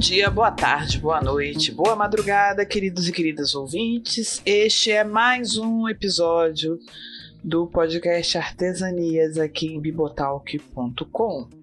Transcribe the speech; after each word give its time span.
Dia, 0.00 0.30
boa 0.30 0.50
tarde, 0.50 0.98
boa 0.98 1.20
noite, 1.20 1.70
boa 1.70 1.94
madrugada, 1.94 2.64
queridos 2.64 3.06
e 3.06 3.12
queridas 3.12 3.54
ouvintes. 3.54 4.40
Este 4.46 4.90
é 4.90 5.04
mais 5.04 5.58
um 5.58 5.86
episódio 5.86 6.80
do 7.44 7.66
podcast 7.66 8.38
Artesanias 8.38 9.36
aqui 9.36 9.66
em 9.66 9.78
bibotalk.com. 9.78 11.59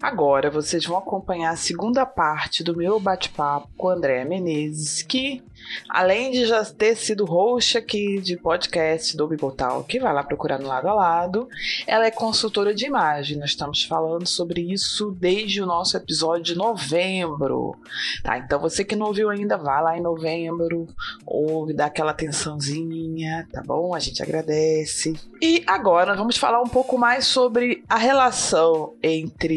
Agora 0.00 0.50
vocês 0.50 0.84
vão 0.84 0.96
acompanhar 0.96 1.50
a 1.50 1.56
segunda 1.56 2.06
parte 2.06 2.64
do 2.64 2.76
meu 2.76 2.98
bate-papo 2.98 3.68
com 3.76 3.88
Andréa 3.88 4.24
Menezes, 4.24 5.02
que 5.02 5.42
além 5.88 6.30
de 6.30 6.46
já 6.46 6.64
ter 6.64 6.96
sido 6.96 7.24
host 7.24 7.76
aqui 7.76 8.20
de 8.20 8.36
podcast 8.36 9.16
do 9.16 9.28
Bibotal, 9.28 9.84
que 9.84 10.00
vai 10.00 10.12
lá 10.12 10.22
procurar 10.22 10.58
no 10.58 10.66
lado 10.66 10.88
a 10.88 10.94
lado, 10.94 11.48
ela 11.86 12.06
é 12.06 12.10
consultora 12.10 12.74
de 12.74 12.86
imagem. 12.86 13.38
Nós 13.38 13.50
estamos 13.50 13.84
falando 13.84 14.26
sobre 14.26 14.62
isso 14.62 15.10
desde 15.12 15.62
o 15.62 15.66
nosso 15.66 15.96
episódio 15.96 16.42
de 16.42 16.56
novembro. 16.56 17.76
Tá? 18.22 18.38
Então 18.38 18.58
você 18.58 18.84
que 18.84 18.96
não 18.96 19.06
ouviu 19.06 19.30
ainda, 19.30 19.56
vá 19.56 19.80
lá 19.80 19.96
em 19.96 20.00
novembro, 20.00 20.86
ouve, 21.26 21.74
dá 21.74 21.86
aquela 21.86 22.12
atençãozinha, 22.12 23.46
tá 23.52 23.62
bom? 23.62 23.94
A 23.94 23.98
gente 23.98 24.22
agradece. 24.22 25.14
E 25.42 25.62
agora 25.66 26.14
vamos 26.14 26.36
falar 26.36 26.60
um 26.60 26.68
pouco 26.68 26.98
mais 26.98 27.26
sobre 27.26 27.84
a 27.88 27.96
relação 27.96 28.94
entre 29.02 29.49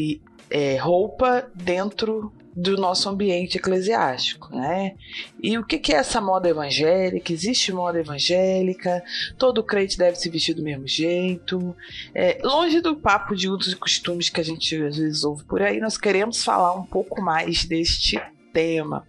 é, 0.49 0.77
roupa 0.77 1.49
dentro 1.55 2.31
do 2.55 2.77
nosso 2.77 3.09
ambiente 3.09 3.57
eclesiástico, 3.57 4.55
né? 4.55 4.95
E 5.41 5.57
o 5.57 5.65
que, 5.65 5.91
é 5.91 5.95
essa 5.95 6.21
moda 6.21 6.47
evangélica? 6.47 7.33
Existe 7.33 7.73
moda 7.73 7.99
evangélica? 7.99 9.03
Todo 9.37 9.63
crente 9.63 9.97
deve 9.97 10.15
se 10.17 10.29
vestir 10.29 10.53
do 10.53 10.61
mesmo 10.61 10.87
jeito? 10.87 11.75
É, 12.13 12.39
longe 12.43 12.79
do 12.79 12.95
papo 12.95 13.35
de 13.35 13.49
usos 13.49 13.73
e 13.73 13.75
costumes 13.75 14.29
que 14.29 14.39
a 14.39 14.43
gente 14.43 14.75
às 14.83 14.97
vezes 14.97 15.23
ouve 15.23 15.43
por 15.45 15.61
aí, 15.61 15.79
nós 15.79 15.97
queremos 15.97 16.43
falar 16.43 16.75
um 16.75 16.85
pouco 16.85 17.21
mais 17.21 17.65
deste 17.65 18.21
tema. 18.53 19.05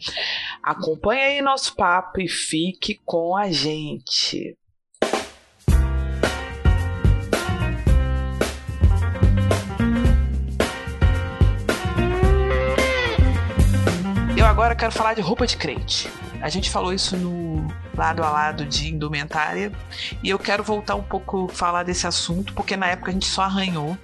Acompanhe 0.62 1.22
aí 1.22 1.42
nosso 1.42 1.76
papo 1.76 2.20
e 2.20 2.28
fique 2.28 2.98
com 3.04 3.36
a 3.36 3.50
gente. 3.50 4.56
Agora 14.44 14.74
quero 14.74 14.92
falar 14.92 15.14
de 15.14 15.20
roupa 15.20 15.46
de 15.46 15.56
crente. 15.56 16.10
A 16.40 16.48
gente 16.48 16.68
falou 16.68 16.92
isso 16.92 17.16
no 17.16 17.66
lado 17.96 18.22
a 18.22 18.30
lado 18.30 18.66
de 18.66 18.92
indumentária 18.92 19.72
e 20.22 20.28
eu 20.28 20.38
quero 20.38 20.62
voltar 20.62 20.94
um 20.94 21.02
pouco 21.02 21.48
falar 21.48 21.84
desse 21.84 22.06
assunto 22.06 22.52
porque 22.52 22.76
na 22.76 22.88
época 22.88 23.10
a 23.10 23.14
gente 23.14 23.26
só 23.26 23.42
arranhou. 23.42 23.96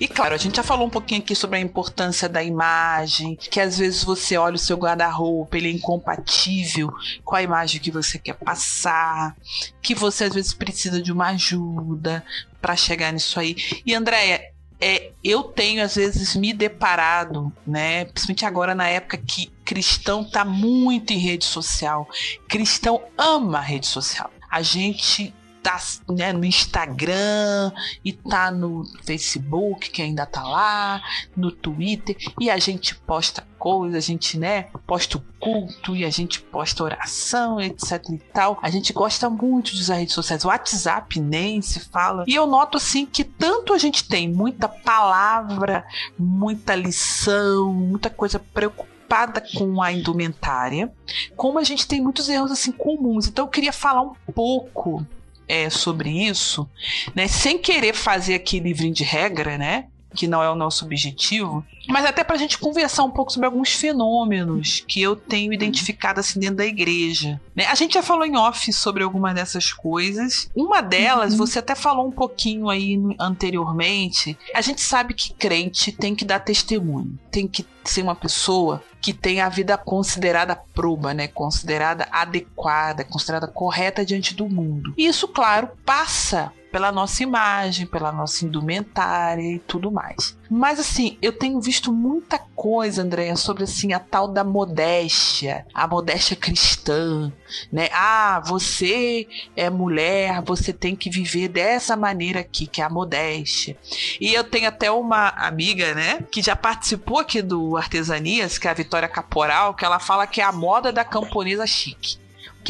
E 0.00 0.08
claro, 0.08 0.34
a 0.34 0.38
gente 0.38 0.56
já 0.56 0.62
falou 0.62 0.86
um 0.86 0.90
pouquinho 0.90 1.20
aqui 1.20 1.34
sobre 1.34 1.58
a 1.58 1.60
importância 1.60 2.28
da 2.28 2.42
imagem, 2.42 3.36
que 3.36 3.60
às 3.60 3.78
vezes 3.78 4.02
você 4.02 4.36
olha 4.36 4.56
o 4.56 4.58
seu 4.58 4.76
guarda-roupa, 4.76 5.56
ele 5.56 5.68
é 5.68 5.72
incompatível 5.72 6.92
com 7.24 7.36
a 7.36 7.42
imagem 7.42 7.80
que 7.80 7.90
você 7.90 8.18
quer 8.18 8.34
passar, 8.34 9.36
que 9.80 9.94
você 9.94 10.24
às 10.24 10.34
vezes 10.34 10.52
precisa 10.52 11.00
de 11.00 11.12
uma 11.12 11.28
ajuda 11.28 12.24
para 12.60 12.74
chegar 12.74 13.12
nisso 13.12 13.38
aí. 13.38 13.56
E 13.86 13.94
Andréia, 13.94 14.40
é, 14.80 15.10
eu 15.22 15.42
tenho 15.42 15.82
às 15.82 15.96
vezes 15.96 16.36
me 16.36 16.52
deparado, 16.52 17.52
né, 17.66 18.04
principalmente 18.06 18.44
agora 18.44 18.74
na 18.74 18.88
época 18.88 19.16
que 19.16 19.50
cristão 19.64 20.24
tá 20.24 20.44
muito 20.44 21.12
em 21.12 21.18
rede 21.18 21.44
social, 21.44 22.08
cristão 22.48 23.02
ama 23.16 23.60
rede 23.60 23.86
social. 23.86 24.30
A 24.50 24.62
gente 24.62 25.34
tá 25.62 25.80
né, 26.08 26.32
no 26.32 26.44
Instagram 26.44 27.72
e 28.04 28.12
tá 28.12 28.50
no 28.50 28.84
Facebook, 29.04 29.90
que 29.90 30.02
ainda 30.02 30.26
tá 30.26 30.42
lá, 30.42 31.02
no 31.36 31.50
Twitter, 31.50 32.16
e 32.40 32.50
a 32.50 32.58
gente 32.58 32.94
posta 32.94 33.46
coisas, 33.58 33.96
a 33.96 34.00
gente, 34.00 34.38
né, 34.38 34.68
posta 34.86 35.18
o 35.18 35.22
culto 35.40 35.96
e 35.96 36.04
a 36.04 36.10
gente 36.10 36.40
posta 36.40 36.84
oração, 36.84 37.60
etc 37.60 38.02
e 38.12 38.18
tal. 38.18 38.58
A 38.62 38.70
gente 38.70 38.92
gosta 38.92 39.28
muito 39.28 39.74
de 39.74 39.80
usar 39.80 39.96
redes 39.96 40.14
sociais. 40.14 40.44
O 40.44 40.48
WhatsApp 40.48 41.20
nem 41.20 41.60
se 41.60 41.80
fala. 41.80 42.24
E 42.26 42.34
eu 42.34 42.46
noto 42.46 42.76
assim 42.76 43.04
que 43.04 43.24
tanto 43.24 43.72
a 43.72 43.78
gente 43.78 44.08
tem 44.08 44.28
muita 44.28 44.68
palavra, 44.68 45.84
muita 46.18 46.74
lição, 46.74 47.72
muita 47.72 48.08
coisa 48.08 48.38
preocupada 48.38 48.98
preocupada 49.08 49.42
com 49.56 49.82
a 49.82 49.90
indumentária, 49.90 50.92
como 51.34 51.58
a 51.58 51.64
gente 51.64 51.88
tem 51.88 52.00
muitos 52.00 52.28
erros 52.28 52.52
assim 52.52 52.70
comuns. 52.70 53.26
Então 53.26 53.46
eu 53.46 53.50
queria 53.50 53.72
falar 53.72 54.02
um 54.02 54.14
pouco 54.34 55.04
é, 55.48 55.70
sobre 55.70 56.10
isso, 56.10 56.68
né? 57.14 57.26
Sem 57.26 57.58
querer 57.58 57.94
fazer 57.94 58.34
aqui 58.34 58.60
livrinho 58.60 58.94
de 58.94 59.04
regra, 59.04 59.56
né? 59.56 59.86
Que 60.14 60.26
não 60.26 60.42
é 60.42 60.50
o 60.50 60.54
nosso 60.54 60.84
objetivo, 60.84 61.64
mas 61.88 62.04
até 62.04 62.22
para 62.22 62.36
a 62.36 62.38
gente 62.38 62.58
conversar 62.58 63.02
um 63.04 63.10
pouco 63.10 63.32
sobre 63.32 63.46
alguns 63.46 63.72
fenômenos 63.72 64.84
que 64.86 65.00
eu 65.00 65.16
tenho 65.16 65.52
identificado 65.52 66.20
assim 66.20 66.38
dentro 66.38 66.56
da 66.56 66.66
igreja. 66.66 67.40
Né? 67.56 67.64
A 67.66 67.74
gente 67.74 67.94
já 67.94 68.02
falou 68.02 68.26
em 68.26 68.36
off 68.36 68.70
sobre 68.72 69.02
algumas 69.02 69.34
dessas 69.34 69.72
coisas. 69.72 70.50
Uma 70.54 70.82
delas, 70.82 71.32
uhum. 71.32 71.38
você 71.38 71.58
até 71.58 71.74
falou 71.74 72.06
um 72.06 72.12
pouquinho 72.12 72.68
aí 72.68 73.00
anteriormente. 73.18 74.38
A 74.54 74.60
gente 74.60 74.82
sabe 74.82 75.14
que 75.14 75.32
crente 75.32 75.90
tem 75.90 76.14
que 76.14 76.26
dar 76.26 76.40
testemunho, 76.40 77.18
tem 77.30 77.48
que 77.48 77.66
ser 77.82 78.02
uma 78.02 78.14
pessoa 78.14 78.82
que 79.00 79.12
tem 79.14 79.40
a 79.40 79.48
vida 79.48 79.78
considerada 79.78 80.56
proba, 80.74 81.14
né? 81.14 81.28
Considerada 81.28 82.06
adequada, 82.10 83.04
considerada 83.04 83.46
correta 83.46 84.04
diante 84.04 84.34
do 84.34 84.48
mundo. 84.48 84.92
E 84.96 85.06
isso, 85.06 85.28
claro, 85.28 85.70
passa 85.86 86.52
pela 86.70 86.92
nossa 86.92 87.22
imagem, 87.22 87.86
pela 87.86 88.12
nossa 88.12 88.44
indumentária 88.44 89.42
e 89.42 89.58
tudo 89.58 89.90
mais. 89.90 90.36
Mas 90.50 90.78
assim, 90.78 91.18
eu 91.20 91.32
tenho 91.32 91.60
visto 91.60 91.92
muita 91.92 92.38
coisa, 92.38 93.02
Andréia, 93.02 93.36
sobre 93.36 93.64
assim 93.64 93.92
a 93.92 93.98
tal 93.98 94.28
da 94.28 94.42
modéstia, 94.42 95.66
a 95.74 95.86
modéstia 95.86 96.36
cristã, 96.36 97.32
né? 97.70 97.88
Ah, 97.92 98.42
você 98.46 99.26
é 99.54 99.68
mulher, 99.68 100.42
você 100.42 100.72
tem 100.72 100.96
que 100.96 101.10
viver 101.10 101.48
dessa 101.48 101.96
maneira 101.96 102.40
aqui, 102.40 102.66
que 102.66 102.80
é 102.80 102.84
a 102.84 102.90
modéstia. 102.90 103.76
E 104.20 104.32
eu 104.32 104.44
tenho 104.44 104.68
até 104.68 104.90
uma 104.90 105.28
amiga, 105.28 105.94
né, 105.94 106.20
que 106.30 106.40
já 106.42 106.56
participou 106.56 107.18
aqui 107.18 107.42
do 107.42 107.76
Artesanias, 107.76 108.58
que 108.58 108.66
é 108.66 108.70
a 108.70 108.74
Vitória 108.74 109.08
Caporal, 109.08 109.74
que 109.74 109.84
ela 109.84 109.98
fala 109.98 110.26
que 110.26 110.40
é 110.40 110.44
a 110.44 110.52
moda 110.52 110.92
da 110.92 111.04
camponesa 111.04 111.66
chique 111.66 112.18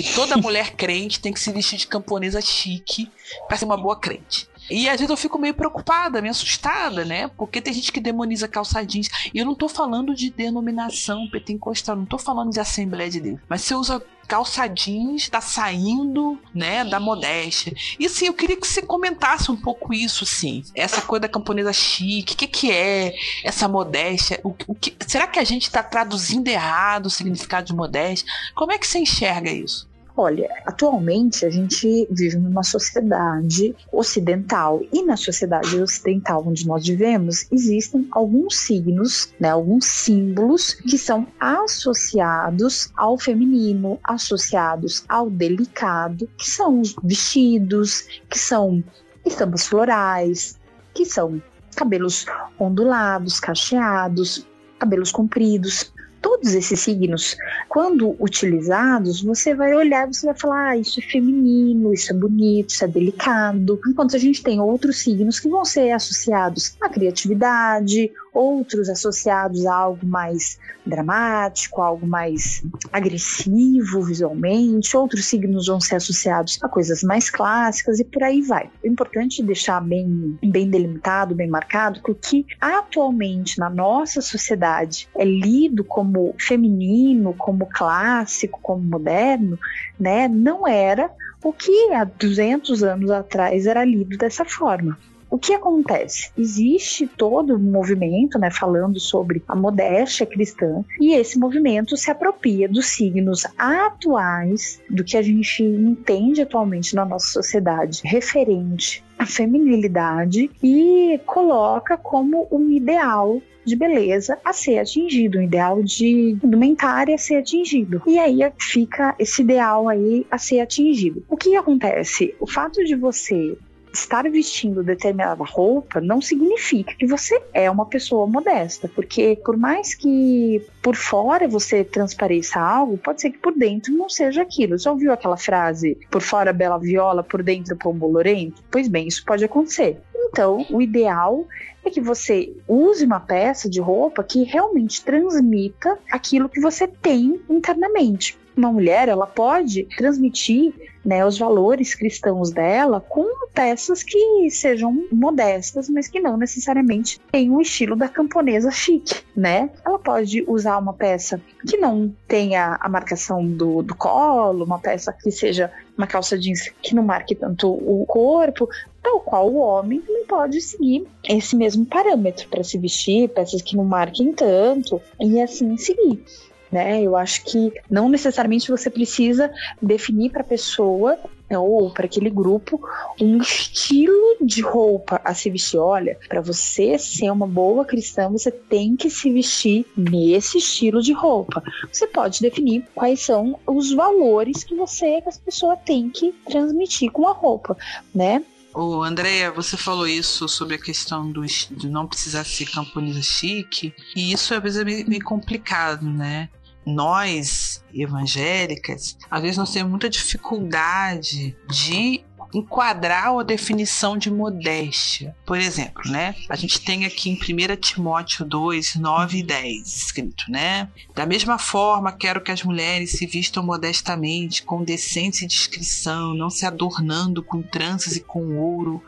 que 0.03 0.15
toda 0.15 0.37
mulher 0.39 0.77
crente 0.77 1.19
tem 1.19 1.33
que 1.33 1.41
se 1.41 1.51
vestir 1.51 1.77
de 1.77 1.87
camponesa 1.89 2.41
chique 2.41 3.11
para 3.49 3.57
ser 3.57 3.65
uma 3.65 3.77
boa 3.77 3.99
crente. 3.99 4.49
E 4.71 4.89
às 4.89 5.01
vezes 5.01 5.11
eu 5.11 5.17
fico 5.17 5.39
meio 5.39 5.55
preocupada, 5.55 6.21
meio 6.21 6.31
assustada, 6.31 7.05
né? 7.05 7.29
Porque 7.37 7.61
tem 7.61 7.73
gente 7.73 7.91
que 7.91 8.01
demoniza 8.01 8.47
calça 8.47 8.85
jeans. 8.85 9.09
E 9.33 9.39
eu 9.39 9.47
não 9.47 9.55
tô 9.55 9.69
falando 9.69 10.15
de 10.15 10.31
denominação 10.31 11.29
pentecostal, 11.29 11.97
não 11.97 12.05
tô 12.05 12.19
falando 12.19 12.53
de 12.53 12.61
Assembleia 12.61 13.11
de 13.11 13.21
Deus. 13.21 13.41
Mas 13.49 13.63
você 13.63 13.75
usa 13.75 14.03
calça 14.29 14.67
jeans, 14.67 15.27
tá 15.31 15.41
saindo, 15.41 16.39
né, 16.55 16.85
da 16.85 17.01
modéstia. 17.01 17.75
E 17.99 18.05
assim, 18.05 18.27
eu 18.27 18.35
queria 18.35 18.61
que 18.61 18.67
você 18.67 18.83
comentasse 18.83 19.51
um 19.51 19.57
pouco 19.57 19.95
isso, 19.95 20.25
assim. 20.25 20.63
Essa 20.75 21.01
coisa 21.01 21.23
da 21.23 21.29
camponesa 21.29 21.73
chique, 21.73 22.35
o 22.35 22.37
que, 22.37 22.47
que 22.47 22.71
é 22.71 23.15
essa 23.43 23.67
modéstia? 23.67 24.39
O, 24.45 24.55
o 24.67 24.75
que, 24.75 24.95
será 25.07 25.27
que 25.27 25.39
a 25.39 25.45
gente 25.45 25.71
tá 25.71 25.83
traduzindo 25.83 26.47
errado 26.47 27.07
o 27.07 27.11
significado 27.11 27.69
de 27.69 27.75
modéstia? 27.75 28.31
Como 28.55 28.71
é 28.71 28.77
que 28.77 28.87
você 28.87 28.99
enxerga 28.99 29.51
isso? 29.51 29.88
Olha, 30.21 30.51
atualmente 30.67 31.47
a 31.47 31.51
gente 31.51 32.09
vive 32.11 32.37
numa 32.39 32.65
sociedade 32.65 33.73
ocidental 33.93 34.83
e 34.93 35.05
na 35.05 35.17
sociedade 35.17 35.81
ocidental 35.81 36.43
onde 36.45 36.67
nós 36.67 36.85
vivemos 36.85 37.47
existem 37.53 38.05
alguns 38.11 38.57
signos, 38.57 39.33
né, 39.39 39.51
alguns 39.51 39.85
símbolos 39.85 40.75
que 40.75 40.99
são 40.99 41.25
associados 41.39 42.91
ao 42.97 43.17
feminino, 43.17 43.97
associados 44.03 45.05
ao 45.09 45.31
delicado, 45.31 46.29
que 46.37 46.51
são 46.51 46.81
os 46.81 46.97
vestidos, 47.01 48.09
que 48.29 48.41
são 48.41 48.83
estampas 49.25 49.69
florais, 49.69 50.59
que 50.95 51.05
são 51.05 51.41
cabelos 51.77 52.27
ondulados, 52.59 53.39
cacheados, 53.39 54.45
cabelos 54.81 55.13
compridos 55.13 55.93
todos 56.21 56.55
esses 56.55 56.81
signos, 56.81 57.37
quando 57.69 58.17
utilizados, 58.19 59.23
você 59.23 59.55
vai 59.55 59.75
olhar 59.75 60.07
você 60.07 60.27
vai 60.27 60.39
falar: 60.39 60.69
ah, 60.71 60.77
isso 60.77 61.01
é 61.01 61.03
feminino, 61.03 61.93
isso 61.93 62.13
é 62.13 62.17
bonito, 62.17 62.71
isso 62.71 62.85
é 62.85 62.89
delicado. 62.89 63.81
Enquanto 63.87 64.17
a 64.17 64.19
gente 64.19 64.43
tem 64.43 64.61
outros 64.61 64.99
signos 64.99 65.41
que 65.41 65.49
vão 65.49 65.65
ser 65.65 65.91
associados 65.93 66.77
à 66.81 66.89
criatividade, 66.89 68.11
outros 68.33 68.89
associados 68.89 69.67
a 69.67 69.75
algo 69.75 70.07
mais 70.07 70.59
dramático, 70.85 71.83
algo 71.83 72.07
mais 72.07 72.63
agressivo 72.93 74.03
visualmente, 74.03 74.97
outros 74.97 75.27
signos 75.27 75.67
vão 75.67 75.81
ser 75.81 75.97
associados 75.97 76.59
a 76.63 76.69
coisas 76.69 77.03
mais 77.03 77.31
clássicas 77.31 78.01
e 78.01 78.05
por 78.05 78.23
aí 78.23 78.43
vai. 78.43 78.71
O 78.83 78.87
importante 78.87 79.43
é 79.43 79.45
deixar 79.45 79.81
bem, 79.81 80.39
bem 80.43 80.71
delimitado, 80.71 81.35
bem 81.35 81.49
marcado, 81.49 82.03
que 82.03 82.11
o 82.11 82.15
que 82.15 82.47
atualmente 82.61 83.59
na 83.59 83.69
nossa 83.69 84.21
sociedade 84.21 85.09
é 85.17 85.25
lido 85.25 85.85
como 85.85 86.35
feminino, 86.39 87.35
como 87.35 87.67
clássico, 87.67 88.59
como 88.63 88.83
moderno, 88.83 89.59
né, 89.99 90.29
não 90.29 90.67
era 90.67 91.11
o 91.43 91.53
que 91.53 91.93
há 91.93 92.05
200 92.05 92.83
anos 92.83 93.11
atrás 93.11 93.67
era 93.67 93.85
lido 93.85 94.17
dessa 94.17 94.45
forma. 94.45 94.99
O 95.31 95.39
que 95.39 95.53
acontece? 95.53 96.31
Existe 96.37 97.07
todo 97.07 97.55
um 97.55 97.59
movimento, 97.59 98.39
né, 98.39 98.51
falando 98.51 98.99
sobre 98.99 99.43
a 99.47 99.55
modéstia 99.55 100.27
cristã, 100.27 100.85
e 101.01 101.15
esse 101.15 101.39
movimento 101.39 101.97
se 101.97 102.11
apropria 102.11 102.69
dos 102.69 102.87
signos 102.87 103.47
atuais, 103.57 104.81
do 104.89 105.05
que 105.05 105.17
a 105.17 105.23
gente 105.23 105.63
entende 105.63 106.43
atualmente 106.43 106.95
na 106.95 107.05
nossa 107.05 107.27
sociedade, 107.27 108.01
referente 108.05 109.05
à 109.19 109.27
feminilidade, 109.27 110.51
e 110.63 111.21
coloca 111.27 111.97
como 111.97 112.47
um 112.51 112.71
ideal 112.71 113.41
de 113.69 113.77
beleza 113.77 114.39
a 114.43 114.53
ser 114.53 114.79
atingido, 114.79 115.39
um 115.39 115.43
ideal 115.43 115.83
de 115.83 116.39
indumentária 116.43 117.15
a 117.15 117.19
ser 117.19 117.37
atingido. 117.37 118.03
E 118.07 118.19
aí 118.19 118.39
fica 118.59 119.15
esse 119.19 119.43
ideal 119.43 119.89
aí 119.89 120.27
a 120.31 120.39
ser 120.39 120.61
atingido. 120.61 121.23
O 121.29 121.37
que 121.37 121.55
acontece? 121.55 122.35
O 122.41 122.47
fato 122.47 122.83
de 122.83 122.95
você 122.95 123.59
estar 123.99 124.29
vestindo 124.31 124.83
determinada 124.83 125.45
roupa 125.45 126.01
não 126.01 126.21
significa 126.21 126.95
que 126.95 127.07
você 127.07 127.41
é 127.53 127.71
uma 127.71 127.87
pessoa 127.87 128.27
modesta, 128.27 128.89
porque 128.89 129.39
por 129.45 129.57
mais 129.57 129.95
que 129.95 130.63
por 130.83 130.97
fora 130.97 131.49
você 131.49 131.85
transpareça 131.85 132.61
algo, 132.61 132.99
pode 132.99 133.21
ser 133.21 133.31
que 133.31 133.39
por 133.39 133.53
dentro 133.53 133.93
não 133.93 134.09
seja 134.09 134.43
aquilo. 134.43 134.79
Já 134.79 134.91
ouviu 134.91 135.13
aquela 135.13 135.37
frase, 135.37 135.99
por 136.11 136.23
fora 136.23 136.53
bela 136.53 136.79
viola, 136.79 137.23
por 137.23 137.43
dentro 137.43 137.77
pombo 137.77 138.07
lorento? 138.07 138.63
Pois 138.71 138.89
bem, 138.89 139.07
isso 139.07 139.25
pode 139.25 139.45
acontecer. 139.45 140.01
Então, 140.31 140.67
o 140.71 140.83
ideal 140.83 141.47
é 141.85 141.91
que 141.91 142.01
você 142.01 142.55
use 142.67 143.05
uma 143.05 143.21
peça 143.21 143.69
de 143.69 143.81
roupa 143.81 144.23
que 144.23 144.45
realmente 144.45 145.03
transmita 145.03 145.99
aquilo 146.11 146.49
que 146.49 146.61
você 146.61 146.87
tem 146.87 147.41
internamente 147.49 148.37
uma 148.59 148.73
mulher 148.73 149.09
ela 149.09 149.27
pode 149.27 149.85
transmitir 149.97 150.75
né, 151.09 151.25
os 151.25 151.39
valores 151.39 151.95
cristãos 151.95 152.51
dela 152.51 153.01
com 153.01 153.25
peças 153.55 154.03
que 154.03 154.51
sejam 154.51 155.07
modestas, 155.11 155.89
mas 155.89 156.07
que 156.07 156.21
não 156.21 156.37
necessariamente 156.37 157.19
tenham 157.33 157.57
o 157.57 157.63
estilo 157.63 157.97
da 157.97 158.11
camponesa 158.11 158.71
chique, 158.71 159.23
né? 159.35 159.71
Ela 159.87 159.99
pode 159.99 160.45
usar 160.47 160.77
uma 160.77 160.93
peça 160.93 161.41
que 161.67 161.79
não 161.79 162.15
tenha 162.29 162.77
a 162.79 162.89
marcação 162.91 163.43
do, 163.43 163.83
do 163.83 163.95
colo, 163.95 164.67
uma 164.67 164.79
peça 164.79 165.11
que 165.11 165.31
seja 165.31 165.73
uma 165.97 166.07
calça 166.07 166.39
jeans 166.39 166.69
que 166.83 166.95
não 166.95 167.03
marque 167.03 167.35
tanto 167.35 167.73
o 167.73 168.05
corpo, 168.05 168.69
tal 169.03 169.21
qual 169.21 169.51
o 169.51 169.57
homem 169.57 170.03
também 170.03 170.27
pode 170.27 170.61
seguir 170.61 171.07
esse 171.27 171.57
mesmo 171.57 171.87
parâmetro 171.87 172.47
para 172.51 172.63
se 172.63 172.77
vestir, 172.77 173.31
peças 173.31 173.63
que 173.63 173.79
não 173.79 173.85
marquem 173.85 174.31
tanto 174.35 175.01
e 175.19 175.41
assim 175.41 175.75
seguir 175.79 176.23
né? 176.71 177.03
Eu 177.03 177.17
acho 177.17 177.45
que 177.45 177.73
não 177.91 178.09
necessariamente 178.09 178.71
você 178.71 178.91
precisa 178.91 179.51
definir 179.81 180.31
para 180.31 180.43
a 180.43 180.45
pessoa 180.45 181.19
né, 181.51 181.59
ou 181.59 181.91
para 181.91 182.07
aquele 182.07 182.31
grupo 182.31 182.81
um 183.21 183.39
estilo 183.39 184.37
de 184.41 184.61
roupa 184.61 185.21
a 185.25 185.35
se 185.35 185.51
vestir. 185.51 185.79
Olha, 185.79 186.19
para 186.29 186.41
você 186.41 186.99
ser 186.99 187.31
uma 187.31 187.47
boa 187.47 187.85
cristã, 187.85 188.29
você 188.29 188.51
tem 188.51 188.97
que 188.97 189.09
se 189.09 189.33
vestir 189.33 189.87
nesse 189.97 190.59
estilo 190.59 191.01
de 191.01 191.13
roupa. 191.13 191.63
Você 191.93 192.07
pode 192.07 192.41
definir 192.41 192.85
quais 192.95 193.21
são 193.21 193.59
os 193.67 193.93
valores 193.93 194.63
que 194.63 194.75
você, 194.75 195.21
que 195.23 195.29
as 195.29 195.39
pessoas 195.39 195.79
têm 195.85 196.11
que 196.11 196.33
transmitir 196.49 197.11
com 197.11 197.27
a 197.27 197.33
roupa, 197.33 197.77
né? 198.15 198.43
Ô, 198.75 199.03
Andréia, 199.03 199.51
você 199.51 199.77
falou 199.77 200.07
isso 200.07 200.47
sobre 200.49 200.77
a 200.77 200.79
questão 200.79 201.33
do, 201.33 201.43
de 201.45 201.89
não 201.89 202.07
precisar 202.07 202.45
ser 202.45 202.71
camponesa 202.71 203.23
chique, 203.23 203.95
e 204.15 204.31
isso 204.33 204.55
às 204.55 204.63
vezes 204.63 204.81
é 204.81 204.85
meio, 204.85 205.09
meio 205.09 205.25
complicado, 205.25 206.07
né? 206.07 206.49
Nós 206.89 207.83
evangélicas, 207.93 209.17
às 209.31 209.43
vezes 209.43 209.57
nós 209.57 209.73
temos 209.73 209.91
muita 209.91 210.09
dificuldade 210.09 211.57
de 211.69 212.25
enquadrar 212.53 213.29
a 213.29 213.43
definição 213.43 214.17
de 214.17 214.31
modéstia. 214.31 215.37
Por 215.45 215.59
exemplo, 215.59 216.11
né? 216.11 216.35
A 216.49 216.57
gente 216.57 216.81
tem 216.81 217.05
aqui 217.05 217.31
em 217.31 217.35
1 217.35 217.77
Timóteo 217.77 218.45
2, 218.45 218.97
9 218.97 219.39
e 219.39 219.43
10 219.43 219.87
escrito, 219.87 220.45
né? 220.49 220.89
Da 221.15 221.27
mesma 221.27 221.59
forma, 221.59 222.13
quero 222.13 222.41
que 222.41 222.51
as 222.51 222.63
mulheres 222.63 223.13
se 223.13 223.27
vistam 223.27 223.63
modestamente, 223.63 224.63
com 224.63 224.83
decência 224.83 225.45
e 225.45 225.49
discrição, 225.49 226.35
não 226.35 226.51
se 226.51 226.65
adornando 226.65 227.43
com 227.43 227.63
tranças 227.63 228.17
e 228.17 228.21
com 228.21 228.57
ouro, 228.57 229.03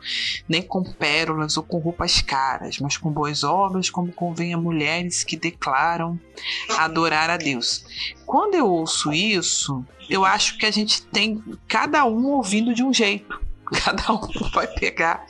nem 0.48 0.62
com 0.62 0.82
pérolas 0.82 1.56
ou 1.56 1.62
com 1.62 1.78
roupas 1.78 2.20
caras, 2.20 2.78
mas 2.78 2.96
com 2.96 3.10
boas 3.10 3.42
obras, 3.44 3.88
como 3.90 4.12
convém 4.12 4.52
a 4.52 4.58
mulheres 4.58 5.25
que 5.25 5.37
declaram 5.37 6.19
adorar 6.78 7.31
a 7.31 7.37
Deus. 7.37 7.84
Quando 8.30 8.54
eu 8.54 8.64
ouço 8.64 9.12
isso, 9.12 9.84
eu 10.08 10.24
acho 10.24 10.56
que 10.56 10.64
a 10.64 10.70
gente 10.70 11.02
tem 11.02 11.42
cada 11.66 12.04
um 12.04 12.26
ouvindo 12.28 12.72
de 12.72 12.80
um 12.80 12.94
jeito. 12.94 13.40
Cada 13.84 14.12
um 14.12 14.20
vai 14.52 14.68
pegar 14.68 15.24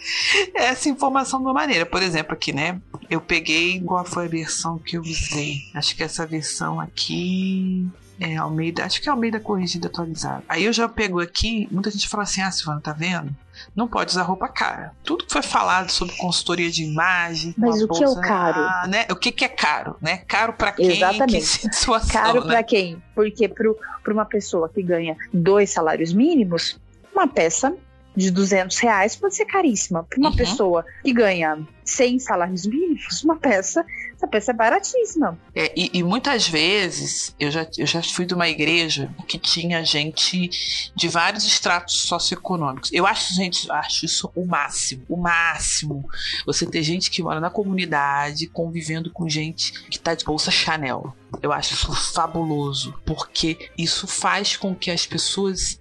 essa 0.54 0.88
informação 0.90 1.40
de 1.40 1.46
uma 1.46 1.54
maneira. 1.54 1.86
Por 1.86 2.02
exemplo, 2.02 2.34
aqui, 2.34 2.52
né? 2.52 2.80
Eu 3.08 3.20
peguei 3.22 3.80
qual 3.80 4.04
foi 4.04 4.26
a 4.26 4.28
versão 4.28 4.78
que 4.78 4.98
eu 4.98 5.02
usei. 5.02 5.60
Acho 5.74 5.96
que 5.96 6.02
essa 6.02 6.26
versão 6.26 6.78
aqui 6.78 7.88
é 8.18 8.36
Almeida, 8.36 8.84
acho 8.84 9.00
que 9.00 9.08
é 9.08 9.12
Almeida 9.12 9.40
corrigida 9.40 9.88
atualizada. 9.88 10.44
Aí 10.46 10.64
eu 10.64 10.72
já 10.72 10.86
pego 10.86 11.20
aqui, 11.20 11.68
muita 11.70 11.90
gente 11.90 12.06
fala 12.06 12.24
assim: 12.24 12.42
ah, 12.42 12.50
Silvana, 12.50 12.82
tá 12.82 12.92
vendo? 12.92 13.34
Não 13.74 13.88
pode 13.88 14.10
usar 14.10 14.22
roupa 14.22 14.48
cara. 14.48 14.92
Tudo 15.04 15.24
que 15.24 15.32
foi 15.32 15.42
falado 15.42 15.90
sobre 15.90 16.16
consultoria 16.16 16.70
de 16.70 16.84
imagem. 16.84 17.54
Mas 17.56 17.82
o 17.82 17.86
bolsa, 17.86 18.04
que 18.04 18.04
é 18.04 18.08
o 18.08 18.20
caro? 18.20 18.60
Ah, 18.60 18.86
né? 18.88 19.06
O 19.10 19.16
que, 19.16 19.32
que 19.32 19.44
é 19.44 19.48
caro, 19.48 19.96
né? 20.00 20.18
Caro 20.18 20.52
para 20.52 20.72
quem? 20.72 20.96
Exatamente. 20.96 21.34
Que 21.34 21.74
situação, 21.74 22.10
caro 22.22 22.40
né? 22.40 22.46
para 22.46 22.62
quem? 22.62 23.02
Porque 23.14 23.48
para 23.48 24.12
uma 24.12 24.24
pessoa 24.24 24.68
que 24.68 24.82
ganha 24.82 25.16
dois 25.32 25.70
salários 25.70 26.12
mínimos, 26.12 26.78
uma 27.12 27.26
peça 27.28 27.74
de 28.16 28.30
200 28.30 28.78
reais 28.78 29.16
pode 29.16 29.34
ser 29.34 29.44
caríssima. 29.44 30.04
Para 30.04 30.18
uma 30.18 30.30
uhum. 30.30 30.36
pessoa 30.36 30.84
que 31.02 31.12
ganha 31.12 31.58
100 31.84 32.18
salários 32.18 32.66
mínimos, 32.66 33.22
uma 33.22 33.36
peça 33.36 33.84
essa 34.20 34.28
peça 34.28 34.50
é 34.50 34.54
baratíssima. 34.54 35.38
É, 35.54 35.72
e, 35.74 35.90
e, 35.94 36.02
muitas 36.02 36.46
vezes 36.46 37.34
eu 37.40 37.50
já, 37.50 37.66
eu 37.78 37.86
já 37.86 38.02
fui 38.02 38.26
de 38.26 38.34
uma 38.34 38.48
igreja 38.48 39.10
que 39.26 39.38
tinha 39.38 39.82
gente 39.82 40.50
de 40.94 41.08
vários 41.08 41.46
estratos 41.46 42.02
socioeconômicos. 42.02 42.92
Eu 42.92 43.06
acho, 43.06 43.34
gente, 43.34 43.70
acho 43.72 44.04
isso 44.04 44.30
o 44.36 44.44
máximo. 44.44 45.04
O 45.08 45.16
máximo. 45.16 46.06
Você 46.44 46.66
ter 46.66 46.82
gente 46.82 47.10
que 47.10 47.22
mora 47.22 47.40
na 47.40 47.48
comunidade 47.48 48.46
convivendo 48.46 49.10
com 49.10 49.26
gente 49.26 49.72
que 49.88 49.98
tá 49.98 50.14
de 50.14 50.24
bolsa 50.24 50.50
Chanel. 50.50 51.14
Eu 51.42 51.52
acho 51.52 51.74
isso 51.74 51.92
fabuloso, 52.12 52.94
porque 53.04 53.70
isso 53.76 54.06
faz 54.06 54.56
com 54.56 54.74
que 54.74 54.90
as 54.90 55.06
pessoas 55.06 55.80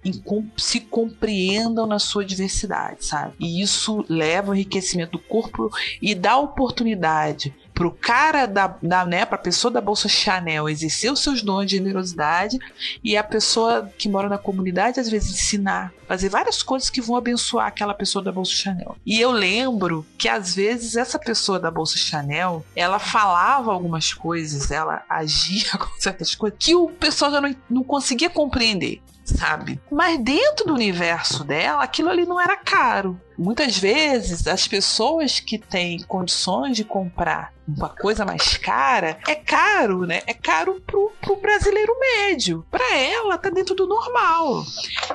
se 0.56 0.80
compreendam 0.80 1.86
na 1.86 1.98
sua 1.98 2.24
diversidade, 2.24 3.04
sabe? 3.04 3.34
E 3.38 3.60
isso 3.60 4.04
leva 4.08 4.48
ao 4.48 4.54
enriquecimento 4.54 5.12
do 5.12 5.18
corpo 5.18 5.70
e 6.00 6.14
dá 6.14 6.36
oportunidade 6.38 7.54
pro 7.80 7.92
cara 7.92 8.44
da, 8.44 8.76
da 8.82 9.06
né, 9.06 9.24
pra 9.24 9.38
pessoa 9.38 9.72
da 9.72 9.80
Bolsa 9.80 10.06
Chanel 10.06 10.68
exercer 10.68 11.10
os 11.10 11.22
seus 11.22 11.40
dons 11.40 11.64
de 11.64 11.78
generosidade 11.78 12.58
e 13.02 13.16
a 13.16 13.24
pessoa 13.24 13.90
que 13.96 14.06
mora 14.06 14.28
na 14.28 14.36
comunidade 14.36 15.00
às 15.00 15.08
vezes 15.08 15.30
ensinar, 15.30 15.90
fazer 16.06 16.28
várias 16.28 16.62
coisas 16.62 16.90
que 16.90 17.00
vão 17.00 17.16
abençoar 17.16 17.66
aquela 17.66 17.94
pessoa 17.94 18.22
da 18.22 18.30
Bolsa 18.30 18.52
Chanel. 18.52 18.98
E 19.06 19.18
eu 19.18 19.30
lembro 19.30 20.04
que 20.18 20.28
às 20.28 20.54
vezes 20.54 20.94
essa 20.94 21.18
pessoa 21.18 21.58
da 21.58 21.70
Bolsa 21.70 21.96
Chanel, 21.96 22.62
ela 22.76 22.98
falava 22.98 23.72
algumas 23.72 24.12
coisas, 24.12 24.70
ela 24.70 25.02
agia 25.08 25.70
com 25.80 25.98
certas 25.98 26.34
coisas 26.34 26.58
que 26.60 26.74
o 26.74 26.86
pessoal 26.86 27.30
já 27.30 27.40
não, 27.40 27.56
não 27.70 27.82
conseguia 27.82 28.28
compreender 28.28 29.00
sabe? 29.24 29.80
Mas 29.90 30.18
dentro 30.18 30.66
do 30.66 30.74
universo 30.74 31.44
dela, 31.44 31.82
aquilo 31.82 32.08
ali 32.08 32.26
não 32.26 32.40
era 32.40 32.56
caro. 32.56 33.20
Muitas 33.38 33.78
vezes, 33.78 34.46
as 34.46 34.66
pessoas 34.66 35.40
que 35.40 35.58
têm 35.58 36.00
condições 36.02 36.76
de 36.76 36.84
comprar 36.84 37.52
uma 37.76 37.88
coisa 37.88 38.24
mais 38.24 38.56
cara, 38.56 39.18
é 39.26 39.34
caro, 39.34 40.06
né? 40.06 40.22
É 40.26 40.34
caro 40.34 40.80
pro, 40.86 41.12
pro 41.20 41.36
brasileiro 41.36 41.92
médio. 41.98 42.64
Para 42.70 42.96
ela, 42.96 43.38
tá 43.38 43.50
dentro 43.50 43.74
do 43.74 43.86
normal. 43.86 44.64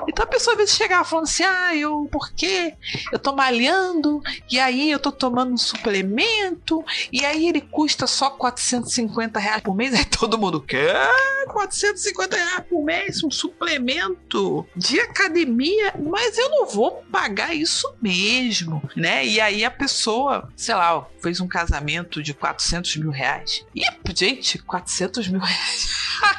Então 0.08 0.24
a 0.24 0.28
pessoa 0.28 0.54
às 0.54 0.58
vezes 0.58 0.76
chegava 0.76 1.04
falando 1.04 1.24
assim: 1.24 1.44
ah, 1.44 1.74
eu, 1.74 2.08
por 2.10 2.32
quê? 2.32 2.74
Eu 3.12 3.18
tô 3.18 3.32
malhando, 3.32 4.22
e 4.50 4.58
aí 4.58 4.90
eu 4.90 4.98
tô 4.98 5.12
tomando 5.12 5.52
um 5.52 5.58
suplemento, 5.58 6.84
e 7.12 7.24
aí 7.24 7.48
ele 7.48 7.60
custa 7.60 8.06
só 8.06 8.30
450 8.30 9.38
reais 9.38 9.62
por 9.62 9.74
mês. 9.74 9.94
Aí 9.96 10.04
todo 10.04 10.38
mundo 10.38 10.60
quer 10.60 11.08
450 11.46 12.36
reais 12.36 12.64
por 12.68 12.84
mês, 12.84 13.22
um 13.24 13.30
suplemento 13.30 14.66
de 14.76 15.00
academia, 15.00 15.94
mas 15.98 16.36
eu 16.36 16.50
não 16.50 16.66
vou 16.66 17.02
pagar 17.10 17.54
isso 17.54 17.94
mesmo, 18.00 18.82
né? 18.94 19.24
E 19.24 19.40
aí 19.40 19.64
a 19.64 19.70
pessoa, 19.70 20.50
sei 20.56 20.74
lá, 20.74 21.06
fez 21.22 21.40
um 21.40 21.48
casamento 21.48 22.22
de 22.22 22.34
400 22.46 22.96
mil 22.96 23.10
reais. 23.10 23.66
E, 23.74 23.82
gente, 24.14 24.58
400 24.58 25.28
mil 25.28 25.40
reais. 25.40 25.96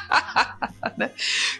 né? 0.96 1.10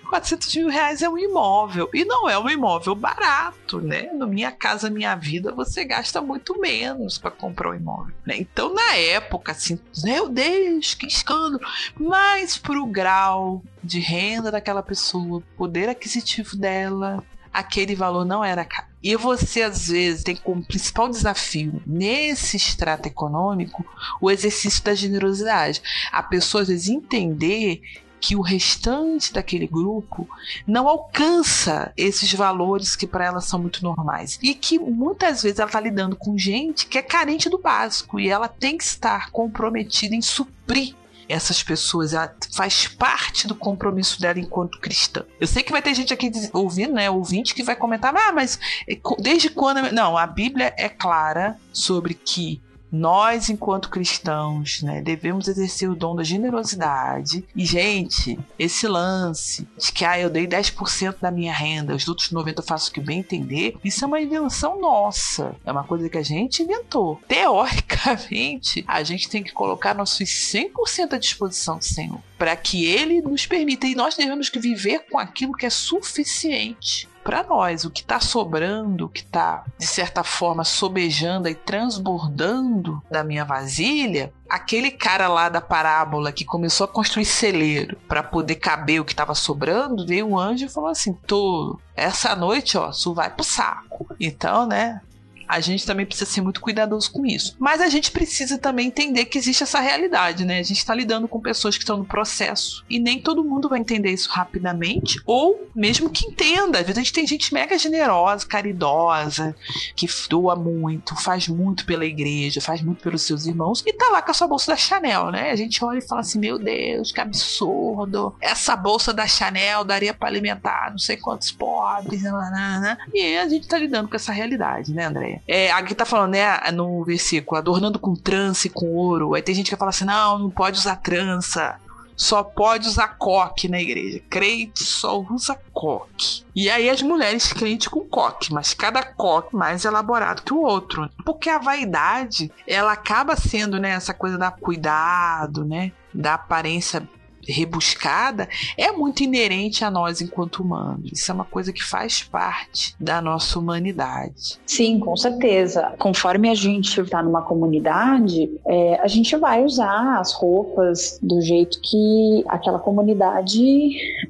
400 0.08 0.54
mil 0.56 0.68
reais 0.68 1.02
é 1.02 1.08
um 1.08 1.18
imóvel. 1.18 1.90
E 1.92 2.04
não 2.04 2.28
é 2.28 2.38
um 2.38 2.48
imóvel 2.48 2.94
barato, 2.94 3.78
né? 3.80 4.10
No 4.14 4.26
Minha 4.26 4.50
Casa 4.50 4.88
Minha 4.88 5.14
Vida 5.14 5.52
você 5.52 5.84
gasta 5.84 6.22
muito 6.22 6.58
menos 6.58 7.18
para 7.18 7.30
comprar 7.30 7.70
um 7.70 7.74
imóvel. 7.74 8.14
Né? 8.24 8.36
Então, 8.38 8.72
na 8.72 8.94
época, 8.94 9.52
assim, 9.52 9.78
meu 10.02 10.28
Deus, 10.28 10.94
que 10.94 11.06
escândalo. 11.06 11.60
Mas 11.98 12.56
pro 12.56 12.86
grau 12.86 13.62
de 13.84 14.00
renda 14.00 14.50
daquela 14.50 14.82
pessoa, 14.82 15.42
poder 15.56 15.90
aquisitivo 15.90 16.56
dela, 16.56 17.22
aquele 17.52 17.94
valor 17.94 18.24
não 18.24 18.42
era 18.42 18.64
caro. 18.64 18.88
E 19.02 19.14
você, 19.16 19.62
às 19.62 19.88
vezes, 19.88 20.24
tem 20.24 20.36
como 20.36 20.64
principal 20.64 21.08
desafio 21.08 21.82
nesse 21.86 22.56
extrato 22.56 23.06
econômico 23.06 23.84
o 24.20 24.30
exercício 24.30 24.82
da 24.82 24.94
generosidade. 24.94 25.82
A 26.10 26.22
pessoa, 26.22 26.62
às 26.62 26.68
vezes, 26.68 26.88
entender 26.88 27.80
que 28.20 28.34
o 28.34 28.40
restante 28.40 29.32
daquele 29.32 29.66
grupo 29.66 30.28
não 30.66 30.88
alcança 30.88 31.92
esses 31.96 32.32
valores 32.32 32.96
que 32.96 33.06
para 33.06 33.24
ela 33.24 33.40
são 33.40 33.60
muito 33.60 33.82
normais 33.82 34.38
e 34.42 34.54
que 34.54 34.78
muitas 34.78 35.42
vezes 35.42 35.58
ela 35.58 35.68
está 35.68 35.80
lidando 35.80 36.16
com 36.16 36.36
gente 36.36 36.86
que 36.86 36.98
é 36.98 37.02
carente 37.02 37.48
do 37.48 37.58
básico 37.58 38.18
e 38.18 38.28
ela 38.28 38.48
tem 38.48 38.76
que 38.76 38.84
estar 38.84 39.30
comprometida 39.30 40.14
em 40.14 40.22
suprir 40.22 40.94
essas 41.28 41.62
pessoas, 41.62 42.14
ela 42.14 42.35
faz 42.54 42.87
parte 42.87 43.47
do 43.47 43.54
compromisso 43.54 44.20
dela 44.20 44.38
enquanto 44.38 44.80
cristã. 44.80 45.25
Eu 45.38 45.47
sei 45.47 45.62
que 45.62 45.73
vai 45.73 45.82
ter 45.82 45.94
gente 45.94 46.12
aqui 46.12 46.30
ouvindo, 46.52 46.94
né, 46.94 47.11
ouvinte 47.11 47.54
que 47.54 47.62
vai 47.62 47.76
comentar, 47.76 48.14
ah, 48.16 48.32
mas 48.32 48.58
eh, 48.88 48.99
desde 49.18 49.50
quando? 49.50 49.92
Não, 49.92 50.16
a 50.16 50.26
Bíblia 50.26 50.75
é 50.76 50.88
clara 50.88 51.58
sobre 51.73 52.14
que 52.14 52.61
nós, 52.90 53.49
enquanto 53.49 53.90
cristãos, 53.90 54.83
né, 54.83 55.00
devemos 55.00 55.49
exercer 55.49 55.90
o 55.90 55.95
dom 55.95 56.16
da 56.16 56.23
generosidade. 56.23 57.45
E, 57.54 57.64
gente, 57.64 58.38
esse 58.59 58.87
lance 58.87 59.66
de 59.76 59.92
que 59.92 60.04
ah, 60.04 60.18
eu 60.18 60.30
dei 60.30 60.47
10% 60.47 61.16
da 61.21 61.30
minha 61.30 61.52
renda, 61.52 61.95
os 61.95 62.09
outros 62.09 62.30
90% 62.33 62.59
eu 62.59 62.62
faço 62.62 62.90
o 62.90 62.92
que 62.92 63.00
bem 63.00 63.21
entender, 63.21 63.76
isso 63.85 64.04
é 64.04 64.07
uma 64.07 64.21
invenção 64.21 64.80
nossa. 64.80 65.54
É 65.64 65.71
uma 65.71 65.85
coisa 65.85 66.09
que 66.09 66.18
a 66.18 66.23
gente 66.23 66.62
inventou. 66.62 67.21
Teoricamente, 67.28 68.85
a 68.87 69.02
gente 69.02 69.28
tem 69.28 69.42
que 69.42 69.52
colocar 69.52 69.95
nossos 69.95 70.28
100% 70.28 71.12
à 71.12 71.18
disposição 71.18 71.78
do 71.78 71.85
Senhor 71.85 72.21
para 72.38 72.54
que 72.57 72.87
Ele 72.87 73.21
nos 73.21 73.47
permita. 73.47 73.87
E 73.87 73.95
nós 73.95 74.16
devemos 74.16 74.49
que 74.49 74.59
viver 74.59 75.00
com 75.11 75.18
aquilo 75.18 75.52
que 75.52 75.66
é 75.66 75.71
suficiente 75.71 77.09
para 77.28 77.42
nós. 77.42 77.85
O 77.85 77.90
que 77.90 78.00
está 78.00 78.21
sobrando, 78.21 79.04
o 79.04 79.09
que 79.09 79.21
está, 79.21 79.62
de 79.76 79.87
certa 79.87 80.25
forma, 80.25 80.64
sobejando 80.64 81.47
e 81.47 81.54
transbordando 81.54 83.02
da 83.11 83.23
minha 83.23 83.45
vasilha, 83.45 84.33
aquele 84.49 84.90
cara 84.90 85.28
lá 85.28 85.50
da 85.50 85.61
parábola 85.61 86.33
que 86.33 86.45
começou 86.45 86.87
a 86.87 86.88
construir 86.88 87.26
celeiro 87.26 87.99
para 88.09 88.23
poder 88.23 88.54
caber 88.54 89.00
o 89.00 89.04
que 89.04 89.12
estava 89.12 89.35
sobrando, 89.35 90.07
veio 90.07 90.26
um 90.26 90.38
anjo 90.38 90.64
e 90.64 90.71
falou 90.71 90.88
assim: 90.88 91.12
"Tô, 91.26 91.78
essa 91.95 92.35
noite, 92.35 92.78
ó, 92.78 92.88
isso 92.88 93.12
vai 93.12 93.28
pro 93.28 93.45
saco". 93.45 94.07
Então, 94.18 94.66
né, 94.66 95.00
a 95.48 95.60
gente 95.60 95.86
também 95.86 96.04
precisa 96.04 96.30
ser 96.30 96.42
muito 96.42 96.60
cuidadoso 96.60 97.10
com 97.10 97.24
isso. 97.24 97.56
Mas 97.58 97.80
a 97.80 97.88
gente 97.88 98.10
precisa 98.10 98.58
também 98.58 98.88
entender 98.88 99.24
que 99.24 99.38
existe 99.38 99.62
essa 99.62 99.80
realidade, 99.80 100.44
né? 100.44 100.58
A 100.58 100.62
gente 100.62 100.78
está 100.78 100.94
lidando 100.94 101.26
com 101.26 101.40
pessoas 101.40 101.76
que 101.76 101.82
estão 101.82 101.96
no 101.96 102.04
processo 102.04 102.84
e 102.88 102.98
nem 102.98 103.20
todo 103.20 103.42
mundo 103.42 103.68
vai 103.68 103.80
entender 103.80 104.10
isso 104.10 104.28
rapidamente, 104.28 105.20
ou 105.24 105.68
mesmo 105.74 106.10
que 106.10 106.26
entenda. 106.26 106.78
Às 106.78 106.86
vezes 106.86 106.98
a 106.98 107.02
gente 107.02 107.12
tem 107.12 107.26
gente 107.26 107.54
mega 107.54 107.78
generosa, 107.78 108.46
caridosa, 108.46 109.56
que 109.96 110.06
doa 110.28 110.54
muito, 110.54 111.16
faz 111.22 111.48
muito 111.48 111.86
pela 111.86 112.04
igreja, 112.04 112.60
faz 112.60 112.82
muito 112.82 113.02
pelos 113.02 113.22
seus 113.22 113.46
irmãos 113.46 113.82
e 113.86 113.92
tá 113.92 114.10
lá 114.10 114.20
com 114.20 114.30
a 114.30 114.34
sua 114.34 114.46
bolsa 114.46 114.72
da 114.72 114.76
Chanel, 114.76 115.30
né? 115.30 115.50
A 115.50 115.56
gente 115.56 115.82
olha 115.82 115.98
e 115.98 116.06
fala 116.06 116.20
assim: 116.20 116.38
meu 116.38 116.58
Deus, 116.58 117.10
que 117.12 117.20
absurdo! 117.20 118.34
Essa 118.40 118.76
bolsa 118.76 119.12
da 119.12 119.26
Chanel 119.26 119.84
daria 119.84 120.12
para 120.12 120.28
alimentar 120.28 120.90
não 120.90 120.98
sei 120.98 121.16
quantos 121.16 121.50
pobres, 121.50 122.22
né, 122.22 122.30
né, 122.30 122.78
né? 122.80 122.98
e 123.14 123.36
a 123.36 123.48
gente 123.48 123.66
tá 123.66 123.78
lidando 123.78 124.08
com 124.08 124.16
essa 124.16 124.32
realidade, 124.32 124.92
né, 124.92 125.06
André? 125.06 125.38
É, 125.47 125.71
aqui 125.73 125.95
tá 125.95 126.04
falando, 126.04 126.33
né, 126.33 126.59
no 126.73 127.04
versículo, 127.04 127.59
adornando 127.59 127.99
com 127.99 128.14
trança 128.14 128.66
e 128.66 128.71
com 128.71 128.95
ouro. 128.95 129.35
Aí 129.35 129.42
tem 129.42 129.54
gente 129.54 129.71
que 129.71 129.76
fala 129.76 129.90
assim: 129.90 130.04
não, 130.04 130.38
não 130.38 130.50
pode 130.50 130.78
usar 130.78 130.97
trança. 130.97 131.78
Só 132.18 132.42
pode 132.42 132.88
usar 132.88 133.16
coque 133.16 133.68
na 133.68 133.80
igreja. 133.80 134.21
Crente 134.28 134.83
só 134.83 135.21
usa 135.21 135.57
coque. 135.73 136.42
E 136.52 136.68
aí 136.68 136.90
as 136.90 137.00
mulheres 137.00 137.52
crente 137.52 137.88
com 137.88 138.00
coque, 138.00 138.52
mas 138.52 138.75
cada 138.75 139.04
coque 139.04 139.54
mais 139.54 139.85
elaborado 139.85 140.42
que 140.42 140.52
o 140.52 140.61
outro. 140.61 141.09
Porque 141.25 141.49
a 141.49 141.59
vaidade, 141.59 142.50
ela 142.66 142.90
acaba 142.90 143.37
sendo, 143.37 143.78
né, 143.78 143.90
essa 143.90 144.12
coisa 144.12 144.37
da 144.37 144.50
cuidado, 144.50 145.64
né, 145.64 145.92
da 146.12 146.35
aparência 146.35 147.09
rebuscada 147.48 148.48
é 148.76 148.92
muito 148.92 149.22
inerente 149.22 149.84
a 149.84 149.90
nós 149.90 150.20
enquanto 150.20 150.60
humanos. 150.60 151.10
Isso 151.12 151.30
é 151.30 151.34
uma 151.34 151.44
coisa 151.44 151.72
que 151.72 151.82
faz 151.82 152.22
parte 152.22 152.94
da 153.00 153.20
nossa 153.20 153.58
humanidade. 153.58 154.58
Sim, 154.66 154.98
com 154.98 155.16
certeza. 155.16 155.94
Conforme 155.98 156.48
a 156.48 156.54
gente 156.54 157.00
está 157.00 157.22
numa 157.22 157.42
comunidade, 157.42 158.50
é, 158.66 159.00
a 159.00 159.08
gente 159.08 159.36
vai 159.36 159.64
usar 159.64 160.18
as 160.18 160.32
roupas 160.32 161.18
do 161.22 161.40
jeito 161.40 161.80
que 161.80 162.44
aquela 162.48 162.78
comunidade 162.78 163.60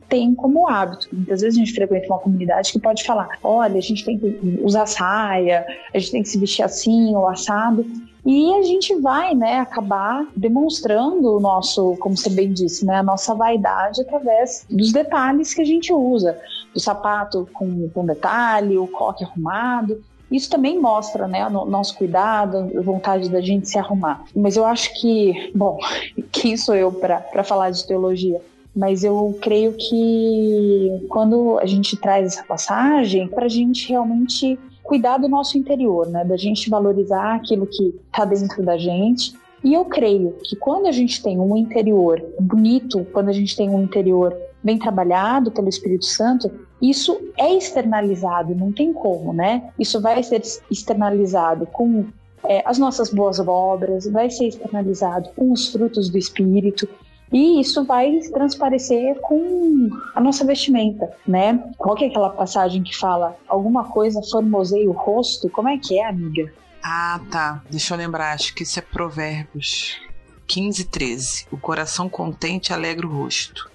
tem 0.08 0.34
como 0.34 0.68
hábito. 0.68 1.08
Muitas 1.12 1.40
vezes 1.40 1.58
a 1.58 1.64
gente 1.64 1.74
frequenta 1.74 2.06
uma 2.06 2.18
comunidade 2.18 2.72
que 2.72 2.78
pode 2.78 3.04
falar: 3.04 3.28
olha, 3.42 3.78
a 3.78 3.82
gente 3.82 4.04
tem 4.04 4.18
que 4.18 4.60
usar 4.62 4.86
saia, 4.86 5.66
a 5.92 5.98
gente 5.98 6.12
tem 6.12 6.22
que 6.22 6.28
se 6.28 6.38
vestir 6.38 6.62
assim 6.62 7.14
ou 7.14 7.28
assado. 7.28 7.84
E 8.24 8.52
a 8.54 8.62
gente 8.62 8.94
vai, 8.96 9.34
né, 9.34 9.60
acabar 9.60 10.26
demonstrando 10.36 11.36
o 11.36 11.40
nosso, 11.40 11.96
como 11.98 12.16
você 12.16 12.30
bem 12.30 12.52
disse, 12.52 12.84
né, 12.84 12.96
a 12.96 13.02
nossa 13.02 13.34
vaidade 13.34 14.00
através 14.02 14.66
dos 14.68 14.92
detalhes 14.92 15.54
que 15.54 15.62
a 15.62 15.64
gente 15.64 15.92
usa. 15.92 16.38
O 16.74 16.80
sapato 16.80 17.48
com, 17.52 17.88
com 17.88 18.04
detalhe, 18.04 18.76
o 18.76 18.86
coque 18.86 19.24
arrumado. 19.24 20.02
Isso 20.30 20.50
também 20.50 20.78
mostra, 20.78 21.26
né, 21.26 21.46
o 21.46 21.64
nosso 21.64 21.96
cuidado, 21.96 22.70
a 22.76 22.82
vontade 22.82 23.30
da 23.30 23.40
gente 23.40 23.68
se 23.68 23.78
arrumar. 23.78 24.24
Mas 24.36 24.56
eu 24.56 24.64
acho 24.66 25.00
que, 25.00 25.50
bom, 25.54 25.78
quem 26.30 26.56
sou 26.56 26.74
eu 26.74 26.92
para 26.92 27.44
falar 27.44 27.70
de 27.70 27.86
teologia? 27.86 28.40
Mas 28.76 29.02
eu 29.02 29.36
creio 29.40 29.72
que 29.72 31.06
quando 31.08 31.58
a 31.58 31.66
gente 31.66 31.96
traz 31.96 32.26
essa 32.26 32.44
passagem, 32.44 33.26
para 33.26 33.46
a 33.46 33.48
gente 33.48 33.88
realmente 33.88 34.58
cuidar 34.88 35.18
do 35.18 35.28
nosso 35.28 35.58
interior, 35.58 36.08
né? 36.08 36.24
Da 36.24 36.36
gente 36.38 36.70
valorizar 36.70 37.34
aquilo 37.34 37.66
que 37.66 37.94
está 38.06 38.24
dentro 38.24 38.64
da 38.64 38.78
gente. 38.78 39.34
E 39.62 39.74
eu 39.74 39.84
creio 39.84 40.34
que 40.42 40.56
quando 40.56 40.86
a 40.86 40.92
gente 40.92 41.22
tem 41.22 41.38
um 41.38 41.54
interior 41.58 42.24
bonito, 42.40 43.06
quando 43.12 43.28
a 43.28 43.32
gente 43.32 43.54
tem 43.54 43.68
um 43.68 43.82
interior 43.82 44.34
bem 44.64 44.78
trabalhado 44.78 45.50
pelo 45.50 45.68
Espírito 45.68 46.06
Santo, 46.06 46.50
isso 46.80 47.20
é 47.36 47.52
externalizado, 47.54 48.54
não 48.54 48.72
tem 48.72 48.92
como, 48.94 49.32
né? 49.32 49.70
Isso 49.78 50.00
vai 50.00 50.22
ser 50.22 50.40
externalizado 50.70 51.66
com 51.66 52.06
é, 52.44 52.62
as 52.64 52.78
nossas 52.78 53.12
boas 53.12 53.38
obras, 53.38 54.06
vai 54.10 54.30
ser 54.30 54.46
externalizado 54.46 55.28
com 55.36 55.52
os 55.52 55.70
frutos 55.70 56.08
do 56.08 56.16
Espírito. 56.16 56.88
E 57.32 57.60
isso 57.60 57.84
vai 57.84 58.18
transparecer 58.32 59.20
com 59.20 59.90
a 60.14 60.20
nossa 60.20 60.44
vestimenta, 60.44 61.10
né? 61.26 61.62
Qual 61.76 61.94
que 61.94 62.04
é 62.04 62.08
aquela 62.08 62.30
passagem 62.30 62.82
que 62.82 62.96
fala 62.96 63.36
alguma 63.46 63.84
coisa 63.84 64.22
formoseia 64.22 64.88
o 64.88 64.92
rosto? 64.92 65.50
Como 65.50 65.68
é 65.68 65.76
que 65.76 65.98
é, 65.98 66.06
amiga? 66.06 66.52
Ah, 66.82 67.20
tá. 67.30 67.62
Deixa 67.70 67.94
eu 67.94 67.98
lembrar, 67.98 68.32
acho 68.32 68.54
que 68.54 68.62
isso 68.62 68.78
é 68.78 68.82
Provérbios 68.82 70.00
15, 70.46 70.84
13. 70.84 71.46
O 71.52 71.58
coração 71.58 72.08
contente 72.08 72.72
alegra 72.72 73.06
o 73.06 73.10
rosto. 73.10 73.70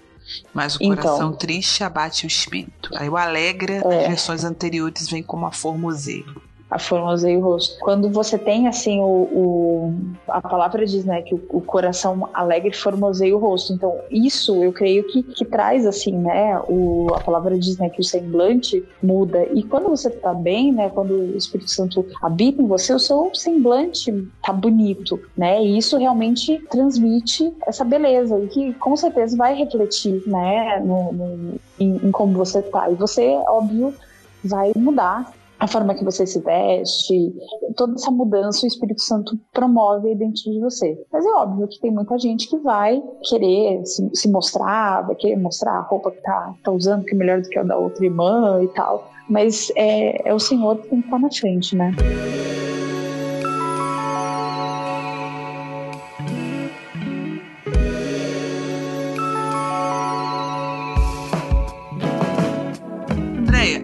Mas 0.54 0.76
o 0.76 0.80
então, 0.82 0.96
coração 0.96 1.34
triste 1.34 1.84
abate 1.84 2.26
o 2.26 2.28
espírito. 2.28 2.90
Aí 2.96 3.08
o 3.08 3.18
alegra, 3.18 3.74
é. 3.74 3.84
nas 3.84 4.08
versões 4.08 4.44
anteriores, 4.44 5.08
vem 5.10 5.22
como 5.22 5.46
a 5.46 5.52
formoseio 5.52 6.42
a 6.74 7.38
o 7.38 7.40
rosto. 7.40 7.80
Quando 7.80 8.10
você 8.10 8.38
tem 8.38 8.68
assim 8.68 9.00
o, 9.00 9.04
o 9.06 9.96
a 10.28 10.42
palavra 10.42 10.86
diz, 10.86 11.06
né, 11.06 11.22
que 11.22 11.36
o, 11.36 11.42
o, 11.50 11.62
coração 11.62 12.30
alegre 12.34 12.76
formoseia 12.76 13.36
o 13.36 13.40
rosto. 13.40 13.74
Então 13.74 13.96
isso 14.10 14.64
eu 14.64 14.74
creio 14.74 15.04
que, 15.06 15.22
que 15.22 15.46
traz 15.46 15.86
assim, 15.86 16.14
né, 16.18 16.60
o, 16.68 17.08
a 17.14 17.20
palavra 17.20 17.58
diz, 17.58 17.78
né, 17.78 17.90
que 17.90 18.02
o 18.02 18.04
semblante 18.04 18.84
muda. 19.02 19.46
E 19.54 19.64
quando 19.64 19.90
você 19.90 20.10
tá 20.10 20.34
bem, 20.34 20.72
né, 20.72 20.90
quando 20.90 21.14
o 21.14 21.38
Espírito 21.38 21.70
Santo 21.70 22.06
habita 22.22 22.62
em 22.62 22.68
você, 22.68 22.94
o 22.94 23.00
seu 23.00 23.30
semblante 23.34 24.28
tá 24.44 24.52
bonito, 24.52 25.20
né? 25.38 25.64
E 25.64 25.78
isso 25.78 25.98
realmente 25.98 26.60
transmite 26.70 27.54
essa 27.68 27.84
beleza 27.84 28.40
e 28.40 28.48
que 28.48 28.74
com 28.76 28.96
certeza 28.96 29.38
vai 29.38 29.56
refletir, 29.56 30.24
né, 30.26 30.80
no, 30.84 31.14
no 31.14 31.54
em, 31.80 32.08
em 32.08 32.12
como 32.12 32.34
você 32.34 32.62
tá. 32.62 32.90
E 32.90 32.96
você, 32.96 33.36
óbvio, 33.48 33.94
vai 34.44 34.72
mudar 34.76 35.32
a 35.64 35.68
forma 35.68 35.96
que 35.96 36.04
você 36.04 36.28
se 36.28 36.42
veste, 36.42 37.34
toda 37.78 37.94
essa 37.94 38.12
mudança 38.12 38.66
o 38.66 38.68
Espírito 38.68 39.02
Santo 39.02 39.40
promove 39.54 40.14
dentro 40.14 40.52
de 40.52 40.60
você. 40.60 41.02
Mas 41.10 41.26
é 41.26 41.30
óbvio 41.30 41.70
que 41.70 41.80
tem 41.80 41.90
muita 41.90 42.20
gente 42.20 42.50
que 42.50 42.58
vai 42.58 43.02
querer 43.24 43.82
se, 43.86 44.10
se 44.14 44.30
mostrar, 44.30 45.08
vai 45.08 45.16
querer 45.16 45.38
mostrar 45.38 45.72
a 45.72 45.82
roupa 45.82 46.12
que 46.12 46.22
tá, 46.22 46.54
tá 46.62 46.70
usando, 46.70 47.06
que 47.06 47.16
é 47.16 47.18
melhor 47.18 47.42
do 47.42 47.48
que 47.48 47.58
a 47.58 47.64
da 47.64 47.78
outra 47.78 48.04
irmã 48.04 48.62
e 48.62 48.68
tal. 48.74 49.10
Mas 49.30 49.72
é, 49.78 50.28
é 50.30 50.34
o 50.34 50.40
Senhor 50.40 50.76
que 50.80 50.90
tem 50.90 51.00
que 51.00 51.08
estar 51.08 51.20
na 51.20 51.32
frente, 51.32 51.78
né? 51.78 51.94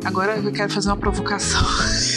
Agora 0.10 0.38
eu 0.38 0.52
quero 0.52 0.72
fazer 0.72 0.90
uma 0.90 0.98
provocação. 0.98 1.62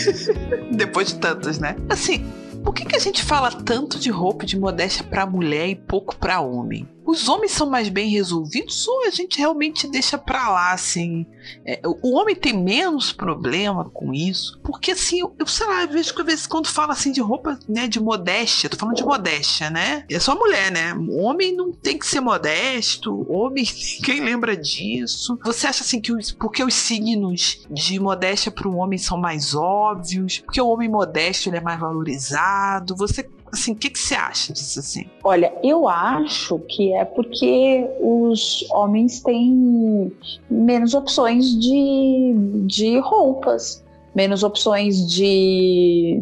Depois 0.73 1.09
de 1.09 1.17
tantas, 1.17 1.59
né? 1.59 1.77
Assim, 1.89 2.25
por 2.65 2.73
que, 2.73 2.87
que 2.87 2.97
a 2.97 2.99
gente 2.99 3.23
fala 3.23 3.51
tanto 3.51 3.99
de 3.99 4.11
roupa 4.11 4.47
de 4.47 4.59
modéstia 4.59 5.05
para 5.05 5.27
mulher 5.27 5.69
e 5.69 5.77
pouco 5.77 6.17
para 6.17 6.41
homem? 6.41 6.89
Os 7.05 7.29
homens 7.29 7.53
são 7.53 7.69
mais 7.69 7.89
bem 7.89 8.09
resolvidos 8.09 8.87
ou 8.87 9.07
a 9.07 9.11
gente 9.11 9.39
realmente 9.39 9.89
deixa 9.89 10.17
pra 10.17 10.49
lá, 10.51 10.73
assim? 10.73 11.27
É, 11.65 11.81
o 11.85 12.17
homem 12.17 12.35
tem 12.35 12.53
menos 12.53 13.13
problema 13.13 13.91
com 13.91 14.15
isso? 14.15 14.61
Porque, 14.63 14.93
assim, 14.93 15.21
eu, 15.21 15.35
eu 15.39 15.47
sei 15.47 15.67
lá, 15.67 15.83
eu 15.83 15.89
vejo 15.89 16.15
que 16.15 16.23
vezes 16.23 16.47
quando 16.47 16.69
fala 16.69 16.93
assim 16.93 17.11
de 17.11 17.21
roupa, 17.21 17.59
né, 17.69 17.89
de 17.89 18.01
modéstia, 18.01 18.71
tô 18.71 18.77
falando 18.77 18.97
de 18.97 19.05
modéstia, 19.05 19.69
né? 19.71 20.05
É 20.11 20.19
só 20.19 20.37
mulher, 20.37 20.71
né? 20.71 20.95
Homem 21.11 21.55
não 21.55 21.73
tem 21.73 21.99
que 21.99 22.07
ser 22.07 22.21
modesto, 22.21 23.27
homem, 23.31 23.65
quem 24.05 24.21
lembra 24.21 24.57
disso? 24.57 25.39
Você 25.45 25.67
acha 25.67 25.83
assim 25.83 26.01
que 26.01 26.13
os, 26.13 26.31
porque 26.31 26.63
os 26.63 26.75
signos 26.75 27.67
de 27.71 27.99
modéstia 27.99 28.53
para 28.53 28.69
o 28.69 28.77
homem 28.77 28.99
são 28.99 29.19
mais 29.19 29.55
óbvios? 29.55 30.39
Porque 30.39 30.61
o 30.61 30.69
homem 30.69 30.89
modesto 30.89 31.49
ele 31.49 31.57
é 31.57 31.61
mais 31.61 31.81
valorizado? 31.81 32.95
Você 32.97 33.29
Assim, 33.53 33.73
o 33.73 33.77
que, 33.77 33.91
que 33.91 33.99
você 33.99 34.15
acha 34.15 34.53
disso 34.53 34.81
assim? 34.81 35.05
Olha, 35.23 35.53
eu 35.63 35.87
acho 35.87 36.59
que 36.61 36.95
é 36.95 37.05
porque 37.05 37.87
os 38.01 38.65
homens 38.71 39.21
têm 39.21 40.11
menos 40.51 40.95
opções 40.95 41.61
de, 41.61 42.35
de 42.67 42.99
roupas, 43.01 43.85
menos 44.15 44.43
opções 44.43 45.07
de, 45.07 46.19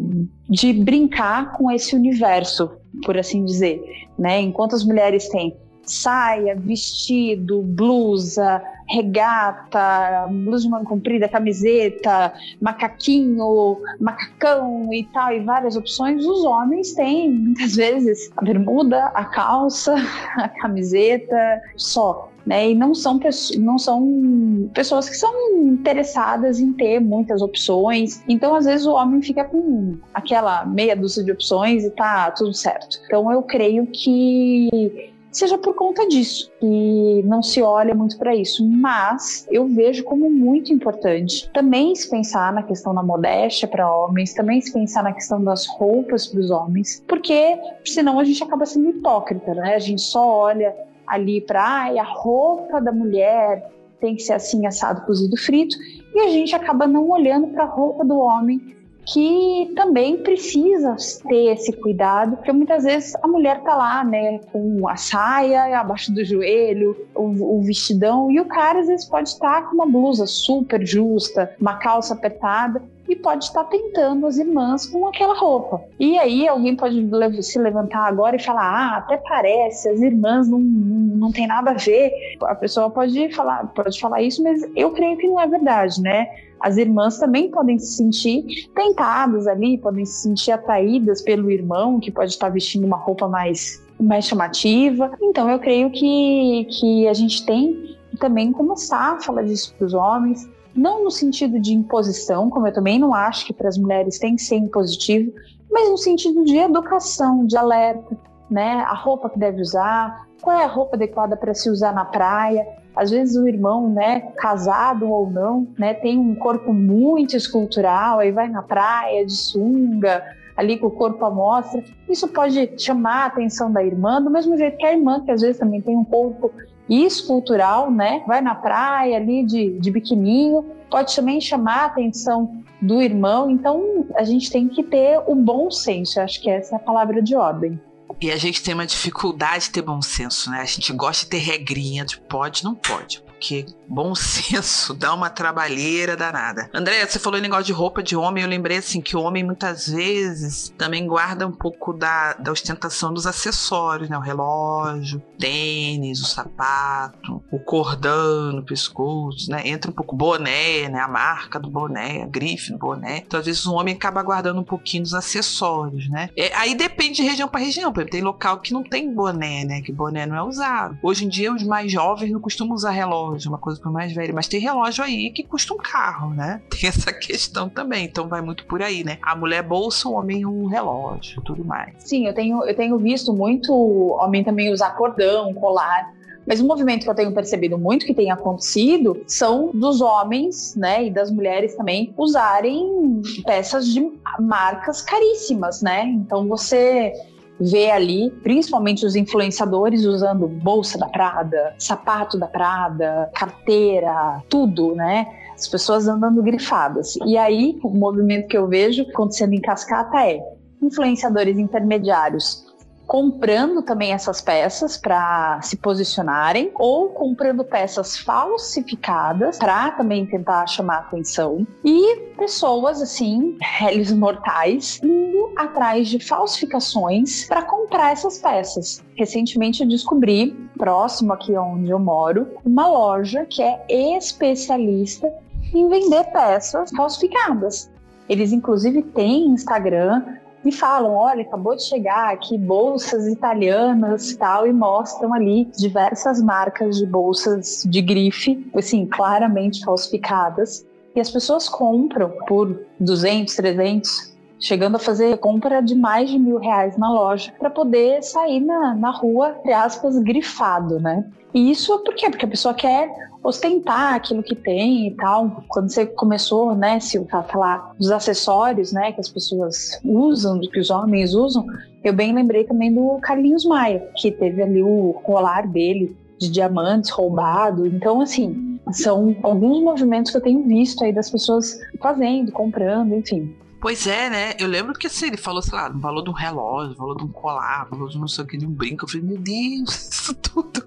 de 0.49 0.73
brincar 0.73 1.53
com 1.53 1.71
esse 1.71 1.95
universo, 1.95 2.69
por 3.05 3.17
assim 3.17 3.45
dizer. 3.45 3.81
Né? 4.19 4.41
Enquanto 4.41 4.75
as 4.75 4.83
mulheres 4.83 5.29
têm 5.29 5.55
saia, 5.83 6.55
vestido, 6.55 7.61
blusa, 7.61 8.61
regata, 8.91 10.27
blusa 10.29 10.65
de 10.65 10.69
manga 10.69 10.85
comprida, 10.85 11.29
camiseta, 11.29 12.33
macaquinho, 12.61 13.77
macacão 13.99 14.93
e 14.93 15.05
tal, 15.13 15.33
e 15.33 15.39
várias 15.39 15.75
opções, 15.75 16.25
os 16.25 16.43
homens 16.43 16.93
têm 16.93 17.31
muitas 17.31 17.75
vezes 17.75 18.29
a 18.35 18.41
bermuda, 18.43 19.05
a 19.13 19.25
calça, 19.25 19.95
a 20.37 20.49
camiseta, 20.49 21.61
só. 21.77 22.29
Né, 22.43 22.71
e 22.71 22.73
não 22.73 22.95
são, 22.95 23.19
não 23.59 23.77
são 23.77 24.67
pessoas 24.73 25.07
que 25.07 25.15
são 25.15 25.31
interessadas 25.59 26.59
em 26.59 26.73
ter 26.73 26.99
muitas 26.99 27.39
opções. 27.39 28.23
Então, 28.27 28.55
às 28.55 28.65
vezes, 28.65 28.87
o 28.87 28.93
homem 28.93 29.21
fica 29.21 29.43
com 29.43 29.95
aquela 30.11 30.65
meia 30.65 30.95
dúzia 30.95 31.23
de 31.23 31.31
opções 31.31 31.83
e 31.83 31.91
tá 31.91 32.31
tudo 32.31 32.51
certo. 32.51 32.99
Então, 33.05 33.31
eu 33.31 33.43
creio 33.43 33.85
que 33.85 35.10
seja 35.31 35.57
por 35.57 35.73
conta 35.73 36.07
disso 36.07 36.51
e 36.61 37.23
não 37.25 37.41
se 37.41 37.61
olha 37.61 37.95
muito 37.95 38.17
para 38.17 38.35
isso. 38.35 38.67
Mas 38.67 39.47
eu 39.49 39.67
vejo 39.67 40.03
como 40.03 40.29
muito 40.29 40.73
importante 40.73 41.49
também 41.53 41.95
se 41.95 42.09
pensar 42.09 42.51
na 42.53 42.63
questão 42.63 42.93
da 42.93 43.01
modéstia 43.01 43.67
para 43.67 43.89
homens, 43.89 44.33
também 44.33 44.59
se 44.61 44.73
pensar 44.73 45.03
na 45.03 45.13
questão 45.13 45.43
das 45.43 45.65
roupas 45.65 46.27
para 46.27 46.39
os 46.39 46.51
homens, 46.51 47.03
porque 47.07 47.57
senão 47.85 48.19
a 48.19 48.23
gente 48.23 48.43
acaba 48.43 48.65
sendo 48.65 48.89
hipócrita, 48.89 49.53
né? 49.53 49.75
A 49.75 49.79
gente 49.79 50.01
só 50.01 50.27
olha 50.27 50.75
ali 51.07 51.41
para 51.41 51.61
a 51.61 52.03
roupa 52.03 52.79
da 52.81 52.91
mulher 52.91 53.69
tem 54.01 54.15
que 54.15 54.23
ser 54.23 54.33
assim 54.33 54.65
assado, 54.65 55.05
cozido, 55.05 55.37
frito, 55.37 55.77
e 56.13 56.19
a 56.19 56.29
gente 56.29 56.55
acaba 56.55 56.87
não 56.87 57.07
olhando 57.09 57.47
para 57.49 57.63
a 57.63 57.67
roupa 57.67 58.03
do 58.03 58.17
homem 58.17 58.75
que 59.05 59.71
também 59.75 60.17
precisa 60.17 60.95
ter 61.27 61.53
esse 61.53 61.73
cuidado, 61.73 62.37
porque 62.37 62.51
muitas 62.51 62.83
vezes 62.83 63.15
a 63.21 63.27
mulher 63.27 63.61
tá 63.61 63.75
lá, 63.75 64.03
né, 64.03 64.39
com 64.51 64.87
a 64.87 64.95
saia 64.95 65.79
abaixo 65.79 66.13
do 66.13 66.23
joelho, 66.23 66.95
o, 67.15 67.57
o 67.57 67.61
vestidão, 67.61 68.31
e 68.31 68.39
o 68.39 68.45
cara 68.45 68.79
às 68.79 68.87
vezes 68.87 69.05
pode 69.05 69.29
estar 69.29 69.69
com 69.69 69.75
uma 69.75 69.85
blusa 69.85 70.25
super 70.27 70.85
justa, 70.85 71.53
uma 71.59 71.75
calça 71.77 72.13
apertada, 72.13 72.81
e 73.11 73.15
pode 73.15 73.43
estar 73.43 73.65
tentando 73.65 74.25
as 74.25 74.37
irmãs 74.37 74.87
com 74.87 75.05
aquela 75.05 75.37
roupa. 75.37 75.81
E 75.99 76.17
aí 76.17 76.47
alguém 76.47 76.77
pode 76.77 77.43
se 77.43 77.59
levantar 77.59 78.07
agora 78.07 78.37
e 78.37 78.43
falar: 78.43 78.63
ah, 78.63 78.97
até 78.99 79.17
parece, 79.17 79.89
as 79.89 79.99
irmãs 79.99 80.47
não, 80.47 80.59
não, 80.59 81.17
não 81.17 81.31
tem 81.31 81.45
nada 81.45 81.71
a 81.71 81.73
ver. 81.73 82.13
A 82.41 82.55
pessoa 82.55 82.89
pode 82.89 83.29
falar, 83.33 83.67
pode 83.67 83.99
falar 83.99 84.21
isso, 84.21 84.41
mas 84.41 84.65
eu 84.77 84.91
creio 84.91 85.17
que 85.17 85.27
não 85.27 85.39
é 85.39 85.45
verdade, 85.45 86.01
né? 86.01 86.27
As 86.57 86.77
irmãs 86.77 87.17
também 87.17 87.51
podem 87.51 87.77
se 87.77 87.97
sentir 87.97 88.69
tentadas 88.73 89.45
ali, 89.45 89.77
podem 89.77 90.05
se 90.05 90.21
sentir 90.21 90.51
atraídas 90.51 91.21
pelo 91.21 91.51
irmão, 91.51 91.99
que 91.99 92.11
pode 92.11 92.31
estar 92.31 92.47
vestindo 92.49 92.85
uma 92.85 92.97
roupa 92.97 93.27
mais, 93.27 93.83
mais 93.99 94.25
chamativa. 94.25 95.11
Então 95.21 95.49
eu 95.49 95.59
creio 95.59 95.89
que, 95.89 96.65
que 96.69 97.07
a 97.09 97.13
gente 97.13 97.45
tem 97.45 97.97
também 98.19 98.53
começar 98.53 99.15
a 99.15 99.19
falar 99.19 99.41
disso 99.41 99.73
para 99.77 99.87
os 99.87 99.93
homens, 99.93 100.47
não 100.75 101.03
no 101.03 101.11
sentido 101.11 101.59
de 101.59 101.73
imposição, 101.73 102.49
como 102.49 102.67
eu 102.67 102.73
também 102.73 102.99
não 102.99 103.13
acho 103.13 103.45
que 103.45 103.53
para 103.53 103.67
as 103.67 103.77
mulheres 103.77 104.19
tem 104.19 104.35
que 104.35 104.41
ser 104.41 104.55
impositivo, 104.55 105.31
mas 105.69 105.89
no 105.89 105.97
sentido 105.97 106.43
de 106.43 106.57
educação, 106.57 107.45
de 107.45 107.57
alerta, 107.57 108.17
né? 108.49 108.83
A 108.87 108.93
roupa 108.93 109.29
que 109.29 109.39
deve 109.39 109.61
usar, 109.61 110.27
qual 110.41 110.59
é 110.59 110.65
a 110.65 110.67
roupa 110.67 110.95
adequada 110.95 111.37
para 111.37 111.53
se 111.53 111.69
usar 111.69 111.93
na 111.93 112.03
praia. 112.03 112.67
Às 112.93 113.09
vezes 113.09 113.37
o 113.37 113.47
irmão, 113.47 113.89
né, 113.89 114.19
casado 114.35 115.09
ou 115.09 115.29
não, 115.29 115.65
né, 115.79 115.93
tem 115.93 116.19
um 116.19 116.35
corpo 116.35 116.73
muito 116.73 117.37
escultural, 117.37 118.19
aí 118.19 118.31
vai 118.31 118.49
na 118.49 118.61
praia 118.61 119.25
de 119.25 119.31
sunga, 119.31 120.21
ali 120.57 120.77
com 120.77 120.87
o 120.87 120.91
corpo 120.91 121.23
à 121.23 121.29
mostra. 121.31 121.81
Isso 122.09 122.27
pode 122.27 122.73
chamar 122.77 123.23
a 123.23 123.25
atenção 123.27 123.71
da 123.71 123.81
irmã, 123.81 124.21
do 124.21 124.29
mesmo 124.29 124.57
jeito 124.57 124.77
que 124.77 124.85
a 124.85 124.91
irmã, 124.91 125.23
que 125.23 125.31
às 125.31 125.41
vezes 125.41 125.57
também 125.57 125.81
tem 125.81 125.97
um 125.97 126.03
corpo 126.03 126.51
escultural, 126.91 127.89
né, 127.89 128.21
vai 128.27 128.41
na 128.41 128.53
praia 128.53 129.15
ali 129.15 129.45
de, 129.45 129.79
de 129.79 129.89
biquininho, 129.89 130.65
pode 130.89 131.15
também 131.15 131.39
chamar 131.39 131.83
a 131.83 131.85
atenção 131.85 132.61
do 132.81 133.01
irmão. 133.01 133.49
Então 133.49 134.05
a 134.15 134.23
gente 134.23 134.51
tem 134.51 134.67
que 134.67 134.83
ter 134.83 135.21
o 135.25 135.33
bom 135.33 135.71
senso, 135.71 136.19
Eu 136.19 136.23
acho 136.23 136.41
que 136.41 136.49
essa 136.49 136.75
é 136.75 136.77
a 136.77 136.79
palavra 136.79 137.21
de 137.21 137.35
ordem. 137.35 137.79
E 138.19 138.29
a 138.29 138.37
gente 138.37 138.61
tem 138.61 138.73
uma 138.73 138.85
dificuldade 138.85 139.65
de 139.65 139.71
ter 139.71 139.81
bom 139.81 140.01
senso, 140.01 140.51
né? 140.51 140.59
A 140.59 140.65
gente 140.65 140.91
gosta 140.93 141.23
de 141.23 141.31
ter 141.31 141.37
regrinha 141.37 142.03
de 142.03 142.19
pode, 142.19 142.63
não 142.63 142.75
pode 142.75 143.23
porque 143.41 143.65
bom 143.89 144.13
senso 144.15 144.93
dá 144.93 145.11
uma 145.15 145.29
trabalheira 145.29 146.15
danada. 146.15 146.69
André, 146.71 147.03
você 147.05 147.17
falou 147.17 147.39
em 147.39 147.41
negócio 147.41 147.65
de 147.65 147.73
roupa 147.73 148.03
de 148.03 148.15
homem, 148.15 148.43
eu 148.43 148.49
lembrei 148.49 148.77
assim 148.77 149.01
que 149.01 149.17
o 149.17 149.21
homem 149.21 149.43
muitas 149.43 149.87
vezes 149.87 150.71
também 150.77 151.07
guarda 151.07 151.47
um 151.47 151.51
pouco 151.51 151.91
da, 151.91 152.33
da 152.33 152.51
ostentação 152.51 153.11
dos 153.11 153.25
acessórios, 153.25 154.09
né? 154.09 154.17
O 154.17 154.21
relógio, 154.21 155.19
tênis, 155.39 156.21
o 156.21 156.25
sapato, 156.25 157.43
o 157.51 157.59
cordão 157.59 158.51
no 158.51 158.63
pescoço, 158.63 159.49
né? 159.49 159.67
Entra 159.67 159.89
um 159.89 159.93
pouco 159.93 160.15
boné, 160.15 160.87
né? 160.87 160.99
A 160.99 161.07
marca 161.07 161.59
do 161.59 161.69
boné, 161.69 162.21
a 162.21 162.27
grife 162.27 162.71
do 162.71 162.77
boné. 162.77 163.23
Então, 163.25 163.39
às 163.39 163.47
vezes, 163.47 163.65
o 163.65 163.73
homem 163.73 163.95
acaba 163.95 164.21
guardando 164.21 164.59
um 164.59 164.63
pouquinho 164.63 165.01
dos 165.01 165.15
acessórios, 165.15 166.07
né? 166.09 166.29
É, 166.37 166.53
aí 166.55 166.75
depende 166.75 167.15
de 167.15 167.23
região 167.23 167.47
para 167.47 167.59
região. 167.59 167.91
Por 167.91 168.01
exemplo, 168.01 168.11
tem 168.11 168.21
local 168.21 168.59
que 168.59 168.71
não 168.71 168.83
tem 168.83 169.11
boné, 169.11 169.65
né? 169.65 169.81
Que 169.81 169.91
boné 169.91 170.27
não 170.27 170.35
é 170.35 170.43
usado. 170.43 170.99
Hoje 171.01 171.25
em 171.25 171.29
dia, 171.29 171.51
os 171.51 171.63
mais 171.63 171.91
jovens 171.91 172.31
não 172.31 172.39
costumam 172.39 172.75
usar 172.75 172.91
relógio 172.91 173.30
relógio, 173.31 173.49
uma 173.49 173.57
coisa 173.57 173.79
para 173.79 173.91
mais 173.91 174.13
velho. 174.13 174.33
Mas 174.33 174.47
tem 174.47 174.59
relógio 174.59 175.03
aí 175.03 175.31
que 175.31 175.43
custa 175.43 175.73
um 175.73 175.77
carro, 175.77 176.33
né? 176.33 176.61
Tem 176.69 176.89
essa 176.89 177.13
questão 177.13 177.69
também. 177.69 178.05
Então 178.05 178.27
vai 178.27 178.41
muito 178.41 178.65
por 178.65 178.81
aí, 178.81 179.03
né? 179.03 179.17
A 179.21 179.35
mulher 179.35 179.63
bolsa, 179.63 180.07
o 180.07 180.13
homem 180.13 180.45
um 180.45 180.67
relógio, 180.67 181.41
tudo 181.41 181.63
mais. 181.63 181.93
Sim, 181.99 182.27
eu 182.27 182.33
tenho, 182.33 182.63
eu 182.63 182.75
tenho 182.75 182.97
visto 182.97 183.33
muito 183.33 183.73
homem 183.73 184.43
também 184.43 184.71
usar 184.71 184.91
cordão, 184.91 185.53
colar. 185.53 186.13
Mas 186.45 186.59
um 186.59 186.65
movimento 186.65 187.03
que 187.03 187.09
eu 187.09 187.15
tenho 187.15 187.31
percebido 187.33 187.77
muito 187.77 188.05
que 188.05 188.13
tem 188.13 188.31
acontecido 188.31 189.21
são 189.27 189.69
dos 189.73 190.01
homens, 190.01 190.75
né, 190.75 191.05
e 191.05 191.11
das 191.11 191.29
mulheres 191.29 191.75
também 191.75 192.13
usarem 192.17 193.21
peças 193.45 193.87
de 193.87 194.11
marcas 194.39 195.01
caríssimas, 195.01 195.81
né? 195.81 196.03
Então 196.05 196.47
você 196.47 197.13
vê 197.61 197.91
ali, 197.91 198.31
principalmente 198.41 199.05
os 199.05 199.15
influenciadores 199.15 200.03
usando 200.05 200.47
bolsa 200.47 200.97
da 200.97 201.07
Prada, 201.07 201.75
sapato 201.77 202.37
da 202.37 202.47
Prada, 202.47 203.29
carteira, 203.35 204.41
tudo, 204.49 204.95
né? 204.95 205.27
As 205.53 205.67
pessoas 205.67 206.07
andando 206.07 206.41
grifadas. 206.41 207.17
E 207.25 207.37
aí, 207.37 207.79
o 207.83 207.89
movimento 207.89 208.47
que 208.47 208.57
eu 208.57 208.67
vejo 208.67 209.03
acontecendo 209.03 209.53
em 209.53 209.61
cascata 209.61 210.25
é 210.25 210.39
influenciadores 210.81 211.59
intermediários 211.59 212.70
comprando 213.11 213.81
também 213.81 214.13
essas 214.13 214.39
peças 214.39 214.95
para 214.95 215.59
se 215.61 215.75
posicionarem 215.75 216.71
ou 216.75 217.09
comprando 217.09 217.61
peças 217.61 218.17
falsificadas 218.17 219.57
para 219.57 219.91
também 219.91 220.25
tentar 220.25 220.65
chamar 220.65 220.99
atenção 220.99 221.67
e 221.83 222.15
pessoas 222.37 223.01
assim, 223.01 223.57
réis 223.61 224.13
mortais, 224.13 224.97
indo 225.03 225.51
atrás 225.57 226.07
de 226.07 226.25
falsificações 226.25 227.49
para 227.49 227.63
comprar 227.63 228.13
essas 228.13 228.37
peças. 228.37 229.03
Recentemente 229.17 229.83
eu 229.83 229.89
descobri, 229.89 230.55
próximo 230.77 231.33
aqui 231.33 231.51
onde 231.57 231.89
eu 231.89 231.99
moro, 231.99 232.47
uma 232.63 232.87
loja 232.87 233.45
que 233.45 233.61
é 233.61 233.85
especialista 234.17 235.29
em 235.73 235.89
vender 235.89 236.23
peças 236.31 236.91
falsificadas. 236.95 237.91
Eles 238.29 238.53
inclusive 238.53 239.03
têm 239.03 239.47
Instagram, 239.47 240.23
e 240.63 240.71
falam: 240.71 241.13
olha, 241.13 241.41
acabou 241.41 241.75
de 241.75 241.83
chegar 241.83 242.33
aqui 242.33 242.57
bolsas 242.57 243.27
italianas 243.27 244.35
tal, 244.35 244.67
e 244.67 244.73
mostram 244.73 245.33
ali 245.33 245.65
diversas 245.77 246.41
marcas 246.41 246.97
de 246.97 247.05
bolsas 247.05 247.83
de 247.87 248.01
grife, 248.01 248.69
assim, 248.75 249.05
claramente 249.05 249.83
falsificadas. 249.83 250.85
E 251.15 251.19
as 251.19 251.29
pessoas 251.29 251.67
compram 251.67 252.31
por 252.47 252.85
200, 252.99 253.55
300 253.55 254.30
chegando 254.61 254.95
a 254.95 254.99
fazer 254.99 255.37
compra 255.39 255.81
de 255.81 255.95
mais 255.95 256.29
de 256.29 256.37
mil 256.37 256.57
reais 256.57 256.95
na 256.95 257.11
loja 257.11 257.51
para 257.57 257.69
poder 257.69 258.21
sair 258.23 258.59
na, 258.59 258.95
na 258.95 259.09
rua, 259.09 259.55
entre 259.59 259.73
aspas, 259.73 260.17
grifado, 260.19 260.99
né? 260.99 261.25
E 261.53 261.71
isso 261.71 261.97
por 261.99 262.13
quê? 262.13 262.29
Porque 262.29 262.45
a 262.45 262.49
pessoa 262.49 262.73
quer 262.73 263.09
ostentar 263.43 264.13
aquilo 264.13 264.43
que 264.43 264.55
tem 264.55 265.07
e 265.07 265.15
tal. 265.15 265.63
Quando 265.67 265.89
você 265.89 266.05
começou, 266.05 266.75
né, 266.75 266.99
a 267.31 267.43
falar 267.43 267.93
dos 267.97 268.11
acessórios, 268.11 268.93
né, 268.93 269.11
que 269.11 269.19
as 269.19 269.27
pessoas 269.27 269.99
usam, 270.05 270.59
que 270.59 270.79
os 270.79 270.91
homens 270.91 271.33
usam, 271.33 271.65
eu 272.03 272.13
bem 272.13 272.33
lembrei 272.33 272.63
também 272.63 272.93
do 272.93 273.17
Carlinhos 273.21 273.65
Maia, 273.65 274.07
que 274.15 274.31
teve 274.31 274.61
ali 274.61 274.81
o 274.81 275.13
colar 275.23 275.67
dele 275.67 276.15
de 276.39 276.49
diamantes 276.49 277.09
roubado. 277.09 277.85
Então, 277.85 278.21
assim, 278.21 278.79
são 278.91 279.35
alguns 279.43 279.81
movimentos 279.83 280.31
que 280.31 280.37
eu 280.37 280.41
tenho 280.41 280.63
visto 280.63 281.03
aí 281.03 281.11
das 281.11 281.29
pessoas 281.29 281.79
fazendo, 281.99 282.51
comprando, 282.51 283.13
enfim. 283.13 283.55
Pois 283.81 284.05
é, 284.05 284.29
né? 284.29 284.53
Eu 284.59 284.67
lembro 284.67 284.93
que 284.93 285.07
assim, 285.07 285.25
ele 285.25 285.37
falou, 285.37 285.59
sei 285.59 285.75
lá, 285.75 285.89
no 285.89 285.99
valor 285.99 286.21
de 286.23 286.29
um 286.29 286.33
relógio, 286.33 286.95
valor 286.95 287.17
de 287.17 287.23
um 287.23 287.27
colar, 287.29 287.89
valor 287.89 288.09
de 288.09 288.19
não 288.19 288.27
sei 288.27 288.43
o 288.43 288.47
que, 288.47 288.55
de 288.55 288.67
um 288.67 288.69
brinco. 288.69 289.05
Eu 289.05 289.09
falei, 289.09 289.25
meu 289.25 289.39
Deus, 289.39 289.89
isso 290.13 290.35
tudo. 290.35 290.85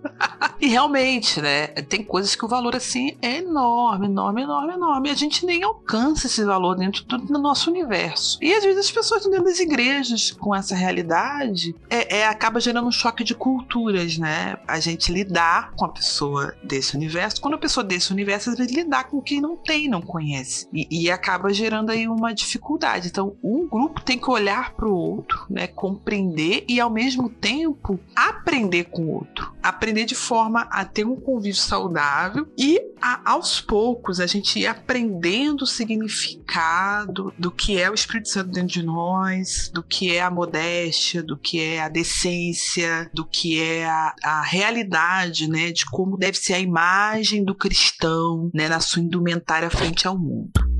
e 0.61 0.69
realmente, 0.69 1.43
né? 1.43 1.67
Tem 1.67 2.05
coisas 2.05 2.37
que 2.37 2.45
o 2.45 2.49
valor, 2.49 2.77
assim, 2.77 3.17
é 3.21 3.39
enorme, 3.39 4.07
enorme, 4.07 4.43
enorme, 4.43 4.75
enorme. 4.75 5.09
E 5.09 5.13
a 5.13 5.17
gente 5.17 5.45
nem 5.45 5.65
alcança 5.65 6.29
esse 6.29 6.45
valor 6.45 6.77
dentro 6.77 7.05
do, 7.05 7.19
do 7.19 7.37
nosso 7.37 7.69
universo. 7.69 8.39
E 8.41 8.55
às 8.55 8.63
vezes 8.63 8.87
as 8.87 8.93
pessoas 8.93 9.25
dentro 9.25 9.43
das 9.43 9.59
igrejas, 9.59 10.31
com 10.31 10.55
essa 10.55 10.77
realidade, 10.77 11.75
é, 11.91 12.19
é, 12.19 12.29
acaba 12.29 12.61
gerando 12.61 12.87
um 12.87 12.93
choque 12.93 13.25
de 13.25 13.35
culturas, 13.35 14.19
né? 14.19 14.57
A 14.69 14.79
gente 14.79 15.13
lidar 15.13 15.73
com 15.73 15.85
a 15.85 15.89
pessoa 15.89 16.55
desse 16.63 16.95
universo. 16.95 17.41
Quando 17.41 17.55
a 17.55 17.59
pessoa 17.59 17.83
desse 17.83 18.13
universo, 18.13 18.51
às 18.51 18.57
vezes 18.57 18.73
lidar 18.73 19.09
com 19.09 19.21
quem 19.21 19.41
não 19.41 19.57
tem, 19.57 19.89
não 19.89 20.01
conhece. 20.01 20.69
E, 20.73 20.87
e 21.07 21.11
acaba 21.11 21.53
gerando 21.53 21.91
aí 21.91 22.07
uma 22.07 22.33
dificuldade 22.33 22.84
então, 23.07 23.37
um 23.43 23.67
grupo 23.69 24.03
tem 24.03 24.19
que 24.19 24.31
olhar 24.31 24.75
para 24.75 24.87
o 24.87 24.95
outro, 24.95 25.47
né, 25.49 25.67
compreender 25.67 26.65
e 26.69 26.79
ao 26.81 26.91
mesmo 26.91 27.29
tempo 27.29 27.99
aprender 28.15 28.85
com 28.85 29.03
o 29.03 29.15
outro, 29.15 29.55
aprender 29.63 30.05
de 30.05 30.15
forma 30.15 30.63
a 30.71 30.85
ter 30.85 31.07
um 31.07 31.17
convívio 31.17 31.61
saudável 31.61 32.47
e 32.59 32.81
a, 33.01 33.33
aos 33.33 33.61
poucos 33.61 34.21
a 34.21 34.27
gente 34.27 34.59
ir 34.59 34.67
aprendendo 34.67 35.63
o 35.63 35.67
significado 35.67 37.33
do 37.39 37.51
que 37.51 37.81
é 37.81 37.91
o 37.91 37.95
Espírito 37.95 38.29
Santo 38.29 38.51
dentro 38.51 38.69
de 38.69 38.83
nós, 38.83 39.71
do 39.73 39.83
que 39.83 40.15
é 40.15 40.23
a 40.23 40.31
modéstia, 40.31 41.23
do 41.23 41.37
que 41.37 41.61
é 41.61 41.81
a 41.81 41.89
decência, 41.89 43.11
do 43.15 43.25
que 43.25 43.61
é 43.61 43.87
a, 43.87 44.15
a 44.23 44.43
realidade, 44.43 45.49
né, 45.49 45.71
de 45.73 45.87
como 45.87 46.17
deve 46.17 46.39
ser 46.39 46.55
a 46.55 46.61
imagem 46.61 47.45
do 47.45 47.55
cristão, 47.55 48.51
né, 48.53 48.69
na 48.69 48.81
sua 48.81 49.03
indumentária 49.03 49.71
frente 49.71 50.07
ao 50.07 50.19
mundo. 50.19 50.74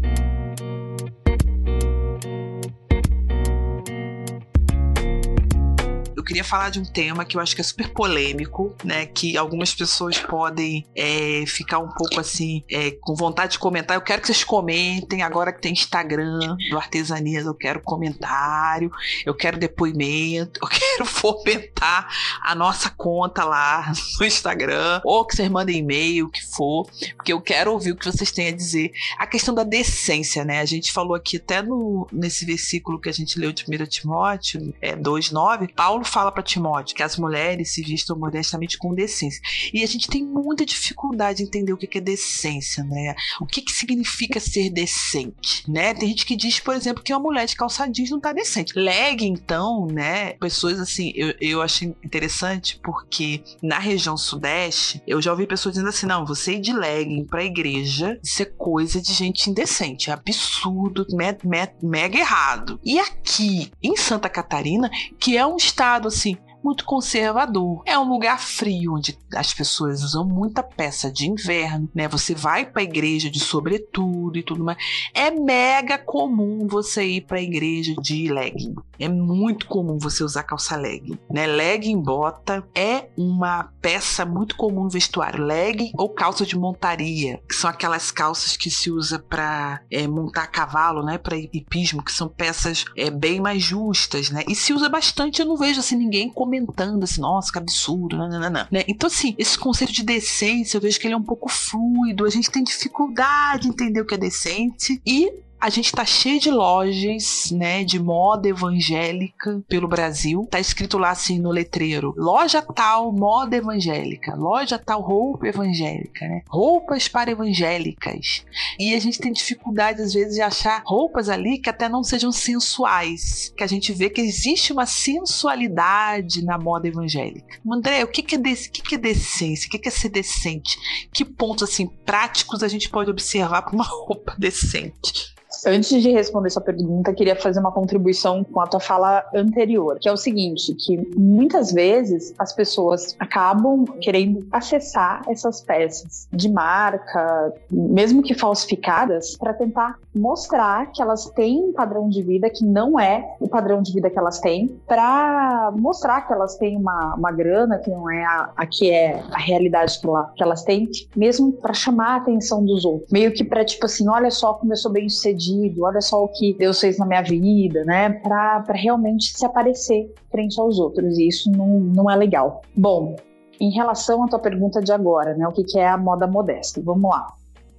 Queria 6.35 6.43
falar 6.43 6.71
de 6.71 6.81
um 6.81 6.85
tema 6.85 7.25
que 7.25 7.37
eu 7.37 7.41
acho 7.41 7.55
que 7.55 7.61
é 7.61 7.65
super 7.65 7.89
polêmico, 7.91 8.75
né? 8.83 9.07
Que 9.07 9.37
algumas 9.37 9.73
pessoas 9.73 10.19
podem 10.19 10.85
é, 10.97 11.45
ficar 11.47 11.79
um 11.79 11.89
pouco 11.89 12.19
assim, 12.19 12.65
é, 12.69 12.91
com 12.91 13.15
vontade 13.15 13.53
de 13.53 13.59
comentar. 13.61 13.97
Eu 13.97 14.01
quero 14.01 14.21
que 14.21 14.27
vocês 14.27 14.43
comentem 14.43 15.23
agora 15.23 15.53
que 15.53 15.61
tem 15.61 15.73
Instagram 15.73 16.57
do 16.71 16.77
Artesanias. 16.77 17.47
Eu 17.47 17.55
quero 17.55 17.81
comentário, 17.81 18.91
eu 19.25 19.33
quero 19.33 19.57
depoimento, 19.57 20.59
eu 20.61 20.67
quero 20.67 21.07
fomentar 21.07 22.09
a 22.43 22.53
nossa 22.53 22.91
conta 22.91 23.45
lá 23.45 23.93
no 24.19 24.27
Instagram, 24.27 25.01
ou 25.05 25.25
que 25.25 25.37
vocês 25.37 25.49
mandem 25.49 25.79
e-mail, 25.79 26.27
o 26.27 26.31
que 26.31 26.45
for, 26.45 26.91
porque 27.17 27.33
eu 27.33 27.41
quero 27.41 27.71
ouvir 27.73 27.93
o 27.93 27.97
que 27.97 28.07
vocês 28.07 28.33
têm 28.33 28.49
a 28.49 28.53
dizer. 28.53 28.91
A 29.19 29.27
questão 29.27 29.55
da 29.55 29.63
decência, 29.63 30.45
né? 30.45 30.59
A 30.59 30.65
gente 30.65 30.91
falou 30.91 31.15
aqui 31.15 31.37
até 31.37 31.63
no, 31.63 32.09
nesse 32.11 32.45
versículo 32.45 33.01
que 33.01 33.09
a 33.09 33.13
gente 33.13 33.39
leu 33.39 33.53
de 33.53 33.65
1 33.69 33.87
Timóteo, 33.87 34.75
é, 34.81 34.97
2,9, 34.97 35.73
Paulo 35.77 36.05
fala 36.05 36.24
para 36.33 36.43
Timóteo 36.43 36.97
que 36.97 37.03
as 37.03 37.17
mulheres 37.17 37.73
se 37.73 37.83
vistam 37.83 38.19
modestamente 38.19 38.79
com 38.79 38.95
decência. 38.95 39.41
E 39.73 39.83
a 39.83 39.87
gente 39.87 40.09
tem 40.09 40.25
muita 40.25 40.65
dificuldade 40.65 41.43
em 41.43 41.47
entender 41.47 41.73
o 41.73 41.77
que 41.77 41.99
é 41.99 42.01
decência, 42.01 42.85
né? 42.85 43.15
O 43.41 43.47
que, 43.47 43.63
que 43.63 43.73
significa 43.73 44.41
ser 44.41 44.71
decente, 44.71 45.71
né? 45.71 45.95
Tem 45.95 46.09
gente 46.09 46.27
que 46.27 46.37
diz, 46.37 46.61
por 46.61 46.75
exemplo, 46.75 47.03
que 47.03 47.13
uma 47.13 47.21
mulher 47.21 47.47
de 47.47 47.57
calça 47.57 47.87
jeans 47.87 48.11
não 48.11 48.21
tá 48.21 48.33
decente. 48.33 48.73
Leg, 48.77 49.25
então, 49.25 49.87
né? 49.87 50.35
Pessoas 50.35 50.81
assim, 50.81 51.13
eu, 51.15 51.35
eu 51.41 51.63
achei 51.63 51.95
interessante 52.05 52.81
porque 52.83 53.43
na 53.63 53.79
região 53.79 54.17
sudeste, 54.17 55.03
eu 55.07 55.21
já 55.21 55.31
ouvi 55.31 55.47
pessoas 55.47 55.75
dizendo 55.75 55.89
assim: 55.89 56.07
não, 56.07 56.27
você 56.27 56.55
ir 56.55 56.61
de 56.61 56.73
legging 56.73 57.25
pra 57.25 57.45
igreja, 57.45 58.19
isso 58.23 58.43
é 58.43 58.47
coisa 58.47 59.01
de 59.01 59.13
gente 59.13 59.51
indecente, 59.51 60.11
é 60.11 60.13
absurdo, 60.13 61.07
me, 61.11 61.33
me, 61.45 61.69
mega 61.83 62.19
errado. 62.19 62.81
E 62.85 62.99
aqui 62.99 63.71
em 63.83 63.97
Santa 63.97 64.29
Catarina, 64.29 64.91
que 65.19 65.37
é 65.37 65.47
um 65.47 65.57
estado 65.57 66.11
assim, 66.15 66.37
muito 66.63 66.85
conservador. 66.87 67.83
É 67.85 67.99
um 67.99 68.09
lugar 68.09 68.41
frio 68.41 68.95
onde 68.95 69.19
as 69.35 69.53
pessoas 69.53 70.03
usam 70.03 70.25
muita 70.25 70.63
peça 70.63 71.13
de 71.13 71.29
inverno, 71.29 71.89
né? 71.95 72.09
Você 72.09 72.35
vai 72.35 72.65
para 72.65 72.81
a 72.81 72.85
igreja 72.85 73.31
de 73.31 73.39
sobretudo 73.39 74.39
e 74.39 74.43
tudo 74.43 74.65
mais. 74.65 74.79
É 75.13 75.31
mega 75.31 75.99
comum 75.99 76.67
você 76.67 77.05
ir 77.05 77.21
para 77.23 77.37
a 77.37 77.43
igreja 77.43 77.95
de 78.01 78.33
legging. 78.33 78.75
É 78.99 79.09
muito 79.09 79.67
comum 79.67 79.99
você 79.99 80.23
usar 80.23 80.43
calça 80.43 80.77
legging, 80.77 81.19
né? 81.31 81.47
Legging 81.47 82.01
bota 82.01 82.65
é 82.75 83.09
uma 83.17 83.65
peça 83.81 84.25
muito 84.25 84.57
comum 84.57 84.85
no 84.85 84.91
vestuário. 84.91 85.45
Legging 85.45 85.93
ou 85.97 86.09
calça 86.09 86.45
de 86.47 86.57
montaria, 86.57 87.41
que 87.49 87.55
são 87.55 87.69
aquelas 87.69 88.11
calças 88.11 88.57
que 88.57 88.71
se 88.71 88.91
usa 88.91 89.19
para 89.19 89.81
é, 89.91 90.07
montar 90.07 90.47
cavalo, 90.47 91.03
né? 91.03 91.19
Para 91.19 91.37
hipismo, 91.37 92.03
que 92.03 92.13
são 92.13 92.29
peças 92.29 92.85
é, 92.97 93.11
bem 93.11 93.41
mais 93.41 93.63
justas, 93.63 94.31
né? 94.31 94.43
E 94.49 94.55
se 94.55 94.73
usa 94.73 94.89
bastante. 94.89 95.41
Eu 95.41 95.47
não 95.47 95.57
vejo 95.57 95.81
assim 95.81 95.97
ninguém 95.97 96.29
comentando 96.29 97.03
assim, 97.03 97.21
nossa, 97.21 97.53
que 97.53 97.59
absurdo, 97.59 98.17
nananana, 98.17 98.69
né? 98.71 98.85
Então, 98.87 99.07
assim, 99.07 99.35
esse 99.39 99.59
conceito 99.59 99.93
de 99.93 100.03
decência, 100.03 100.77
eu 100.77 100.81
vejo 100.81 100.99
que 101.01 101.07
ele 101.07 101.15
é 101.15 101.17
um 101.17 101.23
pouco 101.23 101.49
fluido, 101.49 102.25
a 102.25 102.31
gente 102.31 102.51
tem 102.51 102.63
dificuldade 102.63 103.67
em 103.67 103.71
entender 103.71 104.01
o 104.01 104.07
que 104.07 104.15
é 104.15 104.19
decente 104.19 105.01
e 105.07 105.45
a 105.65 105.71
gente 105.71 105.93
tá 105.93 106.05
cheio 106.05 106.39
de 106.39 106.51
lojas, 106.51 107.51
né, 107.51 107.85
de 107.85 107.99
moda 107.99 108.47
evangélica 108.47 109.65
pelo 109.67 109.89
Brasil. 109.89 110.47
Tá 110.51 110.61
escrito 110.61 110.99
lá 110.99 111.09
assim 111.09 111.39
no 111.39 111.51
letreiro: 111.51 112.13
loja 112.19 112.61
tal, 112.61 113.11
moda 113.11 113.57
evangélica, 113.57 114.35
loja 114.35 114.79
tal, 114.79 115.01
roupa 115.01 115.49
evangélica, 115.49 116.29
né? 116.29 116.43
Roupas 116.47 117.09
para 117.09 117.31
evangélicas. 117.31 118.45
E 118.79 118.95
a 118.95 119.01
gente 119.01 119.19
tem 119.19 119.33
dificuldade 119.33 120.03
às 120.03 120.13
vezes 120.13 120.35
de 120.35 120.43
achar 120.43 120.83
roupas 120.85 121.31
ali 121.31 121.57
que 121.57 121.71
até 121.71 121.89
não 121.89 122.05
sejam 122.05 122.31
sensuais, 122.31 123.51
que 123.57 123.65
a 123.65 123.67
gente 123.67 123.91
vê 123.91 124.11
que 124.11 124.21
existe 124.21 124.71
uma 124.71 124.85
sensualidade 124.85 126.45
na 126.45 126.59
moda 126.59 126.89
evangélica. 126.89 127.59
André, 127.67 128.05
o 128.05 128.09
que 128.09 128.23
que 128.23 128.35
é, 128.35 128.39
desse, 128.39 128.69
o 128.69 128.73
que 128.73 128.83
que 128.83 128.95
é 128.97 128.99
decência? 128.99 129.67
O 129.67 129.71
que 129.71 129.79
que 129.79 129.89
é 129.89 129.91
ser 129.91 130.11
decente? 130.11 130.79
Que 131.11 131.25
pontos 131.25 131.71
assim 131.71 131.87
práticos 131.87 132.63
a 132.63 132.69
gente 132.69 132.91
pode 132.91 133.11
observar 133.11 133.63
para 133.63 133.75
uma 133.75 133.89
roupa 133.89 134.37
decente? 134.39 135.33
Antes 135.67 136.03
de 136.03 136.11
responder 136.11 136.51
sua 136.51 136.63
pergunta, 136.63 137.13
queria 137.13 137.37
fazer 137.37 137.61
uma 137.61 137.73
contribuição 137.73 138.45
com 138.45 138.61
a 138.61 138.67
tua 138.67 138.81
fala 138.81 139.25
anterior, 139.35 139.99
que 140.01 140.09
é 140.09 140.13
o 140.13 140.17
seguinte, 140.17 140.75
que 140.75 140.97
muitas 141.17 141.73
vezes 141.73 142.35
as 142.39 142.53
pessoas 142.53 143.15
acabam 143.19 143.85
querendo 144.01 144.47
acessar 144.51 145.23
essas 145.29 145.61
peças 145.61 146.27
de 146.33 146.49
marca, 146.51 147.53
mesmo 147.71 148.23
que 148.23 148.35
falsificadas, 148.35 149.37
para 149.37 149.53
tentar 149.53 149.99
mostrar 150.15 150.91
que 150.93 151.03
elas 151.03 151.27
têm 151.31 151.61
um 151.69 151.73
padrão 151.73 152.09
de 152.09 152.23
vida 152.23 152.49
que 152.51 152.65
não 152.65 152.99
é 152.99 153.37
o 153.41 153.49
padrão 153.49 153.83
de 153.83 153.93
vida 153.93 154.11
que 154.11 154.19
elas 154.19 154.41
têm, 154.41 154.81
para 154.87 155.73
mostrar 155.77 156.23
que 156.23 156.33
elas 156.33 156.57
têm 156.57 156.77
uma, 156.77 157.15
uma 157.15 157.33
grana 157.33 157.79
que 157.79 157.91
não 157.91 158.11
é 158.11 158.25
a, 158.25 158.51
a 158.57 158.67
que 158.67 158.91
é 158.91 159.23
a 159.31 159.39
realidade 159.39 160.01
que, 160.01 160.07
ela, 160.07 160.33
que 160.37 160.43
elas 160.43 160.63
têm, 160.63 160.89
mesmo 161.17 161.53
para 161.53 161.75
chamar 161.75 162.15
a 162.15 162.17
atenção 162.17 162.65
dos 162.65 162.85
outros. 162.85 163.11
Meio 163.11 163.33
que 163.33 163.45
para 163.45 163.65
tipo 163.65 163.87
assim, 163.87 164.09
olha 164.09 164.31
só 164.31 164.55
como 164.55 164.73
eu 164.73 164.77
sou 164.77 164.93
bem 164.93 165.09
sucedido 165.09 165.44
olha 165.81 166.01
só 166.01 166.25
o 166.25 166.29
que 166.29 166.55
Deus 166.55 166.81
fez 166.81 166.99
na 166.99 167.07
minha 167.07 167.23
vida, 167.23 167.85
né? 167.85 168.11
Para 168.11 168.65
realmente 168.71 169.37
se 169.37 169.45
aparecer 169.45 170.13
frente 170.31 170.59
aos 170.61 170.79
outros. 170.79 171.19
E 171.19 171.29
isso 171.29 171.51
não, 171.51 171.81
não 171.81 172.11
é 172.11 172.17
legal. 172.17 172.63
Bom, 172.77 173.17
em 173.61 173.71
relação 173.71 174.25
à 174.25 174.29
tua 174.29 174.39
pergunta 174.39 174.81
de 174.81 174.93
agora, 174.93 175.35
né? 175.35 175.47
O 175.47 175.53
que, 175.53 175.65
que 175.65 175.79
é 175.79 175.89
a 175.89 175.97
moda 175.97 176.27
modesta? 176.27 176.81
Vamos 176.81 177.11
lá. 177.11 177.27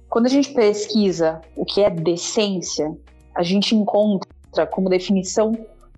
Quando 0.08 0.26
a 0.26 0.30
gente 0.30 0.52
pesquisa 0.52 1.40
o 1.56 1.64
que 1.64 1.82
é 1.82 1.90
decência, 1.90 2.96
a 3.34 3.42
gente 3.42 3.74
encontra 3.74 4.66
como 4.70 4.88
definição 4.88 5.52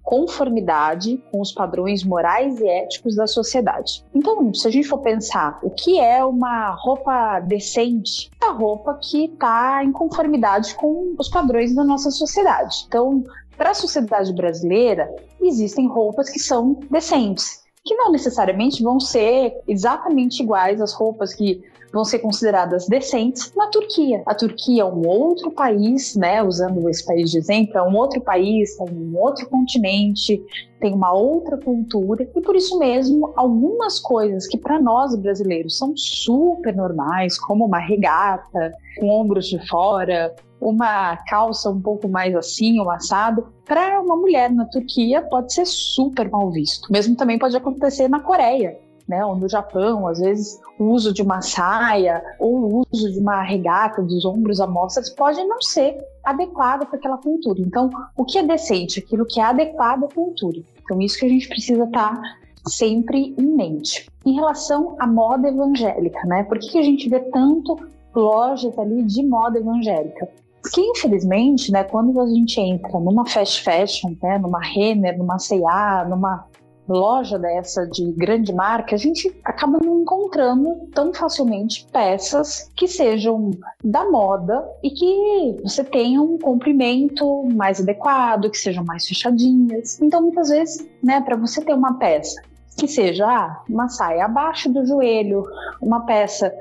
conformidade 0.08 1.22
com 1.30 1.38
os 1.38 1.52
padrões 1.52 2.02
morais 2.02 2.58
e 2.58 2.66
éticos 2.66 3.14
da 3.14 3.26
sociedade. 3.26 4.02
Então, 4.14 4.54
se 4.54 4.66
a 4.66 4.70
gente 4.70 4.88
for 4.88 5.00
pensar 5.00 5.58
o 5.62 5.68
que 5.68 6.00
é 6.00 6.24
uma 6.24 6.70
roupa 6.70 7.40
decente, 7.40 8.30
é 8.42 8.46
a 8.46 8.52
roupa 8.52 8.98
que 9.02 9.26
está 9.26 9.84
em 9.84 9.92
conformidade 9.92 10.74
com 10.76 11.14
os 11.18 11.28
padrões 11.28 11.74
da 11.74 11.84
nossa 11.84 12.10
sociedade. 12.10 12.86
Então, 12.88 13.22
para 13.54 13.72
a 13.72 13.74
sociedade 13.74 14.32
brasileira, 14.32 15.14
existem 15.42 15.86
roupas 15.86 16.30
que 16.30 16.38
são 16.38 16.80
decentes 16.90 17.68
que 17.84 17.94
não 17.94 18.10
necessariamente 18.10 18.82
vão 18.82 18.98
ser 19.00 19.60
exatamente 19.68 20.42
iguais 20.42 20.80
às 20.80 20.92
roupas 20.94 21.34
que 21.34 21.62
vão 21.92 22.04
ser 22.04 22.18
consideradas 22.20 22.86
decentes 22.86 23.52
na 23.56 23.66
Turquia. 23.68 24.22
A 24.26 24.34
Turquia 24.34 24.82
é 24.82 24.84
um 24.84 25.06
outro 25.06 25.50
país, 25.50 26.14
né, 26.16 26.42
usando 26.42 26.88
esse 26.88 27.04
país 27.04 27.30
de 27.30 27.38
exemplo, 27.38 27.78
é 27.78 27.82
um 27.82 27.96
outro 27.96 28.20
país, 28.20 28.78
é 28.78 28.82
um 28.82 29.16
outro 29.16 29.48
continente, 29.48 30.42
tem 30.80 30.94
uma 30.94 31.12
outra 31.12 31.56
cultura 31.56 32.28
e 32.34 32.40
por 32.40 32.54
isso 32.54 32.78
mesmo 32.78 33.32
algumas 33.36 33.98
coisas 33.98 34.46
que 34.46 34.58
para 34.58 34.80
nós 34.80 35.14
brasileiros 35.16 35.76
são 35.76 35.96
super 35.96 36.74
normais, 36.74 37.38
como 37.38 37.64
uma 37.64 37.78
regata 37.78 38.72
com 38.98 39.08
ombros 39.08 39.46
de 39.46 39.66
fora, 39.68 40.34
uma 40.60 41.16
calça 41.28 41.70
um 41.70 41.80
pouco 41.80 42.08
mais 42.08 42.34
assim, 42.34 42.80
um 42.80 42.90
assado, 42.90 43.46
para 43.64 44.00
uma 44.00 44.16
mulher 44.16 44.50
na 44.50 44.64
Turquia 44.66 45.22
pode 45.22 45.52
ser 45.52 45.66
super 45.66 46.28
mal 46.28 46.50
visto. 46.50 46.90
Mesmo 46.92 47.16
também 47.16 47.38
pode 47.38 47.56
acontecer 47.56 48.08
na 48.08 48.20
Coreia 48.20 48.76
né, 49.08 49.24
ou 49.24 49.34
no 49.34 49.48
Japão, 49.48 50.06
às 50.06 50.18
vezes 50.18 50.60
o 50.78 50.84
uso 50.84 51.12
de 51.12 51.22
uma 51.22 51.40
saia 51.40 52.22
ou 52.38 52.54
o 52.56 52.86
uso 52.92 53.10
de 53.10 53.18
uma 53.18 53.42
regata 53.42 54.02
dos 54.02 54.24
ombros 54.24 54.60
à 54.60 54.66
mostra 54.66 55.02
pode 55.16 55.42
não 55.44 55.60
ser 55.62 55.98
adequado 56.22 56.86
para 56.86 56.98
aquela 56.98 57.16
cultura. 57.16 57.60
Então, 57.60 57.90
o 58.16 58.24
que 58.24 58.38
é 58.38 58.42
decente? 58.42 59.00
Aquilo 59.00 59.24
que 59.24 59.40
é 59.40 59.44
adequado 59.44 60.04
à 60.04 60.08
cultura. 60.08 60.58
Então, 60.84 61.00
isso 61.00 61.18
que 61.18 61.26
a 61.26 61.28
gente 61.28 61.48
precisa 61.48 61.84
estar 61.84 62.14
tá 62.14 62.22
sempre 62.68 63.34
em 63.38 63.46
mente. 63.46 64.06
Em 64.26 64.34
relação 64.34 64.94
à 64.98 65.06
moda 65.06 65.48
evangélica, 65.48 66.20
né? 66.26 66.42
Por 66.44 66.58
que, 66.58 66.72
que 66.72 66.78
a 66.78 66.82
gente 66.82 67.08
vê 67.08 67.20
tanto 67.20 67.78
lojas 68.14 68.78
ali 68.78 69.02
de 69.02 69.24
moda 69.26 69.58
evangélica? 69.58 70.28
Porque, 70.60 70.80
infelizmente, 70.80 71.72
né, 71.72 71.84
quando 71.84 72.20
a 72.20 72.26
gente 72.26 72.60
entra 72.60 72.98
numa 72.98 73.24
fast 73.24 73.62
fashion, 73.62 74.14
né, 74.22 74.38
numa 74.38 74.60
Renner, 74.60 75.16
numa 75.16 75.38
C&A, 75.38 76.04
numa 76.04 76.44
loja 76.88 77.38
dessa 77.38 77.86
de 77.86 78.12
grande 78.12 78.52
marca, 78.52 78.94
a 78.94 78.98
gente 78.98 79.34
acaba 79.44 79.78
não 79.82 80.02
encontrando 80.02 80.88
tão 80.94 81.12
facilmente 81.12 81.86
peças 81.92 82.70
que 82.74 82.88
sejam 82.88 83.50
da 83.82 84.04
moda 84.10 84.66
e 84.82 84.90
que 84.90 85.62
você 85.62 85.84
tenha 85.84 86.20
um 86.20 86.38
comprimento 86.38 87.44
mais 87.54 87.80
adequado, 87.80 88.50
que 88.50 88.58
sejam 88.58 88.84
mais 88.84 89.06
fechadinhas. 89.06 90.00
Então, 90.00 90.22
muitas 90.22 90.48
vezes, 90.48 90.88
né, 91.02 91.20
para 91.20 91.36
você 91.36 91.62
ter 91.62 91.74
uma 91.74 91.98
peça 91.98 92.40
que 92.76 92.86
seja 92.86 93.26
ah, 93.26 93.62
uma 93.68 93.88
saia 93.88 94.24
abaixo 94.24 94.72
do 94.72 94.86
joelho, 94.86 95.42
uma 95.82 96.06
peça 96.06 96.54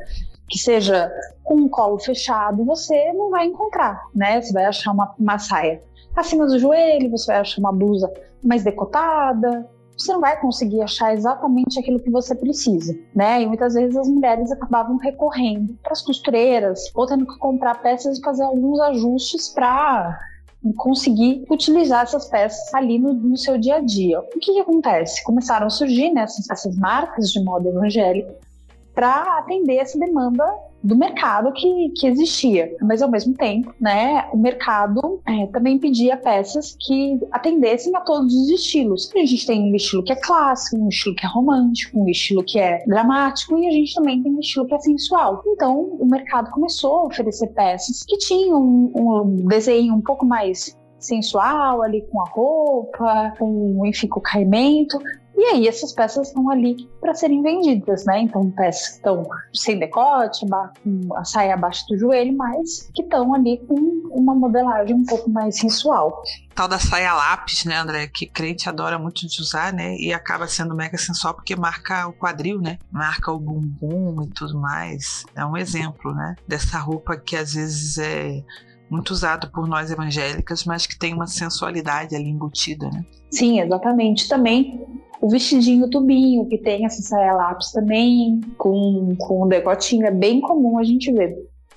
que 0.50 0.58
seja 0.58 1.12
com 1.44 1.56
um 1.56 1.70
colo 1.70 2.00
fechado, 2.00 2.66
você 2.66 3.13
não 3.13 3.30
vai 3.30 3.46
encontrar, 3.46 4.02
né? 4.16 4.42
Você 4.42 4.52
vai 4.52 4.66
achar 4.66 4.92
uma, 4.92 5.13
uma 5.20 5.38
saia 5.38 5.82
acima 6.16 6.48
do 6.48 6.58
joelho, 6.58 7.12
você 7.12 7.28
vai 7.28 7.42
achar 7.42 7.60
uma 7.60 7.72
blusa 7.72 8.12
mais 8.44 8.63
decotada, 8.63 9.70
você 9.97 10.13
não 10.13 10.21
vai 10.21 10.39
conseguir 10.39 10.81
achar 10.81 11.13
exatamente 11.13 11.79
aquilo 11.79 11.99
que 11.99 12.12
você 12.12 12.36
precisa, 12.36 12.97
né? 13.15 13.41
E 13.41 13.47
muitas 13.47 13.73
vezes 13.73 13.97
as 13.97 14.07
mulheres 14.07 14.51
acabavam 14.51 14.97
recorrendo 14.97 15.73
para 15.81 15.93
as 15.93 16.01
costureiras 16.01 16.91
ou 16.93 17.05
tendo 17.05 17.25
que 17.25 17.38
comprar 17.39 17.81
peças 17.81 18.19
e 18.19 18.21
fazer 18.21 18.43
alguns 18.43 18.79
ajustes 18.79 19.49
para 19.49 20.19
conseguir 20.75 21.45
utilizar 21.49 22.03
essas 22.03 22.27
peças 22.27 22.73
ali 22.73 22.99
no, 22.99 23.13
no, 23.13 23.38
seu 23.38 23.57
dia 23.57 23.77
a 23.77 23.79
dia. 23.79 24.19
O 24.19 24.39
que, 24.39 24.53
que 24.53 24.60
acontece? 24.60 25.23
Começaram 25.23 25.67
a 25.67 25.69
surgir 25.69 26.12
né, 26.12 26.21
essas, 26.21 26.49
essas 26.49 26.75
marcas 26.75 27.31
de 27.31 27.43
moda 27.43 27.69
evangélica 27.69 28.36
para 28.93 29.38
atender 29.38 29.77
essa 29.77 29.97
demanda 29.97 30.43
do 30.84 30.96
mercado 30.96 31.52
que, 31.54 31.90
que 31.96 32.08
existia. 32.08 32.76
Mas, 32.82 33.02
ao 33.02 33.10
mesmo 33.10 33.34
tempo, 33.34 33.74
né, 33.80 34.28
o 34.32 34.38
mercado 34.38 35.22
é, 35.26 35.48
também 35.48 35.78
pedia 35.78 36.18
peças 36.18 36.78
que 36.80 37.20
atendessem 37.32 37.96
a 37.96 38.02
todos 38.02 38.34
os 38.34 38.50
estilos. 38.50 39.12
A 39.16 39.26
gente 39.26 39.46
tem 39.46 39.62
um 39.62 39.76
estilo 39.76 40.04
que 40.04 40.13
é 40.13 40.16
clássico, 40.16 40.78
um 40.78 40.90
estilo 40.90 41.16
que 41.16 41.26
é 41.26 41.30
romântico, 41.30 42.00
um 42.00 42.08
estilo 42.08 42.44
que 42.44 42.60
é 42.60 42.84
dramático 42.86 43.58
e 43.58 43.68
a 43.68 43.72
gente 43.72 43.94
também 43.94 44.22
tem 44.22 44.32
um 44.32 44.40
estilo 44.40 44.66
que 44.66 44.76
é 44.76 44.80
sensual. 44.80 45.42
Então, 45.48 45.98
o 46.00 46.06
mercado 46.06 46.50
começou 46.52 46.98
a 46.98 47.04
oferecer 47.06 47.48
peças 47.48 48.04
que 48.08 48.18
tinham 48.18 48.62
um, 48.62 48.92
um 48.96 49.48
desenho 49.48 49.94
um 49.94 50.02
pouco 50.02 50.26
mais 50.26 50.78
sensual 51.00 51.84
ali 51.84 52.02
com 52.12 52.22
a 52.22 52.30
roupa, 52.30 53.34
com, 53.38 53.86
enfim, 53.86 54.08
com 54.08 54.20
o 54.20 54.24
caimento, 54.24 55.00
e 55.38 55.45
aí 55.45 55.67
essas 55.67 55.93
peças 55.93 56.30
estão 56.30 56.50
ali 56.50 56.89
para 57.00 57.13
serem 57.13 57.43
vendidas, 57.43 58.04
né? 58.06 58.21
Então 58.21 58.50
peças 58.50 58.88
que 58.88 58.95
estão 58.95 59.23
sem 59.54 59.78
decote, 59.78 60.43
com 60.84 61.15
a 61.15 61.23
saia 61.23 61.54
abaixo 61.54 61.86
do 61.88 61.97
joelho, 61.97 62.36
mas 62.36 62.89
que 62.93 63.04
estão 63.04 63.36
ali 63.36 63.60
com 63.67 63.76
uma 64.12 64.34
modelagem 64.34 64.95
um 64.95 65.06
pouco 65.06 65.30
mais 65.30 65.60
sensual. 65.60 66.23
Tal 66.56 66.67
da 66.67 66.80
saia 66.80 67.13
lápis, 67.13 67.65
né, 67.65 67.78
André? 67.78 68.08
Que 68.08 68.26
crente 68.26 68.67
adora 68.67 68.97
muito 68.97 69.28
de 69.28 69.39
usar, 69.39 69.71
né? 69.71 69.95
E 69.97 70.12
acaba 70.12 70.47
sendo 70.47 70.76
mega 70.76 70.97
sensual 70.97 71.36
porque 71.36 71.56
marca 71.56 72.08
o 72.08 72.13
quadril, 72.13 72.60
né? 72.60 72.80
Marca 72.91 73.32
o 73.32 73.39
bumbum 73.39 74.23
e 74.23 74.28
tudo 74.34 74.60
mais. 74.60 75.23
É 75.36 75.45
um 75.45 75.56
exemplo, 75.56 76.15
né? 76.15 76.36
Dessa 76.47 76.80
roupa 76.80 77.15
que 77.15 77.36
às 77.36 77.54
vezes 77.54 78.00
é 78.00 78.43
muito 78.89 79.12
usado 79.12 79.52
por 79.52 79.67
nós 79.67 79.91
evangélicas, 79.91 80.63
mas 80.63 80.88
que 80.88 80.97
tem 80.97 81.13
uma 81.13 81.28
sensualidade 81.28 82.15
ali 82.15 82.30
embutida, 82.30 82.89
né? 82.89 83.06
Sim, 83.30 83.60
exatamente. 83.60 84.28
Também 84.28 84.84
o 85.21 85.30
vestidinho 85.30 85.89
tubinho, 85.89 86.47
que 86.47 86.58
tem 86.58 86.86
essa 86.86 87.01
saia 87.01 87.34
lápis 87.34 87.71
também, 87.71 88.41
com, 88.58 89.15
com 89.19 89.45
um 89.45 89.47
decotinho, 89.47 90.06
é 90.06 90.12
bem 90.12 90.39
comum 90.41 90.77
a 90.77 90.84
gente 90.84 91.12
ver. 91.12 91.36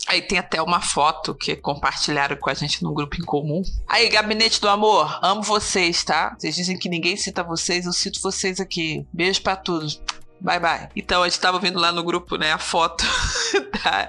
Aí 0.09 0.22
tem 0.22 0.38
até 0.38 0.61
uma 0.61 0.81
foto 0.81 1.35
que 1.35 1.55
compartilharam 1.55 2.37
com 2.37 2.50
a 2.50 2.55
gente 2.55 2.83
no 2.83 2.92
grupo 2.92 3.16
em 3.16 3.24
comum. 3.24 3.62
Aí, 3.87 4.09
Gabinete 4.09 4.61
do 4.61 4.68
Amor, 4.68 5.18
amo 5.22 5.42
vocês, 5.42 6.03
tá? 6.03 6.35
Vocês 6.38 6.55
dizem 6.55 6.79
que 6.79 6.88
ninguém 6.88 7.16
cita 7.16 7.44
vocês, 7.44 7.87
eu 7.87 7.92
cito 7.92 8.20
vocês 8.20 8.59
aqui. 8.61 9.07
Beijo 9.12 9.42
para 9.42 9.57
todos. 9.57 10.03
Bye 10.40 10.59
bye. 10.59 10.88
Então 10.96 11.22
a 11.22 11.29
gente 11.29 11.40
tava 11.40 11.59
vendo 11.59 11.79
lá 11.79 11.92
no 11.92 12.03
grupo, 12.03 12.37
né, 12.37 12.50
a 12.50 12.59
foto 12.59 13.05
da, 13.85 14.09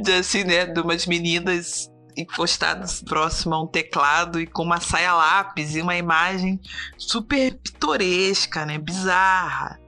de 0.00 0.12
assim, 0.12 0.44
né, 0.44 0.66
de 0.66 0.80
umas 0.80 1.04
meninas 1.04 1.90
encostados 2.16 3.02
próximo 3.02 3.54
a 3.54 3.62
um 3.62 3.66
teclado 3.66 4.40
e 4.40 4.46
com 4.46 4.62
uma 4.62 4.80
saia 4.80 5.14
lápis 5.14 5.74
e 5.74 5.82
uma 5.82 5.96
imagem 5.96 6.60
super 6.96 7.54
pitoresca, 7.54 8.64
né? 8.64 8.78
Bizarra 8.78 9.78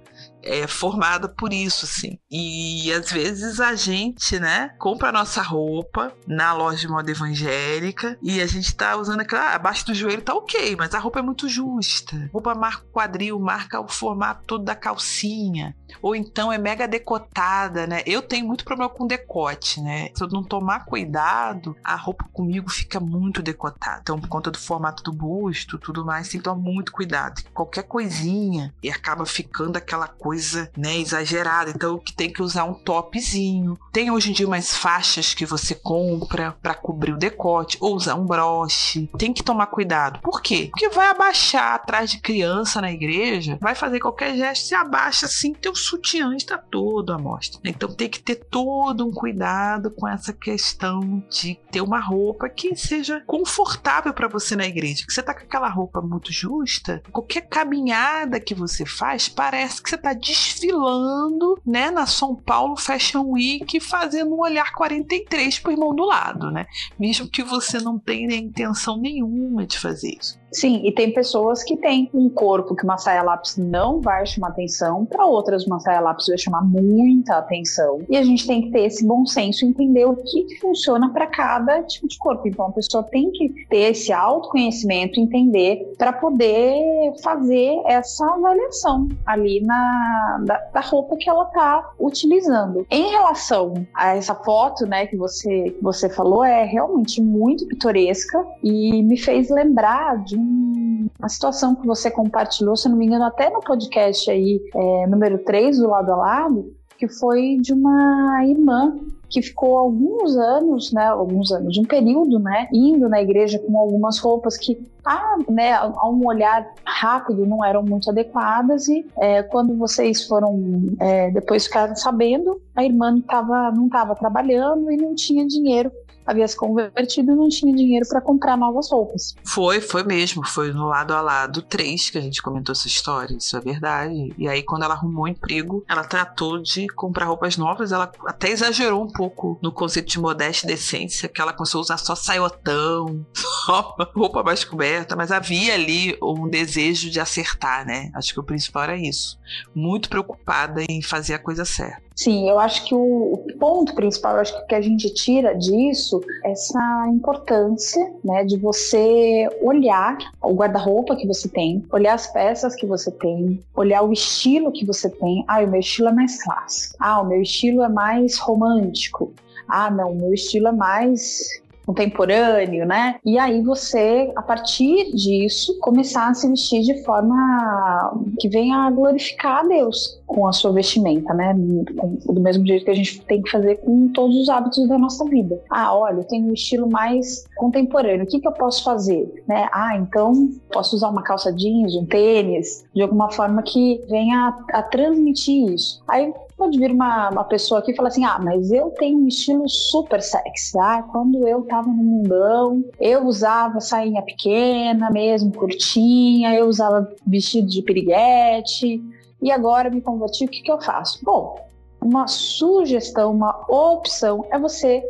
é 0.47 0.67
formada 0.67 1.29
por 1.29 1.53
isso, 1.53 1.85
assim. 1.85 2.19
E 2.31 2.93
às 2.93 3.11
vezes 3.11 3.61
a 3.61 3.75
gente, 3.75 4.39
né, 4.39 4.71
compra 4.79 5.09
a 5.09 5.13
nossa 5.13 5.43
roupa 5.43 6.13
na 6.27 6.53
loja 6.53 6.79
de 6.79 6.89
moda 6.89 7.11
evangélica 7.11 8.17
e 8.23 8.41
a 8.41 8.47
gente 8.47 8.75
tá 8.75 8.97
usando 8.97 9.21
aquela. 9.21 9.51
Ah, 9.51 9.55
abaixo 9.57 9.87
do 9.87 9.95
joelho 9.95 10.23
tá 10.23 10.35
ok, 10.35 10.77
mas 10.77 10.95
a 10.95 10.99
roupa 10.99 11.19
é 11.19 11.23
muito 11.23 11.49
justa. 11.49 12.17
A 12.17 12.33
roupa 12.33 12.55
marca 12.55 12.87
o 12.87 12.93
quadril, 12.93 13.39
marca 13.41 13.81
o 13.81 13.89
formato 13.89 14.45
todo 14.47 14.65
da 14.65 14.75
calcinha. 14.75 15.77
Ou 16.03 16.15
então 16.15 16.53
é 16.53 16.59
mega 16.59 16.87
decotada, 16.87 17.87
né? 17.87 18.03
Eu 18.07 18.23
tenho 18.23 18.47
muito 18.47 18.65
problema 18.65 18.91
com 18.91 19.07
decote, 19.07 19.81
né? 19.81 20.11
Se 20.15 20.23
eu 20.23 20.29
não 20.29 20.43
tomar 20.43 20.85
cuidado, 20.85 21.77
a 21.83 21.95
roupa 21.95 22.25
comigo 22.33 22.71
fica 22.71 23.01
muito 23.01 23.43
decotada. 23.43 24.01
Então, 24.03 24.21
por 24.21 24.29
conta 24.29 24.51
do 24.51 24.59
formato 24.59 25.03
do 25.03 25.13
busto, 25.13 25.79
tudo 25.79 26.05
mais, 26.05 26.29
tem 26.29 26.41
que 26.41 26.45
tomar 26.45 26.61
muito 26.61 26.93
cuidado. 26.93 27.43
Qualquer 27.53 27.85
coisinha 27.85 28.75
e 28.83 28.91
acaba 28.91 29.27
ficando 29.27 29.77
aquela 29.77 30.09
coisa 30.09 30.71
né, 30.77 30.97
exagerada. 30.97 31.71
Então 31.71 31.99
que 31.99 32.13
tem 32.13 32.33
que 32.33 32.43
usar 32.43 32.65
um 32.65 32.75
topzinho. 32.75 33.79
Tem 33.93 34.11
hoje 34.11 34.31
em 34.31 34.33
dia 34.33 34.47
umas 34.47 34.77
faixas 34.77 35.35
que 35.35 35.47
você 35.47 35.75
compra 35.75 36.57
para 36.63 36.75
cobrir 36.75 37.13
o 37.13 37.19
decote 37.19 37.77
ou 37.81 37.95
usar 37.95 38.15
um 38.15 38.27
broche. 38.27 39.09
Tem 39.19 39.33
que 39.33 39.43
tomar 39.43 39.67
cuidado. 39.67 40.21
Por 40.21 40.41
quê? 40.41 40.69
Porque 40.71 40.89
vai 40.89 41.09
abaixar 41.09 41.75
atrás 41.75 42.11
de 42.11 42.19
criança 42.19 42.81
na 42.81 42.93
igreja, 42.93 43.59
vai 43.61 43.75
fazer 43.75 44.01
qualquer 44.01 44.37
gesto, 44.37 44.67
se 44.67 44.75
abaixa 44.75 45.27
assim, 45.27 45.53
teu 45.53 45.75
sutiã 45.77 46.35
está 46.35 46.59
todo 46.59 47.13
à 47.13 47.19
mostra. 47.19 47.61
Então 47.65 47.93
tem 47.95 48.09
que 48.09 48.23
ter 48.23 48.37
todo 48.37 49.07
um 49.07 49.13
cuidado 49.13 49.91
com 49.91 50.09
essa 50.09 50.33
questão 50.33 51.23
de 51.31 51.59
ter 51.71 51.81
uma 51.81 52.01
roupa 52.01 52.49
que 52.49 52.75
seja 52.75 53.23
confortável 53.27 54.13
para 54.13 54.29
você 54.29 54.57
na 54.57 54.67
igreja. 54.67 55.05
Que 55.07 55.13
você 55.13 55.23
tá 55.23 55.35
com 55.35 55.45
aquela 55.45 55.69
roupa 55.69 56.01
muito 56.01 56.33
justa, 56.33 57.03
qualquer 57.13 57.43
caminhada 57.43 58.41
que 58.41 58.55
você 58.55 58.85
faz 58.85 59.29
parece 59.29 59.83
que 59.83 59.91
você 59.91 59.99
tá 59.99 60.13
desfilando, 60.13 61.61
né, 61.65 61.91
na 61.91 62.07
São 62.07 62.35
Paulo 62.35 62.77
Fashion 62.77 63.33
Week, 63.33 63.79
fazendo 63.81 64.35
um 64.35 64.41
olhar 64.41 64.73
43 64.73 65.59
pro 65.59 65.73
irmão 65.73 65.95
do 65.95 66.05
lado, 66.05 66.51
né? 66.51 66.67
Mesmo 66.99 67.29
que 67.29 67.43
você 67.43 67.79
não 67.79 67.99
tenha 67.99 68.35
intenção 68.35 68.97
nenhuma 68.97 69.67
de 69.67 69.79
fazer 69.79 70.17
isso. 70.21 70.39
Sim, 70.53 70.81
e 70.87 70.93
tem 70.93 71.13
pessoas 71.13 71.63
que 71.63 71.77
têm 71.77 72.09
um 72.15 72.31
corpo 72.31 72.75
que 72.75 72.85
uma 72.85 72.97
saia 72.97 73.23
lápis 73.23 73.59
não 73.59 74.01
vai 74.01 74.25
chamar 74.25 74.49
atenção, 74.49 75.05
para 75.05 75.27
outras 75.27 75.66
uma 75.67 75.81
saia 75.81 76.01
lápis 76.01 76.27
vai 76.27 76.39
chamar 76.39 76.63
muita 76.63 77.37
atenção. 77.37 78.01
E 78.09 78.17
a 78.17 78.23
gente 78.23 78.47
tem 78.47 78.63
que 78.63 78.71
ter 78.71 78.85
esse 78.85 79.07
bom 79.07 79.25
senso 79.27 79.65
e 79.65 79.69
entender 79.69 80.05
o 80.05 80.17
que, 80.17 80.45
que 80.45 80.61
funciona 80.61 81.13
para 81.13 81.27
cada 81.27 81.83
tipo 81.83 82.09
de 82.09 82.19
corpo. 82.19 82.47
Então 82.49 82.67
a 82.67 82.73
pessoa 82.73 83.03
tem 83.03 83.31
que 83.31 83.67
ter 83.69 83.91
esse 83.91 84.13
autoconhecimento, 84.13 85.21
entender 85.21 85.95
para 85.99 86.13
poder 86.13 87.13
fazer 87.23 87.81
essa 87.87 88.27
avaliação 88.27 89.09
ali 89.25 89.61
na 89.61 90.43
da, 90.45 90.59
da 90.73 90.81
roupa 90.81 91.17
que 91.17 91.29
ela 91.29 91.45
está 91.45 91.91
utilizando. 91.99 92.87
Em 92.91 93.11
relação 93.11 93.75
a 93.95 94.17
essa 94.17 94.35
foto, 94.35 94.87
né, 94.87 95.07
que 95.07 95.17
você 95.17 95.71
que 95.71 95.83
você 95.83 96.09
falou, 96.09 96.45
é 96.45 96.65
realmente 96.65 97.21
muito 97.23 97.67
pitoresca 97.67 98.45
e 98.63 99.03
me 99.03 99.17
fez 99.17 99.51
lembrar 99.51 100.23
de 100.25 100.37
um 100.37 100.77
uma 101.19 101.29
situação 101.29 101.75
que 101.75 101.87
você 101.87 102.11
compartilhou, 102.11 102.77
se 102.77 102.89
não 102.89 102.97
me 102.97 103.07
engano, 103.07 103.25
até 103.25 103.51
no 103.51 103.61
podcast 103.61 104.31
aí, 104.31 104.61
é, 104.75 105.07
número 105.07 105.39
3, 105.39 105.56
do 105.79 105.89
lado 105.89 106.13
a 106.13 106.17
lado, 106.17 106.73
que 106.99 107.09
foi 107.09 107.59
de 107.61 107.73
uma 107.73 108.45
irmã 108.45 108.97
que 109.29 109.43
ficou 109.43 109.77
alguns 109.77 110.37
anos, 110.37 110.93
né, 110.93 111.07
alguns 111.07 111.51
anos, 111.51 111.73
de 111.73 111.81
um 111.81 111.85
período, 111.85 112.39
né, 112.39 112.69
indo 112.73 113.09
na 113.09 113.21
igreja 113.21 113.59
com 113.59 113.79
algumas 113.79 114.19
roupas 114.19 114.57
que, 114.57 114.79
ah, 115.05 115.37
né, 115.49 115.73
a 115.73 116.09
um 116.09 116.27
olhar 116.27 116.67
rápido 116.85 117.45
não 117.45 117.65
eram 117.65 117.83
muito 117.83 118.09
adequadas 118.09 118.87
e 118.89 119.05
é, 119.19 119.43
quando 119.43 119.77
vocês 119.77 120.25
foram 120.27 120.95
é, 121.01 121.31
depois 121.33 121.67
ficaram 121.67 121.97
sabendo, 121.97 122.61
a 122.75 122.85
irmã 122.85 123.11
não 123.11 123.19
estava 123.19 123.73
não 123.73 123.89
tava 123.89 124.15
trabalhando 124.15 124.91
e 124.91 124.97
não 124.97 125.15
tinha 125.15 125.47
dinheiro 125.47 125.91
havia 126.27 126.47
se 126.49 126.57
convertido 126.57 127.33
e 127.33 127.35
não 127.35 127.49
tinha 127.49 127.75
dinheiro 127.75 128.07
para 128.09 128.21
comprar 128.21 128.57
novas 128.57 128.91
roupas. 128.91 129.35
Foi, 129.45 129.81
foi 129.81 130.03
mesmo. 130.03 130.47
Foi 130.47 130.73
no 130.73 130.89
lado 130.89 131.15
a 131.15 131.21
lado 131.21 131.63
3 131.63 132.11
que 132.11 132.19
a 132.19 132.21
gente 132.21 132.43
comentou 132.43 132.73
essa 132.73 132.89
história. 132.89 133.37
Isso 133.37 133.57
é 133.57 133.61
verdade. 133.61 134.35
E 134.37 134.49
aí, 134.49 134.63
quando 134.63 134.85
ela 134.85 134.95
arrumou 134.95 135.25
um 135.25 135.29
emprego, 135.29 135.85
ela 135.89 136.05
tratou 136.05 136.61
de 136.61 136.89
comprar 136.89 137.27
roupas 137.27 137.57
novas. 137.57 137.93
Ela 137.93 138.11
até 138.27 138.51
exagerou 138.51 139.03
um 139.03 139.11
pouco 139.11 139.59
no 139.63 139.73
conceito 139.73 140.09
de 140.09 140.19
modéstia 140.19 140.67
e 140.67 140.71
decência, 140.71 141.29
que 141.29 141.41
ela 141.41 141.53
começou 141.53 141.79
a 141.79 141.83
usar 141.83 141.99
só 141.99 142.15
saiotão, 142.15 143.25
só 143.33 143.97
roupa 144.15 144.43
mais 144.43 144.65
coberta. 144.65 145.15
Mas 145.15 145.31
havia 145.31 145.75
ali 145.75 146.17
um 146.23 146.49
desejo 146.49 147.11
de 147.11 147.21
acertar, 147.21 147.87
né? 147.87 148.11
Acho 148.15 148.33
que 148.33 148.41
o 148.41 148.45
principal 148.45 148.85
era 148.85 148.97
isso. 148.97 149.39
Muito 149.75 150.09
preocupada 150.09 150.83
em 150.89 151.03
fazer 151.03 151.35
a 151.35 151.39
coisa 151.39 151.65
certa. 151.65 152.06
Sim, 152.17 152.49
eu 152.49 152.59
acho 152.59 152.87
que 152.87 152.95
o, 152.95 153.45
ponto 153.61 153.95
principal, 153.95 154.37
acho 154.37 154.67
que 154.67 154.75
a 154.75 154.81
gente 154.81 155.13
tira 155.13 155.53
disso 155.53 156.19
essa 156.43 157.07
importância, 157.09 158.11
né, 158.25 158.43
de 158.43 158.57
você 158.57 159.47
olhar 159.61 160.17
o 160.41 160.55
guarda-roupa 160.55 161.15
que 161.15 161.27
você 161.27 161.47
tem, 161.47 161.85
olhar 161.93 162.15
as 162.15 162.27
peças 162.27 162.75
que 162.75 162.87
você 162.87 163.11
tem, 163.11 163.61
olhar 163.75 164.03
o 164.03 164.15
estilo 164.15 164.73
que 164.73 164.87
você 164.87 165.11
tem. 165.11 165.45
Ah, 165.47 165.61
o 165.61 165.67
meu 165.67 165.81
estilo 165.81 166.09
é 166.09 166.13
mais 166.13 166.43
clássico. 166.43 166.97
Ah, 166.99 167.21
o 167.21 167.27
meu 167.27 167.43
estilo 167.43 167.83
é 167.83 167.89
mais 167.89 168.39
romântico. 168.39 169.35
Ah, 169.69 169.91
não, 169.91 170.15
meu 170.15 170.33
estilo 170.33 170.69
é 170.69 170.73
mais 170.73 171.61
contemporâneo, 171.87 172.85
né? 172.85 173.17
E 173.25 173.39
aí 173.39 173.63
você, 173.63 174.33
a 174.35 174.43
partir 174.43 175.13
disso, 175.15 175.79
começar 175.81 176.29
a 176.29 176.35
se 176.35 176.49
vestir 176.49 176.83
de 176.83 177.05
forma 177.05 178.13
que 178.41 178.49
venha 178.49 178.79
a 178.79 178.91
glorificar 178.91 179.61
a 179.65 179.69
Deus 179.69 180.21
com 180.27 180.47
a 180.47 180.53
sua 180.53 180.73
vestimenta, 180.73 181.33
né? 181.33 181.55
Do 181.55 182.41
mesmo 182.41 182.67
jeito 182.67 182.85
que 182.85 182.91
a 182.91 182.95
gente 182.95 183.21
tem 183.23 183.41
que 183.41 183.51
fazer 183.51 183.77
com 183.77 184.09
todos 184.09 184.37
os 184.37 184.49
hábitos 184.49 184.89
da 184.89 184.99
nossa 184.99 185.25
vida. 185.25 185.63
Ah, 185.71 185.97
olha, 185.97 186.19
eu 186.19 186.25
tenho 186.25 186.49
um 186.49 186.53
estilo 186.53 186.91
mais 186.91 187.45
contemporâneo. 187.57 188.25
O 188.25 188.27
que, 188.27 188.41
que 188.41 188.49
eu 188.49 188.53
posso 188.53 188.83
fazer? 188.83 189.45
Né? 189.47 189.69
Ah, 189.73 189.97
então 189.97 190.51
posso 190.73 190.97
usar 190.97 191.09
uma 191.09 191.23
calça 191.23 191.53
jeans, 191.53 191.95
um 191.95 192.05
tênis, 192.05 192.85
de 192.93 193.03
alguma 193.03 193.31
forma 193.31 193.63
que 193.63 194.03
venha 194.09 194.57
a, 194.73 194.79
a 194.79 194.83
transmitir 194.83 195.73
isso. 195.73 196.03
Aí 196.09 196.33
pode 196.57 196.79
vir 196.79 196.91
uma, 196.91 197.31
uma 197.31 197.45
pessoa 197.45 197.81
aqui 197.81 197.93
e 197.93 197.97
falar 197.97 198.09
assim: 198.09 198.25
ah, 198.25 198.39
mas 198.43 198.71
eu 198.71 198.91
tenho 198.91 199.19
um 199.19 199.29
estilo 199.29 199.69
super 199.69 200.23
sexy. 200.23 200.79
Ah, 200.79 201.03
quando 201.03 201.47
eu 201.47 201.63
tava 201.63 201.89
no 201.89 202.03
mundão, 202.03 202.85
eu 203.01 203.27
usava 203.27 203.81
sainha 203.81 204.23
pequena 204.23 205.11
mesmo, 205.11 205.53
curtinha, 205.53 206.55
eu 206.55 206.67
usava 206.67 207.09
vestido 207.27 207.69
de 207.69 207.83
piriguete 207.83 209.03
e 209.43 209.51
agora 209.51 209.91
me 209.91 210.01
converti, 210.01 210.45
o 210.45 210.49
que, 210.49 210.63
que 210.63 210.73
eu 210.73 210.81
faço? 210.81 211.21
Bom, 211.23 211.57
uma 212.01 212.27
sugestão, 212.27 213.33
uma 213.33 213.65
opção 213.69 214.47
é 214.51 214.59
você 214.59 215.03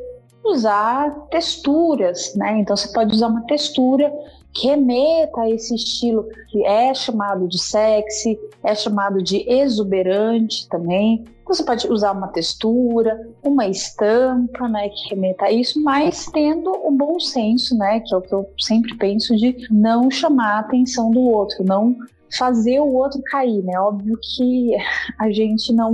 usar 0.44 1.10
texturas, 1.30 2.34
né? 2.34 2.58
Então 2.58 2.76
você 2.76 2.92
pode 2.92 3.14
usar 3.14 3.28
uma 3.28 3.42
textura 3.46 4.12
remeta 4.62 5.42
a 5.42 5.50
esse 5.50 5.74
estilo 5.74 6.28
que 6.48 6.64
é 6.64 6.92
chamado 6.94 7.48
de 7.48 7.58
sexy, 7.58 8.38
é 8.62 8.74
chamado 8.74 9.22
de 9.22 9.48
exuberante 9.48 10.68
também. 10.68 11.24
Você 11.46 11.62
pode 11.62 11.86
usar 11.90 12.12
uma 12.12 12.28
textura, 12.28 13.28
uma 13.42 13.66
estampa, 13.66 14.68
né, 14.68 14.88
que 14.88 15.14
remeta 15.14 15.44
a 15.44 15.52
isso, 15.52 15.80
mas 15.82 16.26
tendo 16.26 16.70
o 16.70 16.90
bom 16.90 17.20
senso, 17.20 17.76
né, 17.76 18.00
que 18.00 18.12
é 18.12 18.16
o 18.16 18.22
que 18.22 18.34
eu 18.34 18.48
sempre 18.58 18.96
penso 18.96 19.36
de 19.36 19.68
não 19.70 20.10
chamar 20.10 20.56
a 20.56 20.58
atenção 20.60 21.10
do 21.10 21.20
outro, 21.20 21.64
não 21.64 21.96
fazer 22.36 22.80
o 22.80 22.92
outro 22.92 23.20
cair, 23.22 23.62
né? 23.62 23.78
Óbvio 23.78 24.18
que 24.20 24.76
a 25.18 25.30
gente 25.30 25.72
não, 25.72 25.92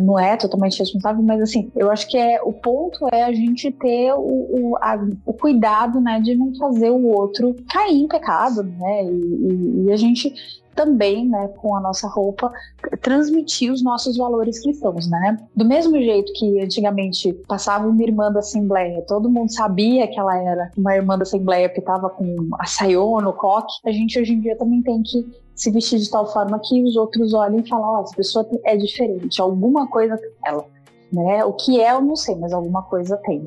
não 0.00 0.18
é 0.18 0.36
totalmente 0.36 0.78
responsável, 0.78 1.22
mas 1.22 1.40
assim, 1.40 1.70
eu 1.74 1.90
acho 1.90 2.08
que 2.08 2.16
é 2.16 2.40
o 2.42 2.52
ponto 2.52 3.08
é 3.12 3.24
a 3.24 3.32
gente 3.32 3.70
ter 3.72 4.12
o, 4.14 4.18
o, 4.18 4.76
a, 4.80 4.98
o 5.26 5.32
cuidado, 5.32 6.00
né, 6.00 6.20
de 6.20 6.34
não 6.34 6.54
fazer 6.56 6.90
o 6.90 7.06
outro 7.06 7.54
cair 7.70 8.02
em 8.02 8.08
pecado, 8.08 8.62
né? 8.62 9.04
E, 9.04 9.08
e, 9.08 9.84
e 9.86 9.92
a 9.92 9.96
gente 9.96 10.32
também, 10.74 11.26
né, 11.26 11.48
com 11.56 11.74
a 11.76 11.80
nossa 11.80 12.08
roupa, 12.08 12.52
transmitir 13.00 13.72
os 13.72 13.82
nossos 13.82 14.16
valores 14.16 14.60
cristãos, 14.60 15.08
né? 15.08 15.38
Do 15.54 15.64
mesmo 15.64 15.96
jeito 15.96 16.32
que 16.34 16.60
antigamente 16.60 17.32
passava 17.46 17.88
uma 17.88 18.02
irmã 18.02 18.30
da 18.30 18.40
Assembleia, 18.40 19.02
todo 19.02 19.30
mundo 19.30 19.52
sabia 19.52 20.06
que 20.08 20.18
ela 20.18 20.36
era 20.36 20.70
uma 20.76 20.94
irmã 20.94 21.16
da 21.16 21.22
Assembleia 21.22 21.68
porque 21.68 21.80
estava 21.80 22.10
com 22.10 22.48
a 22.58 22.66
saiô 22.66 23.20
no 23.20 23.32
coque, 23.32 23.72
a 23.86 23.92
gente 23.92 24.18
hoje 24.18 24.34
em 24.34 24.40
dia 24.40 24.56
também 24.56 24.82
tem 24.82 25.02
que 25.02 25.24
se 25.54 25.70
vestir 25.70 25.98
de 25.98 26.10
tal 26.10 26.30
forma 26.32 26.60
que 26.62 26.82
os 26.82 26.96
outros 26.96 27.32
olhem 27.32 27.60
e 27.60 27.68
falam, 27.68 27.88
ó, 27.88 27.98
oh, 27.98 28.02
essa 28.02 28.14
pessoa 28.14 28.48
é 28.64 28.76
diferente, 28.76 29.40
alguma 29.40 29.86
coisa 29.86 30.16
tem 30.16 30.30
ela, 30.44 30.66
né? 31.12 31.44
O 31.44 31.52
que 31.52 31.80
é 31.80 31.92
eu 31.92 32.00
não 32.00 32.16
sei, 32.16 32.34
mas 32.36 32.52
alguma 32.52 32.82
coisa 32.82 33.16
tem. 33.18 33.44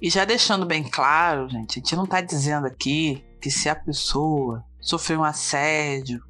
E 0.00 0.10
já 0.10 0.24
deixando 0.24 0.66
bem 0.66 0.82
claro, 0.82 1.48
gente, 1.48 1.78
a 1.78 1.80
gente 1.80 1.96
não 1.96 2.04
está 2.04 2.20
dizendo 2.20 2.66
aqui 2.66 3.24
que 3.40 3.50
se 3.50 3.68
a 3.68 3.74
pessoa 3.74 4.64
sofreu 4.80 5.20
um 5.20 5.24
assédio, 5.24 6.22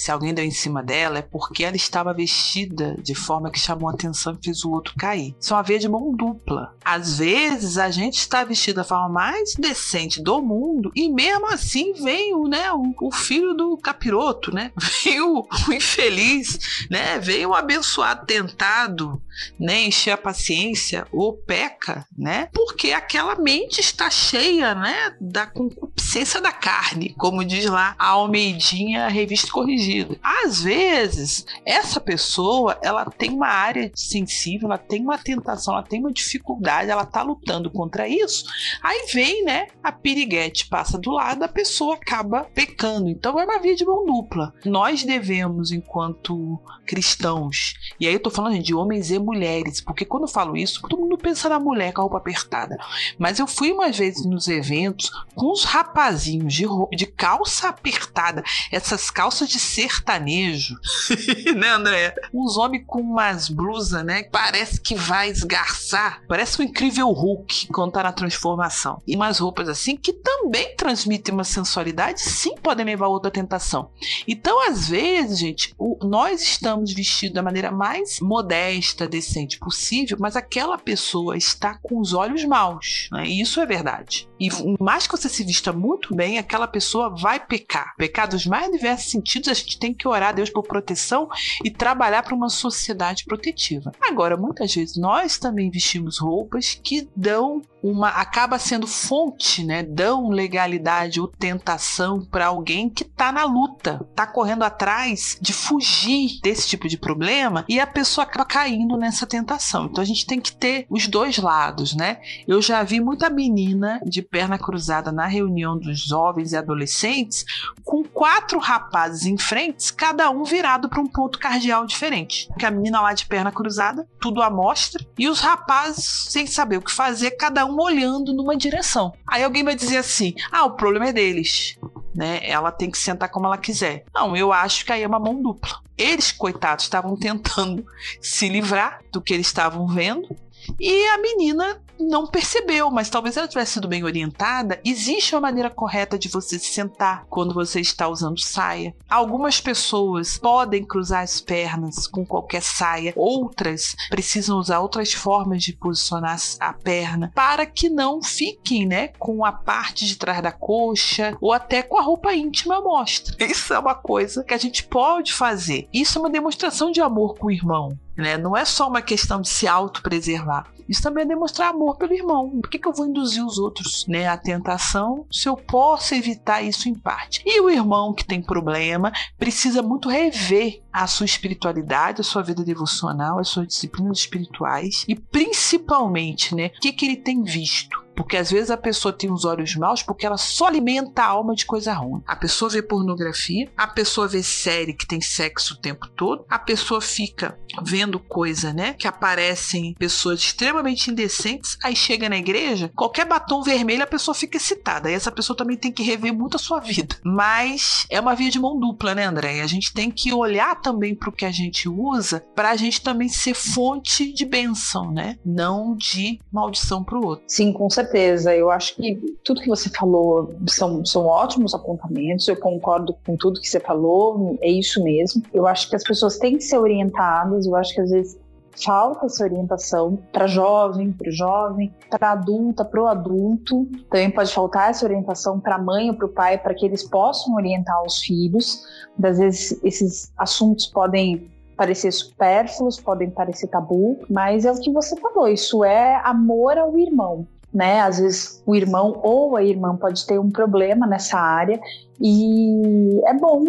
se 0.00 0.10
alguém 0.10 0.32
deu 0.32 0.42
em 0.42 0.50
cima 0.50 0.82
dela, 0.82 1.18
é 1.18 1.22
porque 1.22 1.62
ela 1.62 1.76
estava 1.76 2.14
vestida 2.14 2.96
de 3.02 3.14
forma 3.14 3.50
que 3.50 3.58
chamou 3.58 3.90
a 3.90 3.92
atenção 3.92 4.32
e 4.32 4.42
fez 4.42 4.64
o 4.64 4.70
outro 4.70 4.94
cair. 4.96 5.36
Isso 5.38 5.52
é 5.52 5.56
uma 5.58 5.62
via 5.62 5.78
de 5.78 5.90
mão 5.90 6.14
dupla. 6.16 6.74
Às 6.82 7.18
vezes 7.18 7.76
a 7.76 7.90
gente 7.90 8.14
está 8.14 8.42
vestido 8.42 8.76
da 8.76 8.84
forma 8.84 9.10
mais 9.10 9.52
decente 9.56 10.22
do 10.22 10.40
mundo 10.40 10.90
e 10.96 11.10
mesmo 11.10 11.46
assim 11.48 11.92
vem 11.92 12.34
o, 12.34 12.48
né, 12.48 12.72
o, 12.72 12.94
o 12.98 13.12
filho 13.12 13.52
do 13.52 13.76
capiroto, 13.76 14.54
né? 14.54 14.72
Vem 15.04 15.20
o, 15.20 15.46
o, 15.68 15.72
infeliz, 15.72 16.86
né? 16.90 17.18
Vem 17.18 17.44
o 17.44 17.54
abençoado 17.54 18.24
tentado, 18.24 19.20
né? 19.58 19.82
Encher 19.82 20.12
a 20.12 20.18
paciência 20.18 21.06
ou 21.12 21.32
peca, 21.32 22.06
né? 22.16 22.48
Porque 22.52 22.92
aquela 22.92 23.36
mente 23.36 23.80
está 23.80 24.10
cheia, 24.10 24.74
né? 24.74 25.14
Da 25.20 25.46
concupiscência 25.46 26.40
da 26.40 26.52
carne, 26.52 27.14
como 27.18 27.44
diz 27.44 27.66
lá 27.66 27.94
a 27.98 28.08
Almeidinha 28.08 29.08
Revista 29.08 29.50
Corrigida 29.50 30.18
às 30.22 30.62
vezes, 30.62 31.46
essa 31.64 32.00
pessoa, 32.00 32.78
ela 32.82 33.04
tem 33.04 33.30
uma 33.30 33.48
área 33.48 33.90
sensível, 33.94 34.68
ela 34.68 34.78
tem 34.78 35.02
uma 35.02 35.18
tentação, 35.18 35.74
ela 35.74 35.82
tem 35.82 36.00
uma 36.00 36.12
dificuldade, 36.12 36.90
ela 36.90 37.04
tá 37.04 37.22
lutando 37.22 37.70
contra 37.70 38.08
isso. 38.08 38.44
Aí 38.82 39.06
vem, 39.12 39.44
né, 39.44 39.66
a 39.82 39.92
piriguete 39.92 40.68
passa 40.68 40.98
do 40.98 41.10
lado, 41.10 41.42
a 41.42 41.48
pessoa 41.48 41.94
acaba 41.94 42.44
pecando. 42.54 43.08
Então 43.08 43.38
é 43.38 43.44
uma 43.44 43.58
via 43.58 43.74
de 43.74 43.84
mão 43.84 44.04
dupla. 44.04 44.54
Nós 44.64 45.02
devemos, 45.04 45.72
enquanto 45.72 46.60
cristãos, 46.90 47.74
e 48.00 48.08
aí 48.08 48.12
eu 48.12 48.18
tô 48.18 48.30
falando 48.30 48.58
de 48.58 48.74
homens 48.74 49.12
e 49.12 49.18
mulheres, 49.20 49.80
porque 49.80 50.04
quando 50.04 50.24
eu 50.24 50.28
falo 50.28 50.56
isso, 50.56 50.82
todo 50.82 50.98
mundo 50.98 51.16
pensa 51.16 51.48
na 51.48 51.60
mulher 51.60 51.92
com 51.92 52.00
a 52.00 52.02
roupa 52.02 52.18
apertada. 52.18 52.76
Mas 53.16 53.38
eu 53.38 53.46
fui 53.46 53.70
umas 53.70 53.96
vezes 53.96 54.26
nos 54.26 54.48
eventos 54.48 55.08
com 55.36 55.52
os 55.52 55.62
rapazinhos 55.62 56.52
de, 56.52 56.66
de 56.96 57.06
calça 57.06 57.68
apertada, 57.68 58.42
essas 58.72 59.08
calças 59.08 59.48
de 59.48 59.60
sertanejo, 59.60 60.74
né, 61.54 61.68
André? 61.68 62.12
Uns 62.34 62.56
homens 62.56 62.82
com 62.88 63.00
umas 63.00 63.48
blusas, 63.48 64.04
né? 64.04 64.24
Parece 64.24 64.80
que 64.80 64.96
vai 64.96 65.30
esgarçar. 65.30 66.22
Parece 66.26 66.60
um 66.60 66.64
incrível 66.64 67.08
Hulk 67.12 67.68
quando 67.68 67.92
tá 67.92 68.02
na 68.02 68.12
transformação. 68.12 69.00
E 69.06 69.14
umas 69.14 69.38
roupas 69.38 69.68
assim 69.68 69.96
que 69.96 70.12
também 70.12 70.74
transmitem 70.74 71.32
uma 71.32 71.44
sensualidade, 71.44 72.20
sim, 72.20 72.56
podem 72.56 72.84
levar 72.84 73.06
a 73.06 73.10
outra 73.10 73.30
tentação. 73.30 73.90
Então, 74.26 74.68
às 74.68 74.88
vezes, 74.88 75.38
gente, 75.38 75.72
o, 75.78 75.96
nós 76.04 76.42
estamos 76.42 76.79
vestidos 76.84 77.34
da 77.34 77.42
maneira 77.42 77.70
mais 77.70 78.20
modesta, 78.20 79.06
decente 79.06 79.58
possível, 79.58 80.16
mas 80.20 80.36
aquela 80.36 80.78
pessoa 80.78 81.36
está 81.36 81.78
com 81.82 82.00
os 82.00 82.12
olhos 82.12 82.44
maus, 82.44 83.08
né? 83.12 83.26
E 83.26 83.40
isso 83.40 83.60
é 83.60 83.66
verdade. 83.66 84.28
E 84.38 84.48
mais 84.80 85.06
que 85.06 85.16
você 85.16 85.28
se 85.28 85.44
vista 85.44 85.72
muito 85.72 86.14
bem, 86.14 86.38
aquela 86.38 86.66
pessoa 86.66 87.14
vai 87.14 87.38
pecar. 87.38 87.94
Pecados 87.96 88.46
mais 88.46 88.70
diversos 88.70 89.10
sentidos, 89.10 89.48
a 89.48 89.54
gente 89.54 89.78
tem 89.78 89.92
que 89.92 90.08
orar 90.08 90.30
a 90.30 90.32
Deus 90.32 90.48
por 90.50 90.62
proteção 90.62 91.28
e 91.64 91.70
trabalhar 91.70 92.22
para 92.22 92.34
uma 92.34 92.48
sociedade 92.48 93.24
protetiva. 93.24 93.92
Agora, 94.00 94.36
muitas 94.36 94.74
vezes 94.74 94.96
nós 94.96 95.38
também 95.38 95.70
vestimos 95.70 96.18
roupas 96.18 96.78
que 96.82 97.08
dão 97.14 97.60
uma 97.82 98.08
acaba 98.08 98.58
sendo 98.58 98.86
fonte, 98.86 99.64
né? 99.64 99.82
Dão 99.82 100.28
legalidade 100.28 101.20
ou 101.20 101.26
tentação 101.26 102.24
para 102.24 102.46
alguém 102.46 102.88
que 102.88 103.02
está 103.02 103.32
na 103.32 103.44
luta, 103.44 104.06
está 104.10 104.26
correndo 104.26 104.62
atrás 104.62 105.38
de 105.40 105.52
fugir 105.52 106.40
desse 106.42 106.68
tipo 106.68 106.88
de 106.88 106.98
problema 106.98 107.64
e 107.68 107.80
a 107.80 107.86
pessoa 107.86 108.24
acaba 108.24 108.44
caindo 108.44 108.96
nessa 108.96 109.26
tentação. 109.26 109.86
Então 109.86 110.02
a 110.02 110.06
gente 110.06 110.26
tem 110.26 110.40
que 110.40 110.52
ter 110.52 110.86
os 110.88 111.06
dois 111.06 111.38
lados, 111.38 111.94
né? 111.94 112.18
Eu 112.46 112.60
já 112.60 112.82
vi 112.82 113.00
muita 113.00 113.30
menina 113.30 114.00
de 114.04 114.22
perna 114.22 114.58
cruzada 114.58 115.12
na 115.12 115.26
reunião 115.26 115.78
dos 115.78 116.00
jovens 116.00 116.52
e 116.52 116.56
adolescentes 116.56 117.44
com 117.84 118.04
quatro 118.04 118.58
rapazes 118.58 119.24
em 119.26 119.38
frente, 119.38 119.92
cada 119.92 120.30
um 120.30 120.44
virado 120.44 120.88
para 120.88 121.00
um 121.00 121.06
ponto 121.06 121.38
cardial 121.38 121.86
diferente. 121.86 122.46
Porque 122.48 122.66
a 122.66 122.70
menina 122.70 123.00
lá 123.00 123.12
de 123.12 123.26
perna 123.26 123.52
cruzada, 123.52 124.06
tudo 124.20 124.42
à 124.42 124.50
mostra, 124.50 125.04
e 125.18 125.28
os 125.28 125.40
rapazes 125.40 126.26
sem 126.28 126.46
saber 126.46 126.76
o 126.76 126.82
que 126.82 126.92
fazer, 126.92 127.32
cada 127.32 127.64
um 127.64 127.69
olhando 127.78 128.32
numa 128.32 128.56
direção. 128.56 129.12
Aí 129.26 129.42
alguém 129.42 129.64
vai 129.64 129.74
dizer 129.74 129.98
assim: 129.98 130.34
"Ah, 130.50 130.64
o 130.64 130.72
problema 130.72 131.08
é 131.08 131.12
deles" 131.12 131.78
né? 132.14 132.40
Ela 132.42 132.72
tem 132.72 132.90
que 132.90 132.98
sentar 132.98 133.28
como 133.28 133.46
ela 133.46 133.56
quiser. 133.56 134.04
Não, 134.12 134.36
eu 134.36 134.52
acho 134.52 134.84
que 134.84 134.92
aí 134.92 135.02
é 135.02 135.06
uma 135.06 135.18
mão 135.18 135.40
dupla. 135.40 135.80
Eles, 135.96 136.32
coitados, 136.32 136.84
estavam 136.84 137.16
tentando 137.16 137.86
se 138.20 138.48
livrar 138.48 139.00
do 139.12 139.20
que 139.20 139.32
eles 139.32 139.46
estavam 139.46 139.86
vendo 139.86 140.36
e 140.78 141.06
a 141.08 141.18
menina 141.18 141.80
não 142.00 142.26
percebeu, 142.26 142.90
mas 142.90 143.10
talvez 143.10 143.36
ela 143.36 143.48
tivesse 143.48 143.74
sido 143.74 143.88
bem 143.88 144.04
orientada. 144.04 144.80
Existe 144.84 145.34
uma 145.34 145.42
maneira 145.42 145.70
correta 145.70 146.18
de 146.18 146.28
você 146.28 146.58
se 146.58 146.72
sentar 146.72 147.24
quando 147.28 147.54
você 147.54 147.80
está 147.80 148.08
usando 148.08 148.40
saia. 148.40 148.94
Algumas 149.08 149.60
pessoas 149.60 150.38
podem 150.38 150.84
cruzar 150.84 151.22
as 151.22 151.40
pernas 151.40 152.06
com 152.06 152.24
qualquer 152.24 152.62
saia, 152.62 153.12
outras 153.16 153.94
precisam 154.08 154.58
usar 154.58 154.80
outras 154.80 155.12
formas 155.12 155.62
de 155.62 155.72
posicionar 155.72 156.38
a 156.60 156.72
perna 156.72 157.32
para 157.34 157.66
que 157.66 157.88
não 157.88 158.22
fiquem, 158.22 158.86
né, 158.86 159.08
com 159.18 159.44
a 159.44 159.52
parte 159.52 160.06
de 160.06 160.16
trás 160.16 160.42
da 160.42 160.52
coxa 160.52 161.36
ou 161.40 161.52
até 161.52 161.82
com 161.82 161.98
a 161.98 162.02
roupa 162.02 162.32
íntima 162.34 162.76
à 162.76 162.80
mostra. 162.80 163.34
Isso 163.44 163.74
é 163.74 163.78
uma 163.78 163.94
coisa 163.94 164.44
que 164.44 164.54
a 164.54 164.58
gente 164.58 164.84
pode 164.84 165.32
fazer. 165.32 165.88
Isso 165.92 166.18
é 166.18 166.20
uma 166.20 166.30
demonstração 166.30 166.90
de 166.90 167.00
amor 167.00 167.36
com 167.36 167.48
o 167.48 167.50
irmão. 167.50 167.98
Né? 168.16 168.36
Não 168.36 168.56
é 168.56 168.64
só 168.64 168.88
uma 168.88 169.02
questão 169.02 169.40
de 169.40 169.48
se 169.48 169.66
autopreservar. 169.66 170.66
Isso 170.90 171.02
também 171.02 171.22
é 171.22 171.28
demonstrar 171.28 171.70
amor 171.70 171.96
pelo 171.96 172.12
irmão. 172.12 172.50
Por 172.60 172.68
que, 172.68 172.78
que 172.78 172.88
eu 172.88 172.92
vou 172.92 173.06
induzir 173.06 173.46
os 173.46 173.58
outros 173.58 174.08
né, 174.08 174.26
à 174.26 174.36
tentação 174.36 175.24
se 175.30 175.48
eu 175.48 175.56
posso 175.56 176.16
evitar 176.16 176.62
isso 176.62 176.88
em 176.88 176.94
parte? 176.94 177.42
E 177.46 177.60
o 177.60 177.70
irmão 177.70 178.12
que 178.12 178.26
tem 178.26 178.42
problema 178.42 179.12
precisa 179.38 179.82
muito 179.82 180.08
rever 180.08 180.82
a 180.92 181.06
sua 181.06 181.26
espiritualidade, 181.26 182.20
a 182.20 182.24
sua 182.24 182.42
vida 182.42 182.64
devocional, 182.64 183.38
as 183.38 183.48
suas 183.48 183.68
disciplinas 183.68 184.18
espirituais 184.18 185.04
e 185.06 185.14
principalmente 185.14 186.56
né, 186.56 186.72
o 186.76 186.80
que, 186.80 186.92
que 186.92 187.06
ele 187.06 187.16
tem 187.16 187.44
visto 187.44 188.09
porque 188.20 188.36
às 188.36 188.50
vezes 188.50 188.70
a 188.70 188.76
pessoa 188.76 189.14
tem 189.14 189.32
os 189.32 189.46
olhos 189.46 189.74
maus 189.76 190.02
porque 190.02 190.26
ela 190.26 190.36
só 190.36 190.66
alimenta 190.66 191.22
a 191.22 191.28
alma 191.28 191.54
de 191.54 191.64
coisa 191.64 191.94
ruim. 191.94 192.22
A 192.26 192.36
pessoa 192.36 192.70
vê 192.70 192.82
pornografia, 192.82 193.72
a 193.74 193.86
pessoa 193.86 194.28
vê 194.28 194.42
série 194.42 194.92
que 194.92 195.06
tem 195.06 195.22
sexo 195.22 195.72
o 195.72 195.80
tempo 195.80 196.06
todo, 196.06 196.44
a 196.46 196.58
pessoa 196.58 197.00
fica 197.00 197.58
vendo 197.82 198.20
coisa, 198.20 198.74
né? 198.74 198.92
Que 198.92 199.08
aparecem 199.08 199.94
pessoas 199.94 200.40
extremamente 200.40 201.10
indecentes, 201.10 201.78
aí 201.82 201.96
chega 201.96 202.28
na 202.28 202.36
igreja, 202.36 202.92
qualquer 202.94 203.24
batom 203.24 203.62
vermelho 203.62 204.02
a 204.02 204.06
pessoa 204.06 204.34
fica 204.34 204.58
excitada. 204.58 205.10
E 205.10 205.14
essa 205.14 205.32
pessoa 205.32 205.56
também 205.56 205.78
tem 205.78 205.90
que 205.90 206.02
rever 206.02 206.34
muito 206.34 206.56
a 206.56 206.60
sua 206.60 206.78
vida. 206.78 207.16
Mas 207.24 208.04
é 208.10 208.20
uma 208.20 208.34
via 208.34 208.50
de 208.50 208.60
mão 208.60 208.78
dupla, 208.78 209.14
né, 209.14 209.24
André? 209.24 209.62
A 209.62 209.66
gente 209.66 209.94
tem 209.94 210.10
que 210.10 210.30
olhar 210.34 210.78
também 210.82 211.14
para 211.14 211.30
o 211.30 211.32
que 211.32 211.46
a 211.46 211.50
gente 211.50 211.88
usa, 211.88 212.44
para 212.54 212.70
a 212.70 212.76
gente 212.76 213.00
também 213.00 213.30
ser 213.30 213.54
fonte 213.54 214.30
de 214.30 214.44
bênção, 214.44 215.10
né? 215.10 215.38
Não 215.42 215.96
de 215.96 216.38
maldição 216.52 217.02
para 217.02 217.18
o 217.18 217.24
outro. 217.24 217.46
Sim, 217.48 217.72
com 217.72 217.88
certeza 217.88 218.09
certeza. 218.10 218.54
Eu 218.54 218.70
acho 218.70 218.96
que 218.96 219.16
tudo 219.44 219.60
que 219.60 219.68
você 219.68 219.88
falou 219.90 220.54
são, 220.68 221.04
são 221.04 221.26
ótimos 221.26 221.74
apontamentos. 221.74 222.46
Eu 222.48 222.56
concordo 222.56 223.14
com 223.24 223.36
tudo 223.36 223.60
que 223.60 223.68
você 223.68 223.80
falou. 223.80 224.58
É 224.60 224.68
isso 224.68 225.02
mesmo. 225.02 225.42
Eu 225.54 225.66
acho 225.66 225.88
que 225.88 225.96
as 225.96 226.02
pessoas 226.02 226.38
têm 226.38 226.56
que 226.56 226.64
ser 226.64 226.78
orientadas. 226.78 227.66
Eu 227.66 227.76
acho 227.76 227.94
que 227.94 228.00
às 228.00 228.10
vezes 228.10 228.38
falta 228.84 229.26
essa 229.26 229.44
orientação 229.44 230.18
para 230.32 230.46
jovem, 230.46 231.12
para 231.12 231.28
o 231.28 231.32
jovem, 231.32 231.92
para 232.08 232.32
adulta, 232.32 232.84
para 232.84 233.02
o 233.02 233.06
adulto. 233.06 233.86
Também 234.10 234.30
pode 234.30 234.52
faltar 234.52 234.90
essa 234.90 235.04
orientação 235.04 235.60
para 235.60 235.76
a 235.76 235.82
mãe 235.82 236.10
ou 236.10 236.16
para 236.16 236.26
o 236.26 236.30
pai, 236.30 236.58
para 236.58 236.74
que 236.74 236.84
eles 236.84 237.02
possam 237.02 237.54
orientar 237.54 238.02
os 238.04 238.18
filhos. 238.18 238.84
Às 239.22 239.38
vezes 239.38 239.80
esses 239.84 240.32
assuntos 240.36 240.86
podem 240.86 241.50
parecer 241.76 242.12
supérfluos, 242.12 243.00
podem 243.00 243.30
parecer 243.30 243.66
tabu, 243.68 244.18
mas 244.28 244.66
é 244.66 244.70
o 244.70 244.78
que 244.78 244.92
você 244.92 245.18
falou, 245.18 245.48
isso 245.48 245.82
é 245.82 246.20
amor 246.26 246.76
ao 246.76 246.98
irmão 246.98 247.46
né? 247.72 248.00
Às 248.00 248.18
vezes 248.18 248.62
o 248.66 248.74
irmão 248.74 249.20
ou 249.22 249.56
a 249.56 249.62
irmã 249.62 249.96
pode 249.96 250.26
ter 250.26 250.38
um 250.38 250.50
problema 250.50 251.06
nessa 251.06 251.38
área 251.38 251.80
e 252.20 253.20
é 253.26 253.34
bom 253.34 253.64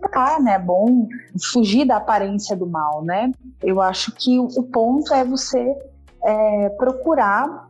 tratar, 0.00 0.40
né? 0.40 0.54
É 0.54 0.58
bom 0.58 1.08
fugir 1.52 1.86
da 1.86 1.96
aparência 1.96 2.56
do 2.56 2.66
mal, 2.66 3.02
né? 3.04 3.32
Eu 3.62 3.80
acho 3.80 4.12
que 4.12 4.38
o 4.38 4.62
ponto 4.62 5.12
é 5.14 5.24
você 5.24 5.76
é, 6.22 6.68
procurar 6.70 7.68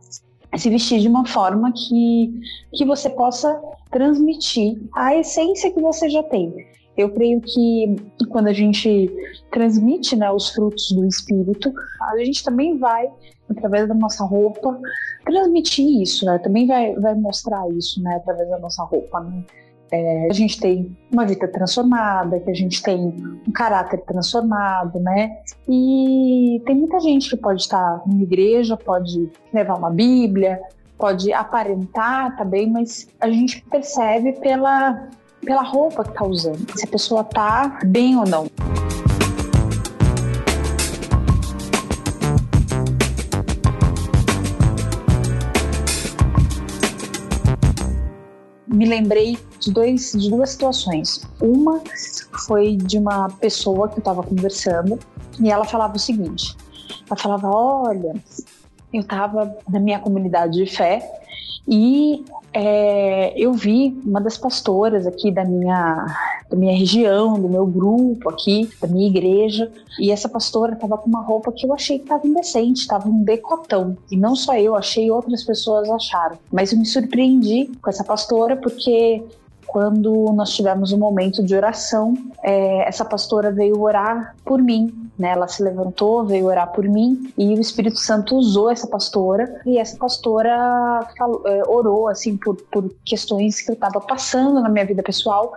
se 0.57 0.69
vestir 0.69 0.99
de 1.01 1.07
uma 1.07 1.25
forma 1.25 1.71
que, 1.73 2.39
que 2.73 2.85
você 2.85 3.09
possa 3.09 3.61
transmitir 3.91 4.81
a 4.95 5.15
essência 5.15 5.71
que 5.71 5.81
você 5.81 6.09
já 6.09 6.23
tem. 6.23 6.53
Eu 6.97 7.09
creio 7.09 7.41
que 7.41 7.95
quando 8.29 8.47
a 8.47 8.53
gente 8.53 9.11
transmite 9.51 10.15
né, 10.15 10.31
os 10.31 10.49
frutos 10.49 10.91
do 10.91 11.05
Espírito, 11.05 11.73
a 12.01 12.17
gente 12.19 12.41
também 12.41 12.77
vai, 12.77 13.09
através 13.49 13.87
da 13.87 13.93
nossa 13.93 14.23
roupa, 14.23 14.79
transmitir 15.25 16.01
isso, 16.01 16.25
né? 16.25 16.37
Também 16.39 16.67
vai, 16.67 16.93
vai 16.95 17.15
mostrar 17.15 17.67
isso, 17.71 18.01
né? 18.01 18.15
Através 18.15 18.49
da 18.49 18.59
nossa 18.59 18.83
roupa, 18.83 19.19
né? 19.19 19.43
É, 19.91 20.27
a 20.29 20.33
gente 20.33 20.59
tem 20.59 20.95
uma 21.11 21.25
vida 21.25 21.47
transformada, 21.47 22.39
que 22.39 22.49
a 22.49 22.53
gente 22.53 22.81
tem 22.81 23.13
um 23.47 23.51
caráter 23.51 24.01
transformado, 24.01 24.99
né? 24.99 25.37
E 25.67 26.61
tem 26.65 26.75
muita 26.75 26.99
gente 26.99 27.29
que 27.29 27.37
pode 27.37 27.61
estar 27.61 28.01
na 28.05 28.21
igreja, 28.21 28.75
pode 28.75 29.29
levar 29.53 29.77
uma 29.77 29.89
Bíblia, 29.91 30.59
pode 30.97 31.31
aparentar 31.31 32.35
também, 32.35 32.69
mas 32.69 33.07
a 33.19 33.29
gente 33.29 33.63
percebe 33.69 34.33
pela, 34.33 35.07
pela 35.45 35.61
roupa 35.61 36.03
que 36.03 36.09
está 36.09 36.25
usando, 36.25 36.65
se 36.75 36.85
a 36.85 36.89
pessoa 36.89 37.21
está 37.21 37.79
bem 37.85 38.17
ou 38.17 38.25
não. 38.25 38.47
Me 48.75 48.85
lembrei 48.85 49.37
de, 49.59 49.71
dois, 49.71 50.11
de 50.11 50.29
duas 50.29 50.51
situações. 50.51 51.27
Uma 51.41 51.81
foi 52.45 52.75
de 52.75 52.97
uma 52.97 53.29
pessoa 53.29 53.87
que 53.87 53.95
eu 53.95 53.99
estava 53.99 54.21
conversando 54.21 54.99
e 55.39 55.49
ela 55.49 55.65
falava 55.65 55.95
o 55.95 55.99
seguinte: 55.99 56.55
ela 57.07 57.17
falava, 57.17 57.49
olha, 57.49 58.13
eu 58.93 59.01
estava 59.01 59.57
na 59.69 59.79
minha 59.79 59.99
comunidade 59.99 60.53
de 60.53 60.65
fé 60.65 61.24
e 61.67 62.23
é, 62.53 63.33
eu 63.37 63.53
vi 63.53 63.99
uma 64.05 64.21
das 64.21 64.37
pastoras 64.37 65.05
aqui 65.05 65.31
da 65.31 65.43
minha, 65.43 66.05
da 66.49 66.55
minha 66.55 66.77
região, 66.77 67.39
do 67.39 67.49
meu 67.49 67.65
grupo 67.65 68.29
aqui, 68.29 68.69
da 68.81 68.87
minha 68.87 69.07
igreja, 69.07 69.71
e 69.99 70.11
essa 70.11 70.29
pastora 70.29 70.73
estava 70.73 70.97
com 70.97 71.09
uma 71.09 71.21
roupa 71.21 71.51
que 71.51 71.65
eu 71.65 71.73
achei 71.73 71.97
que 71.97 72.05
estava 72.05 72.27
indecente, 72.27 72.81
estava 72.81 73.07
um 73.07 73.23
decotão. 73.23 73.97
E 74.11 74.17
não 74.17 74.35
só 74.35 74.55
eu, 74.57 74.75
achei 74.75 75.09
outras 75.09 75.43
pessoas 75.43 75.89
acharam. 75.89 76.37
Mas 76.51 76.71
eu 76.71 76.79
me 76.79 76.85
surpreendi 76.85 77.71
com 77.81 77.89
essa 77.89 78.03
pastora 78.03 78.55
porque 78.55 79.23
quando 79.65 80.31
nós 80.33 80.53
tivemos 80.53 80.93
um 80.93 80.97
momento 80.97 81.43
de 81.43 81.53
oração, 81.53 82.13
é, 82.41 82.87
essa 82.87 83.03
pastora 83.03 83.51
veio 83.51 83.81
orar 83.81 84.33
por 84.45 84.61
mim. 84.61 85.04
Né? 85.17 85.29
Ela 85.29 85.47
se 85.47 85.63
levantou, 85.63 86.25
veio 86.25 86.45
orar 86.45 86.71
por 86.73 86.83
mim 86.85 87.31
e 87.37 87.53
o 87.55 87.61
Espírito 87.61 87.99
Santo 87.99 88.35
usou 88.35 88.69
essa 88.69 88.87
pastora 88.87 89.61
e 89.65 89.77
essa 89.77 89.97
pastora 89.97 91.07
falou, 91.17 91.41
é, 91.45 91.63
orou 91.67 92.07
assim 92.07 92.35
por, 92.35 92.55
por 92.71 92.91
questões 93.05 93.61
que 93.61 93.71
eu 93.71 93.75
estava 93.75 93.99
passando 94.01 94.61
na 94.61 94.69
minha 94.69 94.85
vida 94.85 95.01
pessoal 95.01 95.53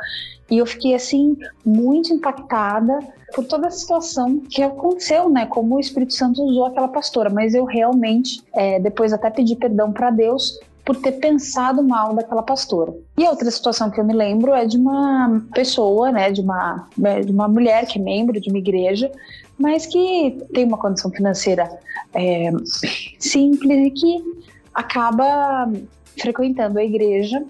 e 0.50 0.58
eu 0.58 0.66
fiquei 0.66 0.94
assim 0.94 1.36
muito 1.64 2.12
impactada 2.12 3.00
por 3.34 3.44
toda 3.44 3.68
a 3.68 3.70
situação 3.70 4.40
que 4.48 4.62
aconteceu, 4.62 5.28
né? 5.28 5.44
Como 5.44 5.76
o 5.76 5.80
Espírito 5.80 6.14
Santo 6.14 6.42
usou 6.42 6.66
aquela 6.66 6.88
pastora, 6.88 7.28
mas 7.28 7.54
eu 7.54 7.64
realmente 7.64 8.42
é, 8.54 8.80
depois 8.80 9.12
até 9.12 9.28
pedi 9.28 9.54
perdão 9.54 9.92
para 9.92 10.10
Deus 10.10 10.58
por 10.88 10.96
ter 10.96 11.12
pensado 11.12 11.82
mal 11.82 12.14
daquela 12.14 12.42
pastora. 12.42 12.94
E 13.18 13.24
outra 13.24 13.50
situação 13.50 13.90
que 13.90 14.00
eu 14.00 14.04
me 14.04 14.14
lembro 14.14 14.54
é 14.54 14.64
de 14.64 14.78
uma 14.78 15.42
pessoa, 15.52 16.10
né, 16.10 16.32
de 16.32 16.40
uma, 16.40 16.88
né, 16.96 17.20
de 17.20 17.30
uma 17.30 17.46
mulher 17.46 17.84
que 17.84 17.98
é 17.98 18.02
membro 18.02 18.40
de 18.40 18.48
uma 18.48 18.58
igreja, 18.58 19.12
mas 19.58 19.86
que 19.86 20.42
tem 20.52 20.64
uma 20.64 20.78
condição 20.78 21.10
financeira 21.10 21.68
é, 22.14 22.50
simples 23.18 23.86
e 23.86 23.90
que 23.90 24.24
acaba 24.74 25.70
frequentando 26.18 26.78
a 26.78 26.84
igreja. 26.84 27.44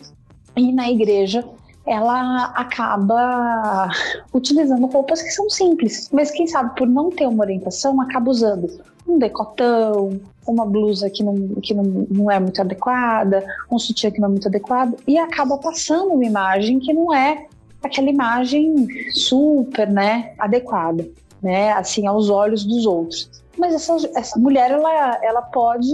E 0.57 0.73
na 0.73 0.91
igreja 0.91 1.45
ela 1.87 2.53
acaba 2.55 3.89
utilizando 4.33 4.87
roupas 4.87 5.23
que 5.23 5.31
são 5.31 5.49
simples, 5.49 6.11
mas 6.13 6.31
quem 6.31 6.47
sabe 6.47 6.77
por 6.77 6.87
não 6.87 7.11
ter 7.11 7.27
uma 7.27 7.43
orientação 7.43 7.99
acaba 8.01 8.31
usando 8.31 8.69
um 9.07 9.19
decotão, 9.19 10.21
uma 10.47 10.67
blusa 10.67 11.09
que, 11.09 11.25
não, 11.25 11.35
que 11.63 11.73
não, 11.73 11.85
não 12.11 12.31
é 12.31 12.39
muito 12.39 12.61
adequada, 12.61 13.43
um 13.71 13.79
sutiã 13.79 14.11
que 14.11 14.21
não 14.21 14.29
é 14.29 14.31
muito 14.33 14.49
adequado, 14.49 14.97
e 15.07 15.17
acaba 15.17 15.57
passando 15.57 16.13
uma 16.13 16.25
imagem 16.25 16.79
que 16.79 16.93
não 16.93 17.15
é 17.15 17.47
aquela 17.83 18.11
imagem 18.11 18.87
super, 19.13 19.89
né, 19.89 20.33
adequada, 20.39 21.09
né, 21.43 21.73
assim, 21.73 22.07
aos 22.07 22.31
olhos 22.31 22.65
dos 22.65 22.87
outros. 22.87 23.31
Mas 23.57 23.75
essa, 23.75 23.97
essa 24.15 24.39
mulher, 24.39 24.71
ela, 24.71 25.19
ela 25.23 25.43
pode 25.43 25.89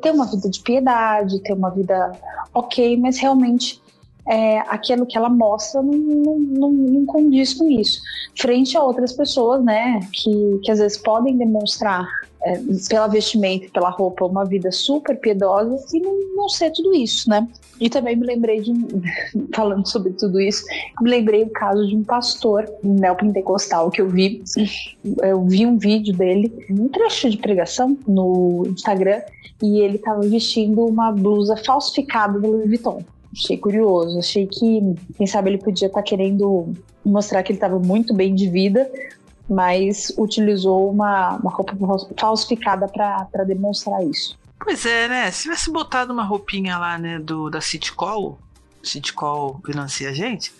ter 0.00 0.10
uma 0.10 0.26
vida 0.26 0.48
de 0.48 0.60
piedade, 0.60 1.40
ter 1.42 1.52
uma 1.52 1.70
vida 1.70 2.12
ok, 2.52 2.96
mas 2.96 3.18
realmente 3.18 3.80
é, 4.26 4.60
aquilo 4.60 5.06
que 5.06 5.16
ela 5.16 5.28
mostra 5.28 5.82
não, 5.82 5.92
não, 5.92 6.72
não, 6.72 7.06
condiz 7.06 7.54
com 7.54 7.70
isso. 7.70 8.00
Frente 8.36 8.76
a 8.76 8.82
outras 8.82 9.12
pessoas, 9.12 9.62
né, 9.62 10.00
que, 10.12 10.60
que 10.62 10.70
às 10.70 10.78
vezes 10.78 10.98
podem 10.98 11.36
demonstrar 11.36 12.06
é, 12.44 12.60
pela 12.88 13.06
vestimenta, 13.06 13.68
pela 13.72 13.90
roupa, 13.90 14.26
uma 14.26 14.44
vida 14.44 14.70
super 14.70 15.18
piedosa 15.18 15.82
e 15.92 16.00
não, 16.00 16.14
não 16.36 16.48
ser 16.48 16.70
tudo 16.72 16.94
isso, 16.94 17.28
né? 17.28 17.48
E 17.80 17.88
também 17.88 18.14
me 18.14 18.26
lembrei 18.26 18.60
de, 18.60 18.72
falando 19.54 19.88
sobre 19.88 20.12
tudo 20.12 20.40
isso, 20.40 20.64
me 21.00 21.10
lembrei 21.10 21.44
do 21.44 21.50
caso 21.50 21.86
de 21.86 21.96
um 21.96 22.04
pastor 22.04 22.70
neopentecostal 22.82 23.90
que 23.90 24.00
eu 24.00 24.08
vi. 24.08 24.42
Eu 25.22 25.44
vi 25.44 25.66
um 25.66 25.78
vídeo 25.78 26.14
dele, 26.14 26.52
um 26.70 26.88
trecho 26.88 27.30
de 27.30 27.38
pregação 27.38 27.96
no 28.06 28.64
Instagram, 28.68 29.22
e 29.62 29.80
ele 29.80 29.96
estava 29.96 30.20
vestindo 30.20 30.84
uma 30.84 31.10
blusa 31.10 31.56
falsificada 31.56 32.38
do 32.38 32.48
Louis 32.48 32.66
Vuitton. 32.66 33.02
Achei 33.32 33.56
curioso, 33.56 34.18
achei 34.18 34.46
que, 34.46 34.94
quem 35.16 35.26
sabe, 35.26 35.50
ele 35.50 35.58
podia 35.58 35.86
estar 35.86 36.00
tá 36.00 36.04
querendo 36.04 36.72
mostrar 37.04 37.42
que 37.42 37.52
ele 37.52 37.56
estava 37.56 37.78
muito 37.78 38.14
bem 38.14 38.34
de 38.34 38.48
vida, 38.48 38.88
mas 39.48 40.12
utilizou 40.16 40.90
uma, 40.90 41.36
uma 41.36 41.50
roupa 41.50 41.76
falsificada 42.18 42.88
para 42.88 43.44
demonstrar 43.44 44.04
isso. 44.04 44.38
Pois 44.58 44.86
é, 44.86 45.08
né? 45.08 45.30
Se 45.30 45.42
tivesse 45.42 45.70
botado 45.70 46.12
uma 46.12 46.24
roupinha 46.24 46.78
lá, 46.78 46.96
né, 46.96 47.18
do, 47.18 47.50
da 47.50 47.60
Citcall, 47.60 48.38
Citcall 48.82 49.60
financia 49.64 50.08
a 50.08 50.12
gente, 50.12 50.52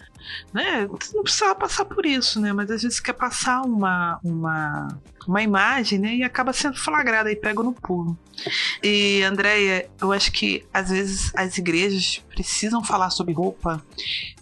né? 0.53 0.89
Não 1.15 1.23
precisava 1.23 1.55
passar 1.55 1.85
por 1.85 2.05
isso, 2.07 2.41
né? 2.41 2.53
Mas 2.53 2.71
às 2.71 2.83
vezes 2.83 3.01
quer 3.01 3.13
passar 3.13 3.63
uma, 3.63 4.19
uma, 4.23 4.89
uma 5.27 5.43
imagem, 5.43 5.99
né? 5.99 6.17
E 6.17 6.23
acaba 6.23 6.53
sendo 6.53 6.79
flagrada 6.79 7.31
e 7.31 7.37
pega 7.37 7.63
no 7.63 7.73
pulo. 7.73 8.17
E, 8.83 9.23
Andréia, 9.23 9.89
eu 10.01 10.13
acho 10.13 10.33
que 10.33 10.65
às 10.73 10.91
vezes 10.91 11.33
as 11.35 11.57
igrejas 11.59 12.23
precisam 12.29 12.83
falar 12.83 13.11
sobre 13.11 13.33
roupa, 13.33 13.83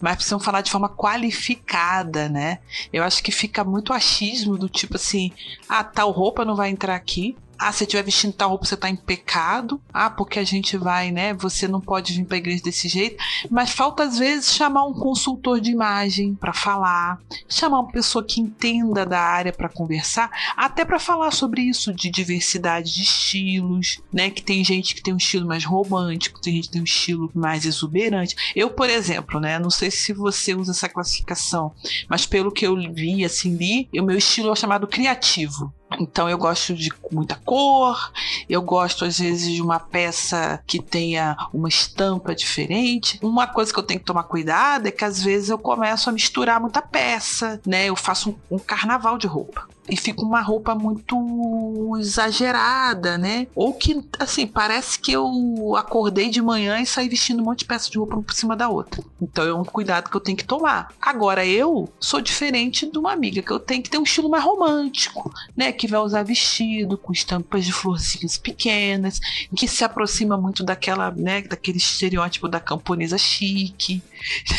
mas 0.01 0.17
precisam 0.17 0.41
falar 0.41 0.63
de 0.63 0.71
forma 0.71 0.89
qualificada, 0.89 2.29
né? 2.29 2.59
Eu 2.93 3.05
acho 3.05 3.23
que 3.23 3.31
fica 3.31 3.63
muito 3.65 3.93
achismo 3.93 4.57
do 4.57 4.69
tipo 4.69 4.97
assim, 4.97 5.33
ah, 5.69 5.85
tal 5.85 6.11
roupa 6.11 6.45
não 6.45 6.57
vai 6.57 6.71
entrar 6.71 6.95
aqui, 6.95 7.37
ah, 7.63 7.73
se 7.73 7.85
estiver 7.85 8.03
vestindo 8.03 8.33
tal 8.33 8.51
roupa, 8.51 8.65
você 8.65 8.77
tá 8.77 8.91
em 8.91 8.97
pecado. 8.97 9.81
Ah, 9.93 10.11
porque 10.11 10.39
a 10.39 10.45
gente 10.45 10.77
vai, 10.77 11.13
né? 11.13 11.33
Você 11.35 11.69
não 11.69 11.81
pode 11.81 12.13
vir 12.13 12.25
pra 12.25 12.37
igreja 12.37 12.63
desse 12.63 12.89
jeito. 12.89 13.23
Mas 13.51 13.71
falta, 13.71 14.03
às 14.03 14.19
vezes, 14.19 14.53
chamar 14.53 14.85
um 14.85 14.93
consultor 14.93 15.61
de 15.61 15.71
imagem 15.71 16.35
para 16.35 16.53
falar, 16.53 17.21
chamar 17.49 17.81
uma 17.81 17.93
pessoa 17.93 18.25
que 18.25 18.41
entenda 18.41 19.07
da 19.07 19.21
área 19.21 19.53
para 19.53 19.69
conversar, 19.69 20.31
até 20.57 20.85
para 20.85 20.99
falar 20.99 21.31
sobre 21.31 21.63
isso, 21.63 21.93
de 21.95 22.11
diversidade 22.11 22.95
de 22.95 23.03
estilos, 23.03 24.01
né? 24.13 24.29
Que 24.29 24.43
tem 24.43 24.65
gente 24.65 24.95
que 24.95 25.03
tem 25.03 25.15
um 25.15 25.19
estilo 25.19 25.47
mais 25.47 25.65
romântico, 25.65 26.41
tem 26.41 26.57
gente 26.57 26.67
que 26.67 26.73
tem 26.73 26.81
um 26.81 26.85
estilo 26.85 27.31
mais 27.35 27.65
exuberante. 27.65 28.35
Eu, 28.57 28.71
por 28.71 28.91
exemplo, 28.91 29.39
né? 29.39 29.59
Não 29.59 29.71
sei 29.71 29.91
se 29.91 30.13
você 30.13 30.55
usa 30.55 30.73
essa 30.73 30.89
classificação, 30.89 31.73
mas 32.09 32.27
pelo 32.27 32.51
que 32.51 32.67
eu 32.67 32.77
vi, 32.93 33.25
assim, 33.25 33.57
li, 33.57 33.89
o 33.95 34.03
meu 34.03 34.19
estilo 34.19 34.53
é 34.53 34.57
chamado 34.57 34.87
criativo. 34.89 35.73
Então 36.01 36.29
eu 36.29 36.39
gosto 36.39 36.75
de 36.75 36.91
muita 37.11 37.37
cor, 37.37 38.13
eu 38.49 38.63
gosto 38.63 39.05
às 39.05 39.19
vezes 39.19 39.53
de 39.53 39.63
uma 39.63 39.79
peça 39.79 40.63
que 40.67 40.81
tenha 40.81 41.37
uma 41.53 41.69
estampa 41.69 42.35
diferente. 42.35 43.19
Uma 43.23 43.47
coisa 43.47 43.73
que 43.73 43.79
eu 43.79 43.83
tenho 43.83 44.01
que 44.01 44.07
tomar 44.07 44.25
cuidado 44.25 44.87
é 44.87 44.91
que 44.91 45.05
às 45.05 45.23
vezes 45.23 45.51
eu 45.51 45.59
começo 45.59 46.09
a 46.09 46.13
misturar 46.13 46.61
muita 46.61 46.83
peça, 46.83 47.61
né? 47.67 47.87
Eu 47.87 47.97
faço 47.97 48.31
um, 48.51 48.57
um 48.57 48.59
carnaval 48.59 49.19
de 49.19 49.27
roupa 49.27 49.67
e 49.89 49.97
fica 49.97 50.23
uma 50.23 50.41
roupa 50.41 50.75
muito 50.75 51.97
exagerada, 51.99 53.19
né? 53.19 53.47
Ou 53.55 53.73
que, 53.73 54.03
assim, 54.19 54.47
parece 54.47 54.99
que 54.99 55.13
eu 55.13 55.75
acordei 55.77 56.31
de 56.31 56.41
manhã 56.41 56.81
e 56.81 56.87
saí 56.87 57.09
vestindo 57.09 57.41
um 57.41 57.45
monte 57.45 57.61
de 57.61 57.65
peças 57.65 57.91
de 57.91 57.99
roupa 57.99 58.17
por 58.23 58.33
cima 58.33 58.57
da 58.57 58.69
outra. 58.69 59.03
Então 59.21 59.45
é 59.45 59.55
um 59.55 59.65
cuidado 59.65 60.09
que 60.09 60.17
eu 60.17 60.21
tenho 60.21 60.37
que 60.37 60.45
tomar. 60.45 60.93
Agora, 61.01 61.45
eu 61.45 61.93
sou 61.99 62.21
diferente 62.21 62.87
de 62.87 62.99
uma 62.99 63.13
amiga, 63.13 63.43
que 63.43 63.51
eu 63.51 63.59
tenho 63.59 63.83
que 63.83 63.91
ter 63.91 63.99
um 63.99 64.05
estilo 64.05 64.29
mais 64.29 64.45
romântico, 64.45 65.33
né? 65.57 65.73
Que 65.73 65.89
vai 65.89 66.01
usar 66.01 66.23
vestido 66.23 66.97
com 66.97 67.13
estampas 67.13 67.65
de 67.65 67.73
florzinhas 67.73 68.37
pequenas, 68.37 69.21
que 69.57 69.67
se 69.67 69.85
aproxima 69.85 70.37
muito 70.37 70.63
daquela, 70.63 71.11
né? 71.11 71.43
Daquele 71.43 71.79
estereótipo 71.79 72.49
da 72.49 72.61
camponesa 72.61 73.19
chique, 73.19 74.03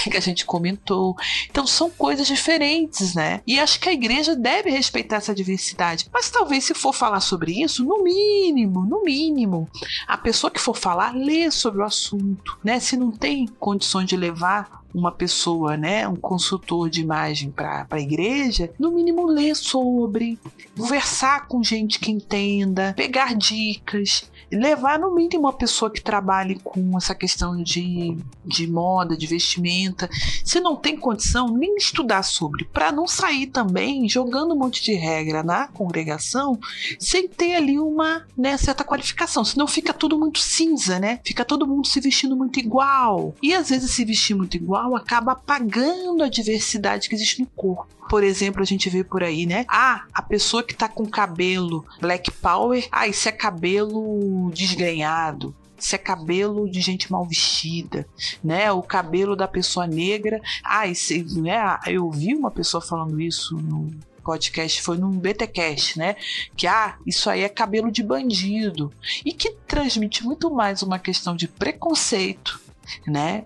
que 0.03 0.17
a 0.17 0.21
gente 0.21 0.45
comentou. 0.45 1.15
Então 1.49 1.65
são 1.65 1.89
coisas 1.89 2.27
diferentes, 2.27 3.15
né? 3.15 3.41
E 3.47 3.59
acho 3.59 3.79
que 3.79 3.87
a 3.87 3.93
igreja 3.93 4.35
deve 4.35 4.69
respeitar 4.69 5.12
essa 5.17 5.33
diversidade. 5.33 6.07
Mas 6.11 6.29
talvez 6.29 6.63
se 6.65 6.73
for 6.73 6.93
falar 6.93 7.19
sobre 7.19 7.63
isso, 7.63 7.83
no 7.83 8.03
mínimo, 8.03 8.85
no 8.85 9.03
mínimo, 9.03 9.69
a 10.07 10.17
pessoa 10.17 10.51
que 10.51 10.59
for 10.59 10.75
falar 10.75 11.15
lê 11.15 11.49
sobre 11.51 11.81
o 11.81 11.85
assunto, 11.85 12.57
né? 12.63 12.79
Se 12.79 12.97
não 12.97 13.11
tem 13.11 13.47
condições 13.59 14.07
de 14.07 14.17
levar 14.17 14.83
uma 14.93 15.11
pessoa, 15.11 15.75
né, 15.75 16.07
um 16.07 16.15
consultor 16.15 16.89
de 16.89 17.01
imagem 17.01 17.49
para 17.49 17.87
a 17.89 17.99
igreja, 17.99 18.71
no 18.77 18.91
mínimo 18.91 19.25
ler 19.25 19.55
sobre, 19.55 20.37
conversar 20.77 21.47
com 21.47 21.63
gente 21.63 21.99
que 21.99 22.11
entenda, 22.11 22.93
pegar 22.95 23.33
dicas, 23.33 24.29
levar 24.55 24.99
no 24.99 25.13
mínimo 25.13 25.43
uma 25.43 25.53
pessoa 25.53 25.91
que 25.91 26.01
trabalhe 26.01 26.59
com 26.63 26.97
essa 26.97 27.15
questão 27.15 27.61
de, 27.61 28.17
de 28.45 28.67
moda, 28.67 29.17
de 29.17 29.27
vestimenta. 29.27 30.09
Se 30.43 30.59
não 30.59 30.75
tem 30.75 30.97
condição, 30.97 31.47
nem 31.47 31.75
estudar 31.75 32.23
sobre, 32.23 32.65
para 32.65 32.91
não 32.91 33.07
sair 33.07 33.47
também 33.47 34.07
jogando 34.07 34.53
um 34.53 34.57
monte 34.57 34.83
de 34.83 34.93
regra 34.93 35.43
na 35.43 35.67
congregação 35.67 36.59
sem 36.99 37.27
ter 37.27 37.55
ali 37.55 37.79
uma 37.79 38.25
né, 38.37 38.57
certa 38.57 38.83
qualificação. 38.83 39.43
Senão 39.43 39.67
fica 39.67 39.93
tudo 39.93 40.17
muito 40.17 40.39
cinza, 40.39 40.99
né? 40.99 41.19
Fica 41.25 41.43
todo 41.43 41.67
mundo 41.67 41.87
se 41.87 41.99
vestindo 41.99 42.35
muito 42.35 42.59
igual. 42.59 43.33
E 43.41 43.53
às 43.53 43.69
vezes 43.69 43.91
se 43.91 44.05
vestir 44.05 44.35
muito 44.35 44.55
igual 44.55 44.95
acaba 44.95 45.33
apagando 45.33 46.23
a 46.23 46.29
diversidade 46.29 47.09
que 47.09 47.15
existe 47.15 47.41
no 47.41 47.47
corpo. 47.47 48.02
Por 48.09 48.23
exemplo, 48.23 48.61
a 48.61 48.65
gente 48.65 48.89
vê 48.89 49.03
por 49.03 49.23
aí, 49.23 49.45
né? 49.45 49.65
Ah, 49.67 50.05
a 50.13 50.21
pessoa 50.21 50.63
que 50.63 50.73
tá 50.73 50.87
com 50.87 51.05
cabelo 51.05 51.85
black 51.99 52.31
power, 52.31 52.87
ah, 52.91 53.07
isso 53.07 53.27
é 53.27 53.31
cabelo 53.31 54.51
desgrenhado 54.53 55.55
se 55.83 55.95
é 55.95 55.97
cabelo 55.97 56.69
de 56.69 56.79
gente 56.79 57.11
mal 57.11 57.25
vestida, 57.25 58.07
né? 58.41 58.71
O 58.71 58.81
cabelo 58.81 59.35
da 59.35 59.49
pessoa 59.49 59.85
negra. 59.85 60.41
Ah, 60.63 60.87
esse, 60.87 61.23
né? 61.41 61.77
Eu 61.85 62.09
vi 62.09 62.33
uma 62.33 62.49
pessoa 62.49 62.79
falando 62.79 63.19
isso 63.19 63.57
no 63.57 63.91
podcast, 64.23 64.81
foi 64.81 64.97
num 64.97 65.11
BTcast, 65.11 65.99
né? 65.99 66.15
Que 66.55 66.65
ah, 66.65 66.97
isso 67.05 67.29
aí 67.29 67.41
é 67.41 67.49
cabelo 67.49 67.91
de 67.91 68.01
bandido 68.01 68.91
e 69.25 69.33
que 69.33 69.51
transmite 69.67 70.23
muito 70.23 70.49
mais 70.49 70.81
uma 70.81 70.97
questão 70.97 71.35
de 71.35 71.47
preconceito, 71.47 72.59
né? 73.05 73.43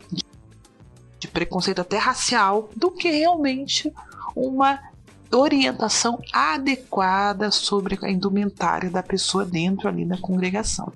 De 1.20 1.28
preconceito 1.28 1.82
até 1.82 1.97
racial 1.97 2.70
do 2.76 2.91
que 2.91 3.10
realmente 3.10 3.91
uma 4.38 4.80
orientação 5.32 6.20
adequada 6.32 7.52
sobre 7.52 7.98
a 8.02 8.10
indumentária 8.10 8.90
da 8.90 9.04
pessoa 9.04 9.46
dentro 9.46 9.90
ali 9.90 10.06
da 10.06 10.18
congregação. 10.18 10.92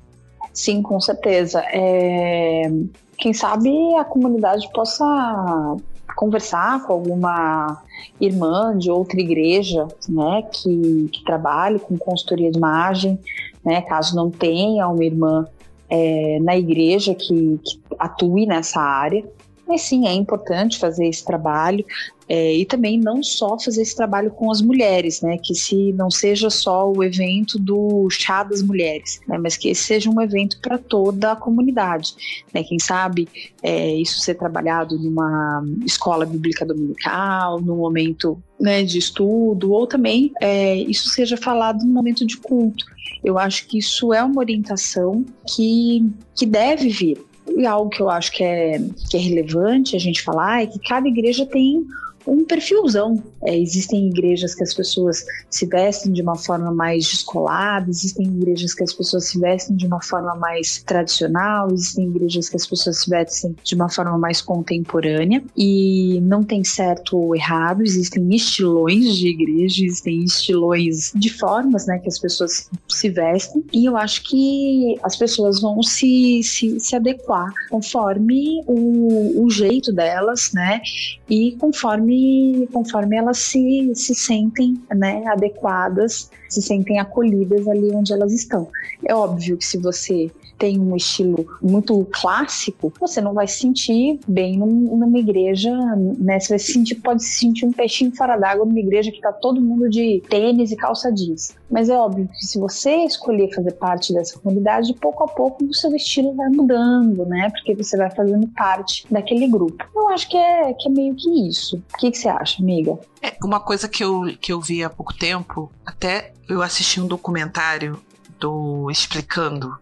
Sim, 0.53 0.81
com 0.81 0.99
certeza. 0.99 1.61
É... 1.67 2.71
Quem 3.17 3.33
sabe 3.33 3.69
a 3.95 4.03
comunidade 4.03 4.69
possa 4.73 5.77
conversar 6.15 6.83
com 6.83 6.93
alguma 6.93 7.81
irmã 8.19 8.77
de 8.77 8.91
outra 8.91 9.19
igreja, 9.19 9.87
né, 10.09 10.43
que, 10.51 11.09
que 11.11 11.23
trabalhe 11.23 11.79
com 11.79 11.97
consultoria 11.97 12.51
de 12.51 12.57
imagem, 12.57 13.19
né, 13.63 13.81
caso 13.81 14.15
não 14.15 14.29
tenha 14.29 14.87
uma 14.87 15.03
irmã 15.03 15.47
é, 15.89 16.39
na 16.41 16.57
igreja 16.57 17.13
que, 17.13 17.59
que 17.63 17.79
atue 17.99 18.45
nessa 18.45 18.81
área, 18.81 19.23
mas 19.71 19.83
sim, 19.83 20.05
é 20.05 20.13
importante 20.13 20.77
fazer 20.77 21.07
esse 21.07 21.23
trabalho 21.23 21.85
é, 22.27 22.53
e 22.55 22.65
também 22.65 22.99
não 22.99 23.23
só 23.23 23.57
fazer 23.57 23.81
esse 23.81 23.95
trabalho 23.95 24.29
com 24.31 24.51
as 24.51 24.61
mulheres, 24.61 25.21
né? 25.21 25.37
Que 25.37 25.55
se 25.55 25.93
não 25.93 26.11
seja 26.11 26.49
só 26.49 26.91
o 26.91 27.01
evento 27.01 27.57
do 27.57 28.09
chá 28.09 28.43
das 28.43 28.61
mulheres, 28.61 29.21
né? 29.27 29.37
Mas 29.37 29.55
que 29.55 29.69
esse 29.69 29.83
seja 29.83 30.09
um 30.09 30.21
evento 30.21 30.59
para 30.61 30.77
toda 30.77 31.31
a 31.31 31.35
comunidade, 31.37 32.13
né? 32.53 32.63
Quem 32.63 32.79
sabe 32.79 33.29
é, 33.63 33.95
isso 33.95 34.19
ser 34.19 34.35
trabalhado 34.35 34.99
numa 34.99 35.63
escola 35.85 36.25
bíblica 36.25 36.65
dominical, 36.65 37.61
num 37.61 37.77
momento 37.77 38.41
né, 38.59 38.83
de 38.83 38.97
estudo, 38.97 39.71
ou 39.71 39.87
também 39.87 40.31
é, 40.41 40.75
isso 40.75 41.09
seja 41.09 41.37
falado 41.37 41.83
no 41.85 41.93
momento 41.93 42.25
de 42.25 42.37
culto. 42.37 42.85
Eu 43.23 43.37
acho 43.37 43.67
que 43.67 43.77
isso 43.77 44.13
é 44.13 44.21
uma 44.21 44.39
orientação 44.39 45.23
que, 45.47 46.05
que 46.35 46.45
deve 46.45 46.89
vir, 46.89 47.17
e 47.47 47.65
algo 47.65 47.89
que 47.89 48.01
eu 48.01 48.09
acho 48.09 48.31
que 48.31 48.43
é, 48.43 48.79
que 49.09 49.17
é 49.17 49.19
relevante 49.19 49.95
a 49.95 49.99
gente 49.99 50.21
falar 50.21 50.63
é 50.63 50.67
que 50.67 50.79
cada 50.79 51.07
igreja 51.07 51.45
tem 51.45 51.85
um 52.25 52.45
perfilzão. 52.45 53.21
É, 53.45 53.57
existem 53.57 54.07
igrejas 54.07 54.55
que 54.55 54.63
as 54.63 54.73
pessoas 54.73 55.25
se 55.49 55.65
vestem 55.65 56.11
de 56.11 56.21
uma 56.21 56.35
forma 56.35 56.71
mais 56.71 57.07
descolada, 57.07 57.89
existem 57.89 58.25
igrejas 58.25 58.73
que 58.73 58.83
as 58.83 58.93
pessoas 58.93 59.25
se 59.25 59.39
vestem 59.39 59.75
de 59.75 59.87
uma 59.87 60.01
forma 60.01 60.35
mais 60.35 60.83
tradicional, 60.83 61.71
existem 61.71 62.07
igrejas 62.07 62.49
que 62.49 62.55
as 62.55 62.67
pessoas 62.67 63.01
se 63.01 63.09
vestem 63.09 63.55
de 63.63 63.75
uma 63.75 63.89
forma 63.89 64.17
mais 64.17 64.41
contemporânea 64.41 65.43
e 65.57 66.19
não 66.21 66.43
tem 66.43 66.63
certo 66.63 67.17
ou 67.17 67.35
errado, 67.35 67.81
existem 67.81 68.33
estilões 68.33 69.15
de 69.15 69.29
igreja, 69.29 69.85
existem 69.85 70.23
estilões 70.23 71.11
de 71.15 71.29
formas 71.29 71.87
né, 71.87 71.99
que 71.99 72.07
as 72.07 72.19
pessoas 72.19 72.69
se 72.87 73.09
vestem 73.09 73.63
e 73.73 73.85
eu 73.85 73.97
acho 73.97 74.23
que 74.23 74.99
as 75.03 75.15
pessoas 75.15 75.61
vão 75.61 75.81
se, 75.81 76.41
se, 76.43 76.79
se 76.79 76.95
adequar 76.95 77.51
conforme 77.69 78.63
o, 78.67 79.43
o 79.45 79.49
jeito 79.49 79.93
delas, 79.93 80.51
né? 80.53 80.81
E 81.29 81.55
conforme, 81.57 82.67
conforme 82.71 83.17
elas 83.17 83.30
se, 83.33 83.91
se 83.95 84.13
sentem 84.15 84.81
né, 84.95 85.23
adequadas, 85.27 86.29
se 86.49 86.61
sentem 86.61 86.99
acolhidas 86.99 87.67
ali 87.67 87.91
onde 87.93 88.13
elas 88.13 88.33
estão. 88.33 88.67
É 89.05 89.13
óbvio 89.13 89.57
que 89.57 89.65
se 89.65 89.77
você 89.77 90.31
tem 90.61 90.79
um 90.79 90.95
estilo 90.95 91.47
muito 91.59 92.07
clássico, 92.11 92.93
você 92.99 93.19
não 93.19 93.33
vai 93.33 93.47
se 93.47 93.57
sentir 93.61 94.19
bem 94.27 94.59
num, 94.59 94.95
numa 94.95 95.17
igreja, 95.17 95.71
né? 96.19 96.39
Você 96.39 96.49
vai 96.49 96.59
se 96.59 96.73
sentir, 96.73 96.95
pode 96.95 97.23
se 97.23 97.39
sentir 97.39 97.65
um 97.65 97.71
peixinho 97.71 98.15
fora 98.15 98.37
d'água 98.37 98.63
numa 98.63 98.79
igreja 98.79 99.11
que 99.11 99.19
tá 99.19 99.33
todo 99.33 99.59
mundo 99.59 99.89
de 99.89 100.21
tênis 100.29 100.71
e 100.71 100.75
calça 100.75 101.11
jeans. 101.11 101.55
Mas 101.67 101.89
é 101.89 101.97
óbvio 101.97 102.27
que 102.27 102.45
se 102.45 102.59
você 102.59 102.91
escolher 103.05 103.51
fazer 103.55 103.71
parte 103.71 104.13
dessa 104.13 104.37
comunidade, 104.37 104.93
pouco 104.93 105.23
a 105.23 105.27
pouco 105.27 105.65
o 105.65 105.73
seu 105.73 105.95
estilo 105.95 106.35
vai 106.35 106.49
mudando, 106.49 107.25
né? 107.25 107.49
Porque 107.49 107.73
você 107.73 107.97
vai 107.97 108.11
fazendo 108.11 108.47
parte 108.49 109.07
daquele 109.09 109.47
grupo. 109.47 109.83
Eu 109.95 110.09
acho 110.09 110.29
que 110.29 110.37
é, 110.37 110.75
que 110.75 110.89
é 110.89 110.91
meio 110.91 111.15
que 111.15 111.47
isso. 111.47 111.77
O 111.95 111.97
que, 111.97 112.11
que 112.11 112.17
você 112.19 112.29
acha, 112.29 112.61
amiga? 112.61 112.99
É, 113.19 113.33
uma 113.43 113.59
coisa 113.59 113.89
que 113.89 114.03
eu, 114.03 114.25
que 114.39 114.53
eu 114.53 114.61
vi 114.61 114.83
há 114.83 114.91
pouco 114.91 115.17
tempo, 115.17 115.71
até 115.83 116.33
eu 116.47 116.61
assisti 116.61 117.01
um 117.01 117.07
documentário 117.07 117.99
do 118.39 118.91
Explicando 118.91 119.75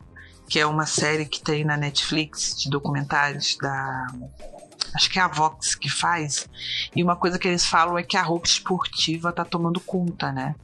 que 0.49 0.59
é 0.59 0.65
uma 0.65 0.85
série 0.85 1.25
que 1.25 1.41
tem 1.41 1.63
na 1.63 1.77
Netflix 1.77 2.55
de 2.57 2.69
documentários 2.69 3.55
da. 3.61 4.07
Acho 4.95 5.07
que 5.11 5.19
é 5.19 5.21
a 5.21 5.27
Vox 5.27 5.75
que 5.75 5.87
faz. 5.87 6.49
E 6.95 7.03
uma 7.03 7.15
coisa 7.15 7.37
que 7.37 7.47
eles 7.47 7.63
falam 7.63 7.95
é 7.95 8.01
que 8.01 8.17
a 8.17 8.23
roupa 8.23 8.47
esportiva 8.47 9.31
tá 9.31 9.45
tomando 9.45 9.79
conta, 9.79 10.31
né? 10.31 10.55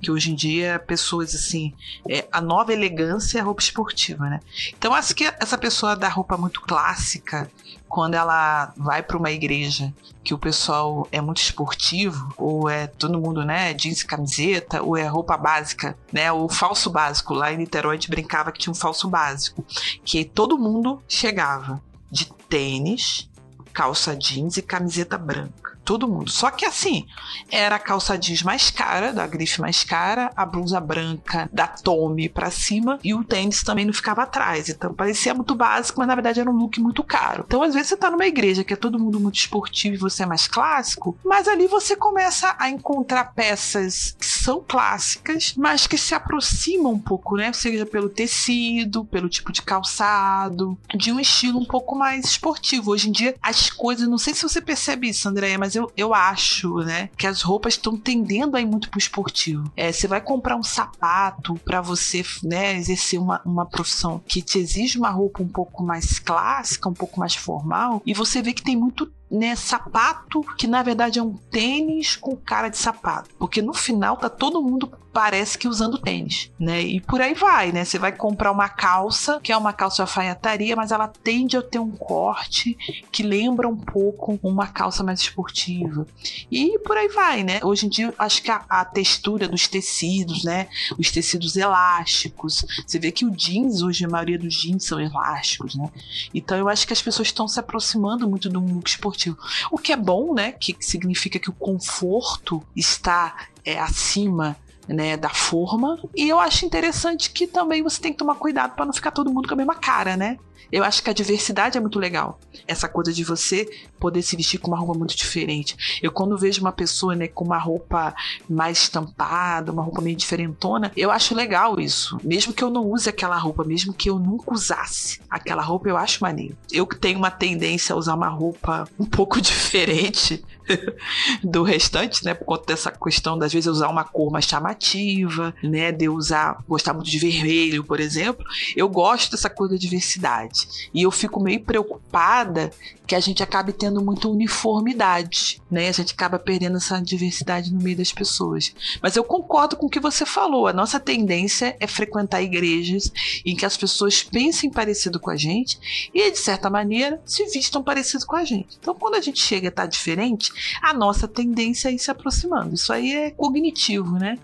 Que 0.00 0.10
hoje 0.10 0.32
em 0.32 0.34
dia 0.34 0.78
pessoas 0.78 1.34
assim. 1.34 1.74
É, 2.08 2.26
a 2.32 2.40
nova 2.40 2.72
elegância 2.72 3.36
é 3.36 3.40
a 3.42 3.44
roupa 3.44 3.60
esportiva, 3.60 4.30
né? 4.30 4.40
Então 4.70 4.94
acho 4.94 5.14
que 5.14 5.24
essa 5.38 5.58
pessoa 5.58 5.94
da 5.94 6.08
roupa 6.08 6.38
muito 6.38 6.62
clássica, 6.62 7.50
quando 7.94 8.14
ela 8.14 8.72
vai 8.76 9.04
para 9.04 9.16
uma 9.16 9.30
igreja 9.30 9.94
que 10.24 10.34
o 10.34 10.38
pessoal 10.38 11.06
é 11.12 11.20
muito 11.20 11.40
esportivo, 11.40 12.34
ou 12.36 12.68
é 12.68 12.88
todo 12.88 13.20
mundo, 13.20 13.44
né, 13.44 13.72
jeans 13.72 14.00
e 14.00 14.06
camiseta, 14.06 14.82
ou 14.82 14.96
é 14.96 15.06
roupa 15.06 15.36
básica, 15.36 15.96
né, 16.12 16.32
o 16.32 16.48
falso 16.48 16.90
básico. 16.90 17.32
Lá 17.34 17.52
em 17.52 17.56
Niterói 17.56 17.92
a 17.92 17.94
gente 17.94 18.10
brincava 18.10 18.50
que 18.50 18.58
tinha 18.58 18.72
um 18.72 18.74
falso 18.74 19.08
básico, 19.08 19.64
que 20.04 20.24
todo 20.24 20.58
mundo 20.58 21.00
chegava 21.08 21.80
de 22.10 22.26
tênis, 22.48 23.30
calça 23.72 24.16
jeans 24.16 24.56
e 24.56 24.62
camiseta 24.62 25.16
branca 25.16 25.63
todo 25.84 26.08
mundo. 26.08 26.30
Só 26.30 26.50
que 26.50 26.64
assim, 26.64 27.06
era 27.50 27.76
a 27.76 27.78
calça 27.78 28.18
jeans 28.18 28.42
mais 28.42 28.70
cara, 28.70 29.12
da 29.12 29.26
grife 29.26 29.60
mais 29.60 29.84
cara, 29.84 30.32
a 30.36 30.46
blusa 30.46 30.80
branca 30.80 31.48
da 31.52 31.66
Tommy 31.66 32.28
pra 32.28 32.50
cima 32.50 32.98
e 33.04 33.14
o 33.14 33.22
tênis 33.24 33.62
também 33.62 33.84
não 33.84 33.92
ficava 33.92 34.22
atrás. 34.22 34.68
Então 34.68 34.94
parecia 34.94 35.34
muito 35.34 35.54
básico, 35.54 35.98
mas 35.98 36.08
na 36.08 36.14
verdade 36.14 36.40
era 36.40 36.50
um 36.50 36.56
look 36.56 36.80
muito 36.80 37.04
caro. 37.04 37.44
Então 37.46 37.62
às 37.62 37.74
vezes 37.74 37.88
você 37.88 37.96
tá 37.96 38.10
numa 38.10 38.26
igreja 38.26 38.64
que 38.64 38.72
é 38.72 38.76
todo 38.76 38.98
mundo 38.98 39.20
muito 39.20 39.36
esportivo 39.36 39.94
e 39.94 39.98
você 39.98 40.22
é 40.22 40.26
mais 40.26 40.46
clássico, 40.46 41.16
mas 41.24 41.46
ali 41.46 41.66
você 41.66 41.94
começa 41.96 42.54
a 42.58 42.68
encontrar 42.70 43.32
peças 43.34 44.16
que 44.18 44.26
são 44.26 44.64
clássicas, 44.66 45.54
mas 45.56 45.86
que 45.86 45.98
se 45.98 46.14
aproximam 46.14 46.92
um 46.92 46.98
pouco, 46.98 47.36
né? 47.36 47.52
Seja 47.52 47.84
pelo 47.84 48.08
tecido, 48.08 49.04
pelo 49.04 49.28
tipo 49.28 49.52
de 49.52 49.62
calçado, 49.62 50.78
de 50.94 51.12
um 51.12 51.20
estilo 51.20 51.58
um 51.58 51.64
pouco 51.64 51.94
mais 51.94 52.24
esportivo. 52.24 52.92
Hoje 52.92 53.08
em 53.08 53.12
dia 53.12 53.34
as 53.42 53.70
coisas, 53.70 54.08
não 54.08 54.18
sei 54.18 54.34
se 54.34 54.42
você 54.42 54.60
percebe 54.60 55.08
isso, 55.08 55.28
Andréia, 55.28 55.58
mas 55.58 55.73
eu, 55.74 55.90
eu 55.96 56.14
acho, 56.14 56.78
né, 56.78 57.08
que 57.16 57.26
as 57.26 57.42
roupas 57.42 57.74
estão 57.74 57.96
tendendo 57.96 58.56
a 58.56 58.60
ir 58.60 58.66
muito 58.66 58.90
pro 58.90 58.98
esportivo. 58.98 59.70
É, 59.76 59.92
você 59.92 60.06
vai 60.06 60.20
comprar 60.20 60.56
um 60.56 60.62
sapato 60.62 61.54
para 61.64 61.80
você, 61.80 62.24
né, 62.42 62.76
exercer 62.76 63.20
uma, 63.20 63.40
uma 63.44 63.66
profissão 63.66 64.22
que 64.26 64.42
te 64.42 64.58
exige 64.58 64.98
uma 64.98 65.10
roupa 65.10 65.42
um 65.42 65.48
pouco 65.48 65.82
mais 65.82 66.18
clássica, 66.18 66.88
um 66.88 66.94
pouco 66.94 67.18
mais 67.18 67.34
formal, 67.34 68.02
e 68.04 68.14
você 68.14 68.42
vê 68.42 68.52
que 68.52 68.62
tem 68.62 68.76
muito 68.76 69.10
né, 69.34 69.56
sapato 69.56 70.42
que 70.56 70.66
na 70.66 70.82
verdade 70.82 71.18
é 71.18 71.22
um 71.22 71.34
tênis 71.34 72.16
com 72.16 72.36
cara 72.36 72.68
de 72.68 72.78
sapato, 72.78 73.30
porque 73.38 73.60
no 73.60 73.74
final 73.74 74.16
tá 74.16 74.28
todo 74.28 74.62
mundo 74.62 74.90
parece 75.14 75.56
que 75.56 75.68
usando 75.68 75.96
tênis, 75.96 76.50
né? 76.58 76.82
E 76.82 77.00
por 77.00 77.20
aí 77.20 77.34
vai, 77.34 77.70
né? 77.70 77.84
Você 77.84 78.00
vai 78.00 78.10
comprar 78.10 78.50
uma 78.50 78.68
calça, 78.68 79.38
que 79.40 79.52
é 79.52 79.56
uma 79.56 79.72
calça 79.72 79.96
de 79.96 80.02
alfaiataria, 80.02 80.74
mas 80.74 80.90
ela 80.90 81.06
tende 81.06 81.56
a 81.56 81.62
ter 81.62 81.78
um 81.78 81.92
corte 81.92 82.76
que 83.12 83.22
lembra 83.22 83.68
um 83.68 83.76
pouco 83.76 84.38
uma 84.42 84.66
calça 84.66 85.04
mais 85.04 85.20
esportiva. 85.20 86.04
E 86.50 86.76
por 86.80 86.96
aí 86.96 87.06
vai, 87.08 87.44
né? 87.44 87.60
Hoje 87.62 87.86
em 87.86 87.88
dia, 87.88 88.12
acho 88.18 88.42
que 88.42 88.50
a, 88.50 88.64
a 88.68 88.84
textura 88.84 89.46
dos 89.46 89.68
tecidos, 89.68 90.42
né? 90.42 90.66
Os 90.98 91.12
tecidos 91.12 91.54
elásticos. 91.54 92.66
Você 92.84 92.98
vê 92.98 93.12
que 93.12 93.24
o 93.24 93.30
jeans, 93.30 93.82
hoje, 93.82 94.04
a 94.04 94.08
maioria 94.08 94.38
dos 94.38 94.52
jeans 94.52 94.84
são 94.84 95.00
elásticos, 95.00 95.76
né? 95.76 95.90
Então 96.34 96.58
eu 96.58 96.68
acho 96.68 96.84
que 96.88 96.92
as 96.92 97.00
pessoas 97.00 97.28
estão 97.28 97.46
se 97.46 97.60
aproximando 97.60 98.28
muito 98.28 98.48
do 98.48 98.58
look 98.58 98.88
esportivo. 98.88 99.23
O 99.70 99.78
que 99.78 99.92
é 99.92 99.96
bom, 99.96 100.34
né? 100.34 100.52
Que 100.52 100.76
significa 100.80 101.38
que 101.38 101.50
o 101.50 101.54
conforto 101.54 102.62
está 102.74 103.48
é, 103.64 103.78
acima 103.78 104.56
né, 104.88 105.16
da 105.16 105.30
forma. 105.30 105.98
E 106.14 106.28
eu 106.28 106.38
acho 106.38 106.66
interessante 106.66 107.30
que 107.30 107.46
também 107.46 107.82
você 107.82 108.00
tem 108.00 108.12
que 108.12 108.18
tomar 108.18 108.34
cuidado 108.34 108.74
para 108.74 108.84
não 108.84 108.92
ficar 108.92 109.10
todo 109.10 109.32
mundo 109.32 109.48
com 109.48 109.54
a 109.54 109.56
mesma 109.56 109.74
cara, 109.74 110.16
né? 110.16 110.38
Eu 110.74 110.82
acho 110.82 111.04
que 111.04 111.08
a 111.08 111.12
diversidade 111.12 111.78
é 111.78 111.80
muito 111.80 112.00
legal. 112.00 112.36
Essa 112.66 112.88
coisa 112.88 113.12
de 113.12 113.22
você 113.22 113.64
poder 114.00 114.22
se 114.22 114.34
vestir 114.34 114.58
com 114.58 114.66
uma 114.66 114.76
roupa 114.76 114.98
muito 114.98 115.16
diferente. 115.16 116.00
Eu, 116.02 116.10
quando 116.10 116.36
vejo 116.36 116.60
uma 116.60 116.72
pessoa 116.72 117.14
né, 117.14 117.28
com 117.28 117.44
uma 117.44 117.58
roupa 117.58 118.12
mais 118.50 118.78
estampada, 118.78 119.70
uma 119.70 119.84
roupa 119.84 120.02
meio 120.02 120.16
diferentona, 120.16 120.90
eu 120.96 121.12
acho 121.12 121.32
legal 121.32 121.78
isso. 121.78 122.18
Mesmo 122.24 122.52
que 122.52 122.64
eu 122.64 122.70
não 122.70 122.90
use 122.90 123.08
aquela 123.08 123.38
roupa, 123.38 123.62
mesmo 123.62 123.94
que 123.94 124.10
eu 124.10 124.18
nunca 124.18 124.52
usasse 124.52 125.20
aquela 125.30 125.62
roupa, 125.62 125.88
eu 125.88 125.96
acho 125.96 126.20
maneiro. 126.20 126.56
Eu 126.72 126.88
que 126.88 126.96
tenho 126.96 127.20
uma 127.20 127.30
tendência 127.30 127.92
a 127.92 127.96
usar 127.96 128.16
uma 128.16 128.28
roupa 128.28 128.88
um 128.98 129.06
pouco 129.06 129.38
diferente 129.40 130.42
do 131.42 131.62
restante, 131.62 132.24
né? 132.24 132.34
Por 132.34 132.44
conta 132.44 132.66
dessa 132.66 132.90
questão 132.90 133.38
das 133.38 133.52
vezes 133.52 133.66
usar 133.66 133.88
uma 133.88 134.04
cor 134.04 134.30
mais 134.30 134.44
chamativa, 134.44 135.54
né? 135.62 135.92
De 135.92 136.06
eu 136.06 136.14
usar, 136.14 136.62
gostar 136.68 136.94
muito 136.94 137.10
de 137.10 137.18
vermelho, 137.18 137.84
por 137.84 138.00
exemplo. 138.00 138.44
Eu 138.76 138.88
gosto 138.88 139.30
dessa 139.30 139.50
coisa 139.50 139.74
da 139.74 139.78
diversidade. 139.78 140.90
E 140.92 141.02
eu 141.02 141.10
fico 141.10 141.40
meio 141.40 141.60
preocupada 141.60 142.70
que 143.06 143.14
a 143.14 143.20
gente 143.20 143.42
acabe 143.42 143.72
tendo 143.72 144.02
muita 144.02 144.28
uniformidade, 144.28 145.60
né? 145.70 145.88
A 145.88 145.92
gente 145.92 146.14
acaba 146.14 146.38
perdendo 146.38 146.78
essa 146.78 147.00
diversidade 147.00 147.72
no 147.72 147.80
meio 147.80 147.96
das 147.96 148.12
pessoas. 148.12 148.74
Mas 149.02 149.14
eu 149.14 149.24
concordo 149.24 149.76
com 149.76 149.86
o 149.86 149.90
que 149.90 150.00
você 150.00 150.24
falou. 150.24 150.66
A 150.66 150.72
nossa 150.72 150.98
tendência 150.98 151.76
é 151.78 151.86
frequentar 151.86 152.42
igrejas 152.42 153.12
em 153.44 153.54
que 153.54 153.66
as 153.66 153.76
pessoas 153.76 154.22
pensem 154.22 154.70
parecido 154.70 155.20
com 155.20 155.30
a 155.30 155.36
gente 155.36 156.10
e, 156.14 156.30
de 156.30 156.38
certa 156.38 156.70
maneira, 156.70 157.20
se 157.26 157.44
vistam 157.46 157.82
parecido 157.82 158.24
com 158.26 158.36
a 158.36 158.44
gente. 158.44 158.78
Então, 158.80 158.94
quando 158.94 159.16
a 159.16 159.20
gente 159.20 159.40
chega 159.40 159.68
a 159.68 159.70
estar 159.70 159.86
diferente, 159.86 160.50
a 160.82 160.92
nossa 160.92 161.26
tendência 161.28 161.88
é 161.88 161.92
ir 161.92 161.98
se 161.98 162.10
aproximando. 162.10 162.74
Isso 162.74 162.92
aí 162.92 163.14
é 163.14 163.30
cognitivo, 163.30 164.18
né? 164.18 164.38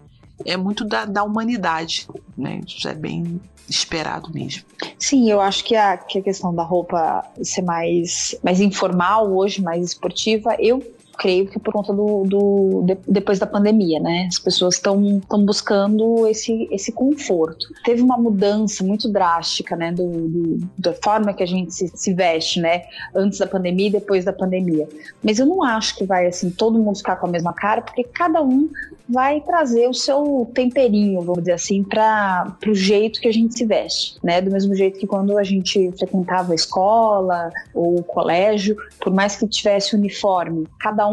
É 0.45 0.57
muito 0.57 0.85
da, 0.85 1.05
da 1.05 1.23
humanidade, 1.23 2.09
né? 2.37 2.61
Isso 2.67 2.89
é 2.89 2.95
bem 2.95 3.41
esperado 3.69 4.33
mesmo. 4.33 4.65
Sim, 4.99 5.31
eu 5.31 5.41
acho 5.41 5.65
que 5.65 5.77
a, 5.77 5.97
que 5.97 6.19
a 6.19 6.23
questão 6.23 6.55
da 6.55 6.63
roupa 6.63 7.25
ser 7.43 7.63
mais, 7.63 8.35
mais 8.43 8.61
informal 8.61 9.33
hoje, 9.33 9.63
mais 9.63 9.85
esportiva, 9.85 10.57
eu 10.59 10.83
creio 11.21 11.47
que 11.47 11.59
por 11.59 11.73
conta 11.75 11.93
do, 11.93 12.25
do 12.25 12.83
de, 12.83 12.97
depois 13.07 13.39
da 13.39 13.47
pandemia, 13.47 14.01
né? 14.01 14.27
As 14.27 14.39
pessoas 14.39 14.77
estão 14.77 15.21
buscando 15.45 16.27
esse, 16.27 16.67
esse 16.73 16.91
conforto. 16.91 17.67
Teve 17.85 18.01
uma 18.01 18.17
mudança 18.17 18.83
muito 18.83 19.07
drástica, 19.07 19.77
né? 19.77 19.93
Do, 19.93 20.09
do, 20.09 20.69
da 20.79 20.95
forma 20.95 21.35
que 21.35 21.43
a 21.43 21.47
gente 21.47 21.75
se, 21.75 21.89
se, 21.95 22.15
veste, 22.15 22.59
né? 22.59 22.85
Antes 23.15 23.39
da 23.39 23.47
pandemia 23.47 23.89
e 23.89 23.93
depois 23.93 24.25
da 24.25 24.33
pandemia. 24.33 24.89
Mas 25.23 25.39
eu 25.39 25.45
não 25.45 25.63
acho 25.63 25.95
que 25.97 26.05
vai 26.07 26.27
assim 26.27 26.49
todo 26.51 26.79
mundo 26.79 26.97
ficar 26.97 27.17
com 27.17 27.27
a 27.27 27.31
mesma 27.31 27.53
cara, 27.53 27.83
porque 27.83 28.03
cada 28.03 28.41
um 28.41 28.71
vai 29.11 29.41
trazer 29.41 29.89
o 29.89 29.95
seu 29.95 30.49
temperinho, 30.55 31.21
vamos 31.21 31.41
dizer 31.41 31.53
assim, 31.53 31.83
para 31.83 32.57
o 32.67 32.75
jeito 32.75 33.21
que 33.21 33.27
a 33.27 33.33
gente 33.33 33.59
se 33.59 33.67
veste, 33.67 34.19
né? 34.23 34.41
Do 34.41 34.51
mesmo 34.51 34.75
jeito 34.75 34.99
que 34.99 35.07
quando 35.07 35.37
a 35.37 35.43
gente 35.43 35.91
frequentava 35.99 36.53
a 36.53 36.55
escola 36.55 37.51
ou 37.75 37.99
o 37.99 38.05
colégio, 38.05 38.77
por 39.01 39.13
mais 39.13 39.37
que 39.37 39.47
tivesse 39.49 39.97
uniforme, 39.97 40.67
cada 40.79 41.09
um, 41.09 41.10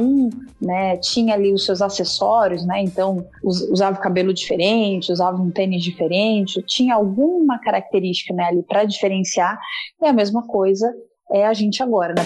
né, 0.62 0.98
tinha 0.98 1.34
ali 1.34 1.54
os 1.54 1.66
seus 1.66 1.82
acessórios, 1.82 2.66
né? 2.66 2.82
Então 2.82 3.26
usava 3.44 3.98
cabelo 3.98 4.34
diferente, 4.34 5.12
usava 5.12 5.42
um 5.42 5.52
tênis 5.52 5.84
diferente, 5.84 6.64
tinha 6.66 6.96
alguma 6.96 7.60
característica 7.60 8.34
né, 8.34 8.46
ali 8.46 8.64
para 8.64 8.86
diferenciar. 8.86 9.60
E 10.02 10.06
a 10.06 10.14
mesma 10.14 10.46
coisa 10.48 10.92
é 11.32 11.46
a 11.46 11.54
gente 11.54 11.84
agora, 11.84 12.14
né? 12.14 12.24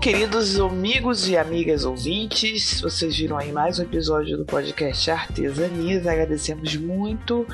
Queridos 0.00 0.58
amigos 0.58 1.28
e 1.28 1.36
amigas 1.36 1.84
ouvintes, 1.84 2.80
vocês 2.80 3.14
viram 3.14 3.36
aí 3.36 3.52
mais 3.52 3.78
um 3.78 3.82
episódio 3.82 4.38
do 4.38 4.46
podcast 4.46 5.10
Artesanias. 5.10 6.06
Agradecemos 6.06 6.74
muito 6.74 7.46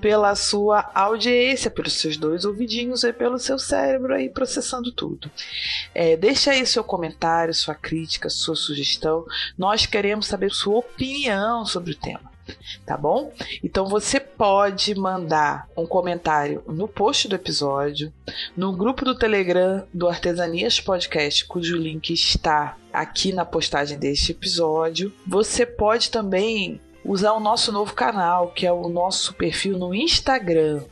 pela 0.00 0.34
sua 0.34 0.90
audiência, 0.96 1.70
pelos 1.70 1.92
seus 1.92 2.16
dois 2.16 2.44
ouvidinhos 2.44 3.04
e 3.04 3.12
pelo 3.12 3.38
seu 3.38 3.56
cérebro 3.56 4.14
aí 4.14 4.28
processando 4.28 4.90
tudo. 4.90 5.30
É, 5.94 6.16
deixa 6.16 6.50
aí 6.50 6.66
seu 6.66 6.82
comentário, 6.82 7.54
sua 7.54 7.76
crítica, 7.76 8.28
sua 8.28 8.56
sugestão. 8.56 9.24
Nós 9.56 9.86
queremos 9.86 10.26
saber 10.26 10.50
sua 10.50 10.78
opinião 10.78 11.64
sobre 11.64 11.92
o 11.92 11.96
tema 11.96 12.31
tá 12.84 12.96
bom? 12.96 13.32
Então 13.62 13.86
você 13.86 14.18
pode 14.20 14.94
mandar 14.94 15.68
um 15.76 15.86
comentário 15.86 16.62
no 16.66 16.88
post 16.88 17.28
do 17.28 17.34
episódio, 17.34 18.12
no 18.56 18.72
grupo 18.72 19.04
do 19.04 19.18
Telegram 19.18 19.84
do 19.92 20.08
Artesanias 20.08 20.80
Podcast, 20.80 21.44
cujo 21.44 21.76
link 21.76 22.10
está 22.12 22.76
aqui 22.92 23.32
na 23.32 23.44
postagem 23.44 23.98
deste 23.98 24.32
episódio. 24.32 25.12
Você 25.26 25.66
pode 25.66 26.10
também 26.10 26.80
usar 27.04 27.32
o 27.32 27.40
nosso 27.40 27.72
novo 27.72 27.94
canal, 27.94 28.52
que 28.52 28.66
é 28.66 28.72
o 28.72 28.88
nosso 28.88 29.34
perfil 29.34 29.78
no 29.78 29.94
Instagram 29.94 30.82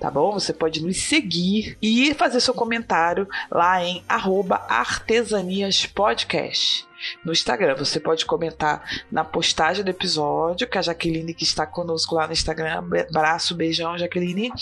tá 0.00 0.10
bom? 0.10 0.32
Você 0.32 0.52
pode 0.52 0.82
nos 0.82 1.00
seguir 1.02 1.78
e 1.80 2.12
fazer 2.14 2.40
seu 2.40 2.52
comentário 2.52 3.28
lá 3.50 3.84
em 3.84 4.02
artesaniaspodcast 4.08 6.87
no 7.24 7.32
Instagram. 7.32 7.74
Você 7.76 8.00
pode 8.00 8.24
comentar 8.24 8.82
na 9.10 9.24
postagem 9.24 9.84
do 9.84 9.90
episódio, 9.90 10.66
que 10.66 10.78
a 10.78 10.82
Jaqueline, 10.82 11.34
que 11.34 11.44
está 11.44 11.66
conosco 11.66 12.14
lá 12.14 12.26
no 12.26 12.32
Instagram, 12.32 12.82
abraço, 13.08 13.54
beijão, 13.54 13.98
Jaqueline, 13.98 14.52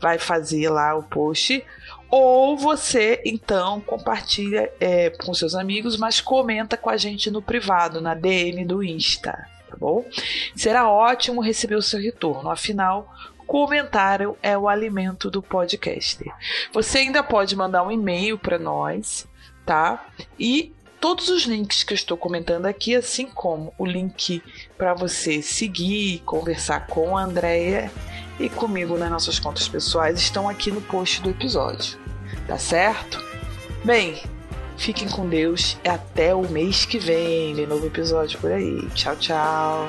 vai 0.00 0.18
fazer 0.18 0.68
lá 0.68 0.96
o 0.96 1.02
post. 1.02 1.64
Ou 2.10 2.56
você, 2.56 3.20
então, 3.24 3.80
compartilha 3.80 4.72
é, 4.80 5.10
com 5.10 5.34
seus 5.34 5.54
amigos, 5.54 5.96
mas 5.96 6.20
comenta 6.20 6.76
com 6.76 6.88
a 6.88 6.96
gente 6.96 7.30
no 7.30 7.42
privado, 7.42 8.00
na 8.00 8.14
DM 8.14 8.64
do 8.64 8.82
Insta, 8.82 9.46
tá 9.68 9.76
bom? 9.76 10.04
Será 10.56 10.88
ótimo 10.88 11.42
receber 11.42 11.74
o 11.74 11.82
seu 11.82 12.00
retorno. 12.00 12.48
Afinal, 12.48 13.14
comentário 13.46 14.36
é 14.42 14.56
o 14.56 14.68
alimento 14.68 15.30
do 15.30 15.42
podcast. 15.42 16.24
Você 16.72 16.98
ainda 16.98 17.22
pode 17.22 17.54
mandar 17.54 17.82
um 17.82 17.90
e-mail 17.90 18.38
para 18.38 18.58
nós, 18.58 19.26
tá? 19.66 20.06
E 20.38 20.72
todos 21.00 21.28
os 21.28 21.44
links 21.44 21.82
que 21.82 21.92
eu 21.92 21.96
estou 21.96 22.16
comentando 22.16 22.66
aqui, 22.66 22.94
assim 22.94 23.26
como 23.26 23.72
o 23.78 23.86
link 23.86 24.42
para 24.76 24.94
você 24.94 25.42
seguir 25.42 26.14
e 26.14 26.18
conversar 26.20 26.86
com 26.86 27.16
a 27.16 27.24
Andrea 27.24 27.90
e 28.38 28.48
comigo 28.48 28.96
nas 28.96 29.10
nossas 29.10 29.38
contas 29.38 29.68
pessoais, 29.68 30.18
estão 30.18 30.48
aqui 30.48 30.70
no 30.70 30.80
post 30.82 31.22
do 31.22 31.30
episódio. 31.30 31.98
Tá 32.46 32.58
certo? 32.58 33.22
Bem, 33.84 34.20
fiquem 34.76 35.08
com 35.08 35.28
Deus 35.28 35.76
e 35.84 35.88
até 35.88 36.34
o 36.34 36.48
mês 36.48 36.84
que 36.84 36.98
vem. 36.98 37.54
Tem 37.54 37.66
novo 37.66 37.86
episódio 37.86 38.38
por 38.38 38.52
aí. 38.52 38.88
Tchau, 38.94 39.16
tchau. 39.16 39.88